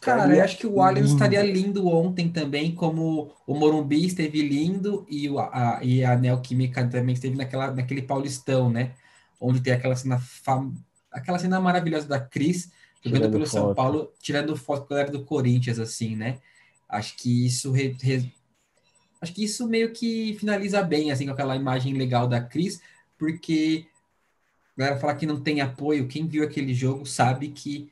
Cara, 0.00 0.34
eu 0.34 0.42
acho 0.42 0.56
que 0.56 0.66
o 0.66 0.80
Allianz 0.80 1.10
estaria 1.10 1.42
lindo 1.42 1.86
ontem 1.86 2.30
também, 2.30 2.74
como 2.74 3.34
o 3.46 3.54
Morumbi 3.54 4.06
esteve 4.06 4.40
lindo 4.40 5.04
e, 5.10 5.28
o, 5.28 5.38
a, 5.38 5.80
e 5.82 6.02
a 6.02 6.16
Neoquímica 6.16 6.86
também 6.86 7.14
esteve 7.14 7.36
naquela, 7.36 7.70
naquele 7.70 8.00
Paulistão, 8.00 8.70
né? 8.70 8.92
Onde 9.38 9.60
tem 9.60 9.72
aquela 9.72 9.94
cena, 9.94 10.18
fam... 10.18 10.72
aquela 11.12 11.38
cena 11.38 11.60
maravilhosa 11.60 12.08
da 12.08 12.18
Cris 12.18 12.70
jogando 13.04 13.30
pelo 13.30 13.46
foto. 13.46 13.50
São 13.50 13.74
Paulo, 13.74 14.12
tirando 14.20 14.56
foto 14.56 14.86
com 14.86 14.94
a 14.94 14.96
galera 14.98 15.12
do 15.12 15.24
Corinthians, 15.24 15.78
assim, 15.78 16.16
né? 16.16 16.38
Acho 16.90 17.16
que 17.16 17.46
isso 17.46 17.70
re, 17.70 17.96
re, 18.00 18.32
acho 19.20 19.32
que 19.32 19.44
isso 19.44 19.68
meio 19.68 19.92
que 19.92 20.36
finaliza 20.38 20.82
bem, 20.82 21.12
assim, 21.12 21.26
com 21.26 21.32
aquela 21.32 21.54
imagem 21.54 21.94
legal 21.94 22.26
da 22.26 22.40
Cris, 22.40 22.80
porque 23.16 23.86
a 24.76 24.80
galera 24.80 24.98
fala 24.98 25.14
que 25.14 25.26
não 25.26 25.40
tem 25.40 25.60
apoio, 25.60 26.08
quem 26.08 26.26
viu 26.26 26.42
aquele 26.42 26.74
jogo 26.74 27.06
sabe 27.06 27.48
que 27.48 27.90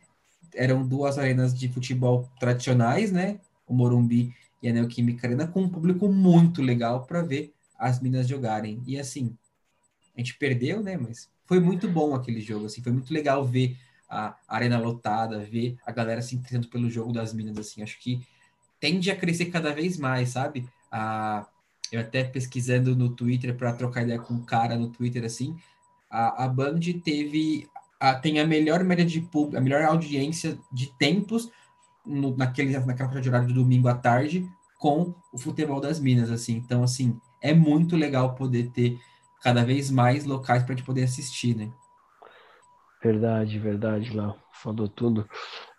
eram 0.55 0.87
duas 0.87 1.19
arenas 1.19 1.57
de 1.57 1.69
futebol 1.69 2.29
tradicionais, 2.41 3.13
né? 3.13 3.39
O 3.67 3.75
Morumbi 3.75 4.35
e 4.63 4.69
a 4.69 4.73
Neoquímica 4.73 5.27
Arena, 5.27 5.47
com 5.47 5.63
um 5.63 5.69
público 5.69 6.09
muito 6.09 6.61
legal 6.61 7.05
para 7.05 7.23
ver 7.23 7.53
as 7.79 8.01
minas 8.01 8.27
jogarem. 8.27 8.83
E 8.87 8.99
assim, 8.99 9.37
a 10.17 10.19
gente 10.19 10.35
perdeu, 10.35 10.83
né? 10.83 10.97
Mas 10.97 11.31
foi 11.47 11.61
muito 11.61 11.89
bom 11.89 12.15
aquele 12.15 12.41
jogo, 12.41 12.67
assim, 12.67 12.83
foi 12.83 12.93
muito 12.93 13.13
legal 13.13 13.45
ver 13.47 13.77
a 14.09 14.37
arena 14.49 14.79
lotada, 14.79 15.39
ver 15.39 15.77
a 15.87 15.93
galera 15.93 16.23
se 16.23 16.35
interessando 16.35 16.69
pelo 16.69 16.91
jogo 16.91 17.13
das 17.13 17.33
minas, 17.33 17.59
assim, 17.59 17.83
acho 17.83 18.01
que 18.01 18.27
tende 18.81 19.11
a 19.11 19.17
crescer 19.17 19.47
cada 19.47 19.73
vez 19.73 19.97
mais, 19.97 20.31
sabe? 20.31 20.69
Eu 21.91 22.01
até 22.01 22.25
pesquisando 22.25 22.95
no 22.95 23.11
Twitter 23.11 23.57
para 23.57 23.73
trocar 23.73 24.03
ideia 24.03 24.19
com 24.19 24.35
um 24.35 24.45
cara 24.45 24.77
no 24.77 24.89
Twitter, 24.89 25.25
assim, 25.25 25.57
a, 26.11 26.45
a 26.45 26.49
Band 26.49 26.81
teve 27.05 27.69
a, 28.01 28.15
tem 28.15 28.41
a 28.41 28.47
melhor 28.47 28.83
média 28.85 29.05
de 29.05 29.21
público, 29.21 29.57
a 29.57 29.61
melhor 29.61 29.83
audiência 29.83 30.59
de 30.73 30.87
tempos 30.99 31.51
no, 32.07 32.37
naquele, 32.37 32.79
naquela 32.79 33.09
faixa 33.09 33.21
de 33.21 33.29
horário 33.29 33.49
do 33.49 33.55
domingo 33.55 33.89
à 33.89 33.95
tarde 33.95 34.49
com 34.79 35.15
o 35.33 35.39
futebol 35.39 35.81
das 35.81 35.99
Minas, 35.99 36.31
assim. 36.31 36.55
Então, 36.57 36.83
assim, 36.83 37.21
é 37.43 37.53
muito 37.53 37.97
legal 37.97 38.35
poder 38.35 38.71
ter 38.71 38.99
cada 39.43 39.65
vez 39.65 39.91
mais 39.91 40.25
locais 40.25 40.63
para 40.63 40.75
a 40.75 40.77
gente 40.77 40.87
poder 40.87 41.03
assistir, 41.03 41.57
né? 41.57 41.71
Verdade, 43.03 43.59
verdade, 43.59 44.17
Léo. 44.17 44.35
Falou 44.53 44.89
tudo. 44.89 45.29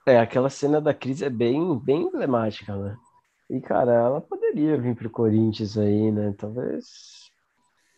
É, 0.05 0.19
aquela 0.19 0.49
cena 0.49 0.81
da 0.81 0.93
crise 0.93 1.25
é 1.25 1.29
bem, 1.29 1.77
bem 1.79 2.03
emblemática, 2.03 2.75
né? 2.75 2.97
E, 3.49 3.59
cara, 3.59 3.93
ela 3.93 4.21
poderia 4.21 4.79
vir 4.79 4.95
pro 4.95 5.09
Corinthians 5.09 5.77
aí, 5.77 6.11
né? 6.11 6.33
Talvez 6.37 7.19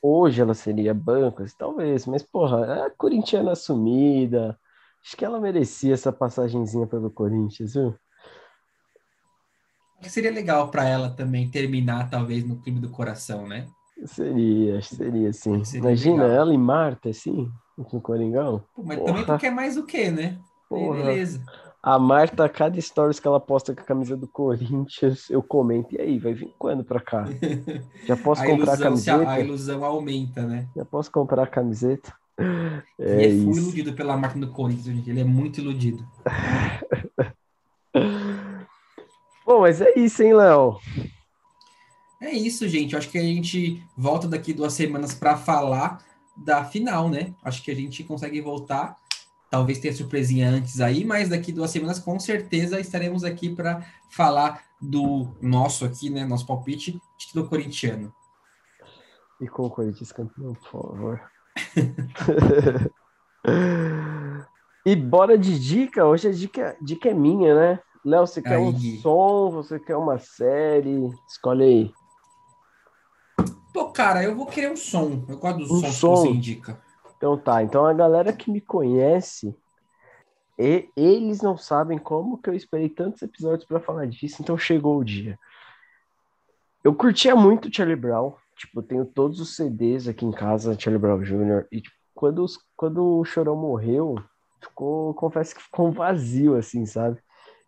Hoje 0.02 0.42
ela 0.42 0.56
seria 0.56 0.96
bancas, 0.96 1.54
talvez, 1.54 2.08
mas 2.08 2.24
porra, 2.24 2.66
é 2.66 2.86
a 2.88 2.90
corintiana 2.90 3.52
assumida. 3.52 4.58
Acho 5.06 5.16
que 5.16 5.24
ela 5.24 5.40
merecia 5.40 5.94
essa 5.94 6.12
passagenzinha 6.12 6.88
pelo 6.88 7.12
Corinthians, 7.12 7.76
viu? 7.76 7.96
Seria 10.02 10.32
legal 10.32 10.72
para 10.72 10.88
ela 10.88 11.12
também 11.12 11.52
terminar, 11.52 12.10
talvez, 12.10 12.44
no 12.44 12.60
clube 12.60 12.80
do 12.80 12.90
coração, 12.90 13.48
né? 13.48 13.68
Seria, 14.06 14.82
seria 14.82 15.32
sim. 15.32 15.64
Seria 15.64 15.90
Imagina 15.90 16.24
legal. 16.24 16.38
ela 16.38 16.54
e 16.56 16.58
Marta, 16.58 17.10
assim, 17.10 17.52
no 17.78 18.02
Coringão. 18.02 18.64
Pô, 18.74 18.82
mas 18.82 18.98
porra. 18.98 19.12
também 19.12 19.26
tu 19.26 19.38
quer 19.38 19.52
mais 19.52 19.78
o 19.78 19.86
quê, 19.86 20.10
né? 20.10 20.40
Porra. 20.68 21.04
beleza. 21.04 21.46
A 21.84 21.98
Marta, 21.98 22.48
cada 22.48 22.80
stories 22.80 23.20
que 23.20 23.28
ela 23.28 23.40
posta 23.40 23.74
com 23.74 23.82
a 23.82 23.84
camisa 23.84 24.16
do 24.16 24.28
Corinthians, 24.28 25.28
eu 25.32 25.42
comento. 25.42 25.96
E 25.96 26.00
aí, 26.00 26.20
vai 26.20 26.32
vir 26.32 26.54
quando 26.60 26.84
pra 26.84 27.00
cá? 27.00 27.26
Já 28.06 28.16
posso 28.16 28.44
a 28.44 28.46
comprar 28.46 28.76
ilusão, 28.76 28.76
a 28.76 28.78
camiseta? 28.78 29.30
A 29.30 29.40
ilusão 29.40 29.84
aumenta, 29.84 30.44
né? 30.44 30.68
Já 30.76 30.86
posso 30.86 31.12
comprar 31.12 31.44
a 31.44 31.48
camiseta? 31.48 32.14
É 33.00 33.24
ele 33.24 33.24
é 33.24 33.30
iludido 33.30 33.94
pela 33.94 34.16
marca 34.16 34.38
do 34.38 34.52
Corinthians, 34.52 34.96
gente. 34.96 35.10
Ele 35.10 35.22
é 35.22 35.24
muito 35.24 35.60
iludido. 35.60 36.08
Bom, 39.44 39.62
mas 39.62 39.82
é 39.82 39.94
isso, 39.98 40.22
hein, 40.22 40.36
Léo? 40.36 40.78
É 42.22 42.32
isso, 42.32 42.68
gente. 42.68 42.94
Eu 42.94 43.00
acho 43.00 43.10
que 43.10 43.18
a 43.18 43.24
gente 43.24 43.84
volta 43.98 44.28
daqui 44.28 44.54
duas 44.54 44.74
semanas 44.74 45.16
para 45.16 45.36
falar 45.36 45.98
da 46.38 46.64
final, 46.64 47.10
né? 47.10 47.34
Acho 47.44 47.64
que 47.64 47.72
a 47.72 47.76
gente 47.76 48.04
consegue 48.04 48.40
voltar 48.40 49.01
Talvez 49.52 49.80
tenha 49.80 49.94
surpresinha 49.94 50.50
antes 50.50 50.80
aí, 50.80 51.04
mas 51.04 51.28
daqui 51.28 51.52
duas 51.52 51.70
semanas 51.70 52.00
com 52.00 52.18
certeza 52.18 52.80
estaremos 52.80 53.26
aqui 53.26 53.54
para 53.54 53.86
falar 54.10 54.64
do 54.82 55.28
nosso 55.42 55.84
aqui, 55.84 56.10
né? 56.10 56.24
Nosso 56.24 56.48
palpite, 56.48 57.02
título 57.18 57.50
corintiano. 57.50 58.14
E 59.42 59.50
com 59.50 59.66
o 59.66 59.70
Corinthians 59.70 60.14
campeão, 60.14 60.54
por 60.54 60.72
favor. 60.72 61.22
e 64.86 64.96
bora 64.96 65.38
de 65.38 65.60
dica. 65.60 66.06
Hoje 66.06 66.30
a 66.30 66.32
dica, 66.32 66.78
dica 66.82 67.10
é 67.10 67.14
minha, 67.14 67.54
né? 67.54 67.80
Léo, 68.06 68.26
você 68.26 68.42
quer 68.42 68.56
aí. 68.56 68.64
um 68.64 68.80
som? 69.02 69.52
Você 69.52 69.78
quer 69.78 69.98
uma 69.98 70.18
série? 70.18 71.12
Escolhe 71.28 71.64
aí. 71.64 71.94
Pô, 73.74 73.92
cara, 73.92 74.24
eu 74.24 74.34
vou 74.34 74.46
querer 74.46 74.72
um 74.72 74.78
som. 74.78 75.26
Eu 75.28 75.38
gosto 75.38 75.58
dos 75.58 75.72
um 75.72 75.82
sons 75.82 75.96
som. 75.96 76.14
que 76.14 76.22
você 76.22 76.30
indica. 76.30 76.82
Então 77.22 77.38
tá, 77.38 77.62
então 77.62 77.86
a 77.86 77.94
galera 77.94 78.34
que 78.34 78.50
me 78.50 78.60
conhece, 78.60 79.56
e, 80.58 80.90
eles 80.98 81.40
não 81.40 81.56
sabem 81.56 82.00
como 82.00 82.40
que 82.40 82.50
eu 82.50 82.56
esperei 82.56 82.90
tantos 82.90 83.22
episódios 83.22 83.64
para 83.64 83.80
falar 83.80 84.08
disso, 84.08 84.42
então 84.42 84.58
chegou 84.58 84.98
o 84.98 85.04
dia. 85.04 85.38
Eu 86.84 86.96
curtia 86.96 87.36
muito 87.36 87.72
Charlie 87.72 87.96
Brown, 87.96 88.34
tipo, 88.56 88.82
tenho 88.82 89.06
todos 89.06 89.40
os 89.40 89.56
CDs 89.56 90.08
aqui 90.08 90.26
em 90.26 90.32
casa, 90.32 90.76
Charlie 90.80 91.00
Brown 91.00 91.22
Jr., 91.22 91.68
e 91.72 91.82
tipo, 91.82 91.96
quando, 92.16 92.44
quando 92.76 93.20
o 93.20 93.24
Chorão 93.24 93.56
morreu, 93.56 94.16
ficou, 94.60 95.14
confesso 95.14 95.54
que 95.54 95.62
ficou 95.62 95.92
vazio, 95.92 96.56
assim, 96.56 96.88
sabe? 96.88 97.20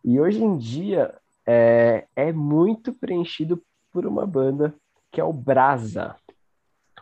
E 0.04 0.20
hoje 0.20 0.44
em 0.44 0.58
dia 0.58 1.14
é, 1.46 2.08
é 2.16 2.34
muito 2.34 2.92
preenchido 2.92 3.62
por 3.92 4.08
uma 4.08 4.26
banda 4.26 4.74
que 5.12 5.22
é 5.22 5.24
o 5.24 5.32
Brasa. 5.32 6.16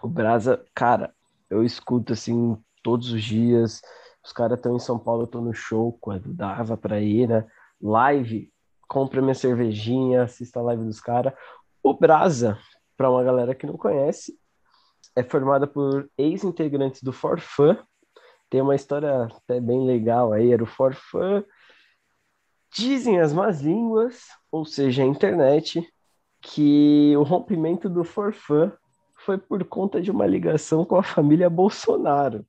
O 0.03 0.09
Brasa, 0.09 0.65
cara, 0.75 1.13
eu 1.51 1.63
escuto 1.63 2.13
assim 2.13 2.57
todos 2.81 3.11
os 3.11 3.21
dias. 3.21 3.81
Os 4.23 4.31
caras 4.31 4.57
estão 4.57 4.75
em 4.75 4.79
São 4.79 4.97
Paulo, 4.97 5.23
eu 5.23 5.27
tô 5.27 5.41
no 5.41 5.53
show 5.53 5.97
quando 5.99 6.33
dava 6.33 6.77
para 6.77 7.01
ir, 7.01 7.27
né? 7.27 7.45
Live, 7.81 8.51
compra 8.87 9.21
minha 9.21 9.35
cervejinha, 9.35 10.23
assista 10.23 10.59
a 10.59 10.63
live 10.63 10.85
dos 10.85 11.01
caras. 11.01 11.33
O 11.83 11.93
Brasa, 11.93 12.57
para 12.95 13.11
uma 13.11 13.23
galera 13.23 13.53
que 13.53 13.67
não 13.67 13.75
conhece, 13.75 14.39
é 15.15 15.23
formada 15.23 15.67
por 15.67 16.09
ex-integrantes 16.17 17.03
do 17.03 17.11
Forfã. 17.11 17.77
Tem 18.49 18.61
uma 18.61 18.75
história 18.75 19.23
até 19.23 19.59
bem 19.59 19.85
legal 19.85 20.31
aí, 20.31 20.53
era 20.53 20.63
o 20.63 20.67
Forfã. 20.67 21.43
Dizem 22.73 23.19
as 23.19 23.33
más 23.33 23.61
línguas, 23.61 24.27
ou 24.49 24.63
seja, 24.63 25.03
a 25.03 25.05
internet, 25.05 25.85
que 26.39 27.13
o 27.17 27.23
rompimento 27.23 27.89
do 27.89 28.03
Forfã 28.05 28.71
foi 29.25 29.37
por 29.37 29.63
conta 29.65 30.01
de 30.01 30.11
uma 30.11 30.25
ligação 30.25 30.85
com 30.85 30.95
a 30.95 31.03
família 31.03 31.49
Bolsonaro. 31.49 32.45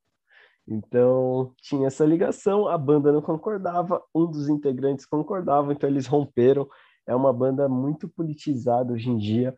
Então, 0.66 1.52
tinha 1.60 1.88
essa 1.88 2.04
ligação, 2.04 2.68
a 2.68 2.78
banda 2.78 3.10
não 3.10 3.20
concordava, 3.20 4.02
um 4.14 4.26
dos 4.26 4.48
integrantes 4.48 5.04
concordava, 5.04 5.72
então 5.72 5.88
eles 5.88 6.06
romperam. 6.06 6.68
É 7.06 7.14
uma 7.14 7.32
banda 7.32 7.68
muito 7.68 8.08
politizada 8.08 8.92
hoje 8.92 9.10
em 9.10 9.18
dia. 9.18 9.54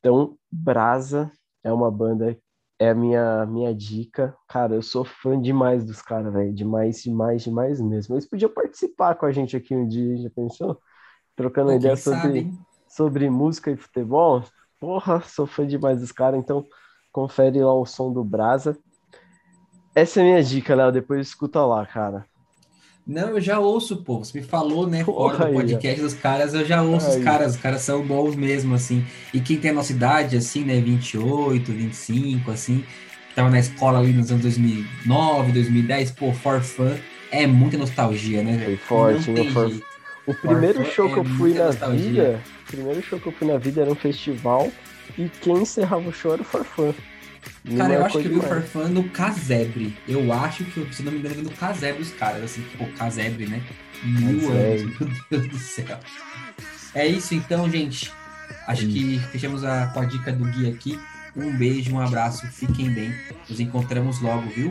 Então, 0.00 0.36
Brasa 0.50 1.30
é 1.62 1.72
uma 1.72 1.90
banda, 1.90 2.36
é 2.78 2.90
a 2.90 2.94
minha, 2.94 3.46
minha 3.46 3.72
dica. 3.72 4.36
Cara, 4.48 4.74
eu 4.74 4.82
sou 4.82 5.04
fã 5.04 5.40
demais 5.40 5.84
dos 5.84 6.02
caras, 6.02 6.32
velho. 6.32 6.52
Demais, 6.52 7.02
demais, 7.02 7.42
demais 7.44 7.80
mesmo. 7.80 8.14
Eles 8.16 8.28
podiam 8.28 8.50
participar 8.50 9.14
com 9.14 9.26
a 9.26 9.30
gente 9.30 9.56
aqui 9.56 9.76
um 9.76 9.86
dia, 9.86 10.16
já 10.16 10.30
pensou? 10.30 10.76
Trocando 11.36 11.70
Pô, 11.70 11.76
ideia 11.76 11.96
sobre, 11.96 12.52
sobre 12.88 13.30
música 13.30 13.70
e 13.70 13.76
futebol. 13.76 14.42
Porra, 14.82 15.22
sou 15.24 15.46
fã 15.46 15.64
demais 15.64 16.00
dos 16.00 16.10
caras, 16.10 16.40
então 16.40 16.66
confere 17.12 17.62
lá 17.62 17.72
o 17.72 17.86
som 17.86 18.12
do 18.12 18.24
Brasa. 18.24 18.76
Essa 19.94 20.18
é 20.18 20.22
a 20.24 20.26
minha 20.26 20.42
dica, 20.42 20.74
Léo. 20.74 20.90
Depois 20.90 21.28
escuta 21.28 21.64
lá, 21.64 21.86
cara. 21.86 22.26
Não, 23.06 23.28
eu 23.28 23.40
já 23.40 23.60
ouço, 23.60 24.02
pô. 24.02 24.18
Você 24.18 24.40
me 24.40 24.44
falou, 24.44 24.88
né, 24.88 25.04
Porra 25.04 25.36
fora 25.36 25.50
do 25.50 25.54
podcast 25.54 26.00
aí, 26.00 26.04
dos 26.04 26.14
caras, 26.14 26.52
eu 26.52 26.64
já 26.64 26.82
ouço 26.82 27.12
aí. 27.12 27.18
os 27.18 27.24
caras. 27.24 27.54
Os 27.54 27.60
caras 27.60 27.82
são 27.82 28.04
bons 28.04 28.34
mesmo, 28.34 28.74
assim. 28.74 29.06
E 29.32 29.40
quem 29.40 29.56
tem 29.56 29.70
a 29.70 29.74
nossa 29.74 29.92
idade, 29.92 30.36
assim, 30.36 30.64
né, 30.64 30.80
28, 30.80 31.70
25, 31.70 32.50
assim, 32.50 32.84
tava 33.36 33.50
na 33.50 33.60
escola 33.60 34.00
ali 34.00 34.12
nos 34.12 34.32
anos 34.32 34.42
2009, 34.42 35.52
2010, 35.52 36.10
pô, 36.10 36.32
For 36.32 36.60
Fun 36.60 36.92
é 37.30 37.46
muita 37.46 37.78
nostalgia, 37.78 38.42
né? 38.42 38.58
Foi 38.64 38.76
forte, 38.76 39.30
né? 39.30 39.48
For... 39.52 39.91
O 40.26 40.34
primeiro 40.34 40.84
show 40.84 41.08
que 41.08 41.18
eu 41.18 41.22
é 41.22 41.36
fui 41.36 41.54
na 41.54 41.70
vida 41.70 42.40
o 42.68 42.72
primeiro 42.72 43.02
show 43.02 43.18
que 43.18 43.26
eu 43.26 43.32
fui 43.32 43.46
na 43.46 43.58
vida 43.58 43.82
era 43.82 43.90
um 43.90 43.94
festival 43.94 44.70
e 45.18 45.28
quem 45.28 45.58
encerrava 45.58 46.08
o 46.08 46.12
show 46.12 46.32
era 46.32 46.42
o 46.42 46.44
Farfã. 46.44 46.94
Cara, 47.76 47.94
eu 47.94 48.04
acho 48.04 48.18
que 48.18 48.26
eu 48.26 48.32
vi 48.32 48.38
o 48.38 48.42
Farfã 48.42 48.88
no 48.88 49.08
Casebre. 49.10 49.96
Eu 50.08 50.32
acho 50.32 50.64
que, 50.64 50.94
se 50.94 51.02
não 51.02 51.12
me 51.12 51.18
engano, 51.18 51.34
vi 51.34 51.42
no 51.42 51.50
Casebre 51.50 52.02
os 52.02 52.12
caras, 52.12 52.42
assim, 52.44 52.64
pô, 52.78 52.86
Casebre, 52.96 53.46
né? 53.46 53.62
Mil 54.02 54.50
anos, 54.50 54.98
meu 54.98 55.10
Deus 55.30 55.48
do 55.48 55.58
céu. 55.58 55.98
É 56.94 57.06
isso 57.06 57.34
então, 57.34 57.68
gente. 57.70 58.12
Acho 58.66 58.86
que 58.86 59.18
fechamos 59.30 59.64
a, 59.64 59.88
com 59.88 60.00
a 60.00 60.04
dica 60.04 60.32
do 60.32 60.44
Gui 60.44 60.70
aqui. 60.70 60.98
Um 61.36 61.56
beijo, 61.56 61.94
um 61.94 62.00
abraço, 62.00 62.46
fiquem 62.46 62.90
bem. 62.90 63.12
Nos 63.48 63.60
encontramos 63.60 64.20
logo, 64.20 64.48
viu? 64.50 64.70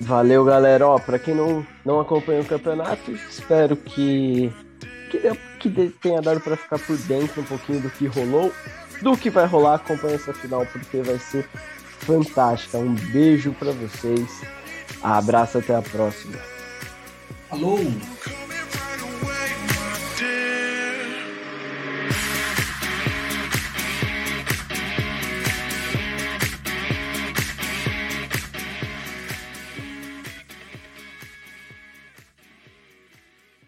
Valeu, 0.00 0.44
galera. 0.44 0.86
Ó, 0.86 0.98
pra 0.98 1.18
quem 1.18 1.34
não, 1.34 1.66
não 1.84 2.00
acompanha 2.00 2.40
o 2.40 2.44
campeonato, 2.44 3.12
espero 3.12 3.76
que 3.76 4.52
que, 5.18 5.68
que 5.68 5.90
tenha 6.00 6.22
dado 6.22 6.40
para 6.40 6.56
ficar 6.56 6.78
por 6.78 6.96
dentro 6.96 7.42
um 7.42 7.44
pouquinho 7.44 7.80
do 7.80 7.90
que 7.90 8.06
rolou, 8.06 8.52
do 9.02 9.16
que 9.16 9.28
vai 9.28 9.46
rolar. 9.46 9.74
Acompanhe 9.74 10.14
essa 10.14 10.32
final 10.32 10.64
porque 10.66 11.02
vai 11.02 11.18
ser 11.18 11.46
fantástica. 12.00 12.78
Um 12.78 12.94
beijo 12.94 13.52
para 13.52 13.72
vocês. 13.72 14.28
Abraço 15.02 15.58
até 15.58 15.74
a 15.74 15.82
próxima. 15.82 16.38
Falou! 17.48 17.80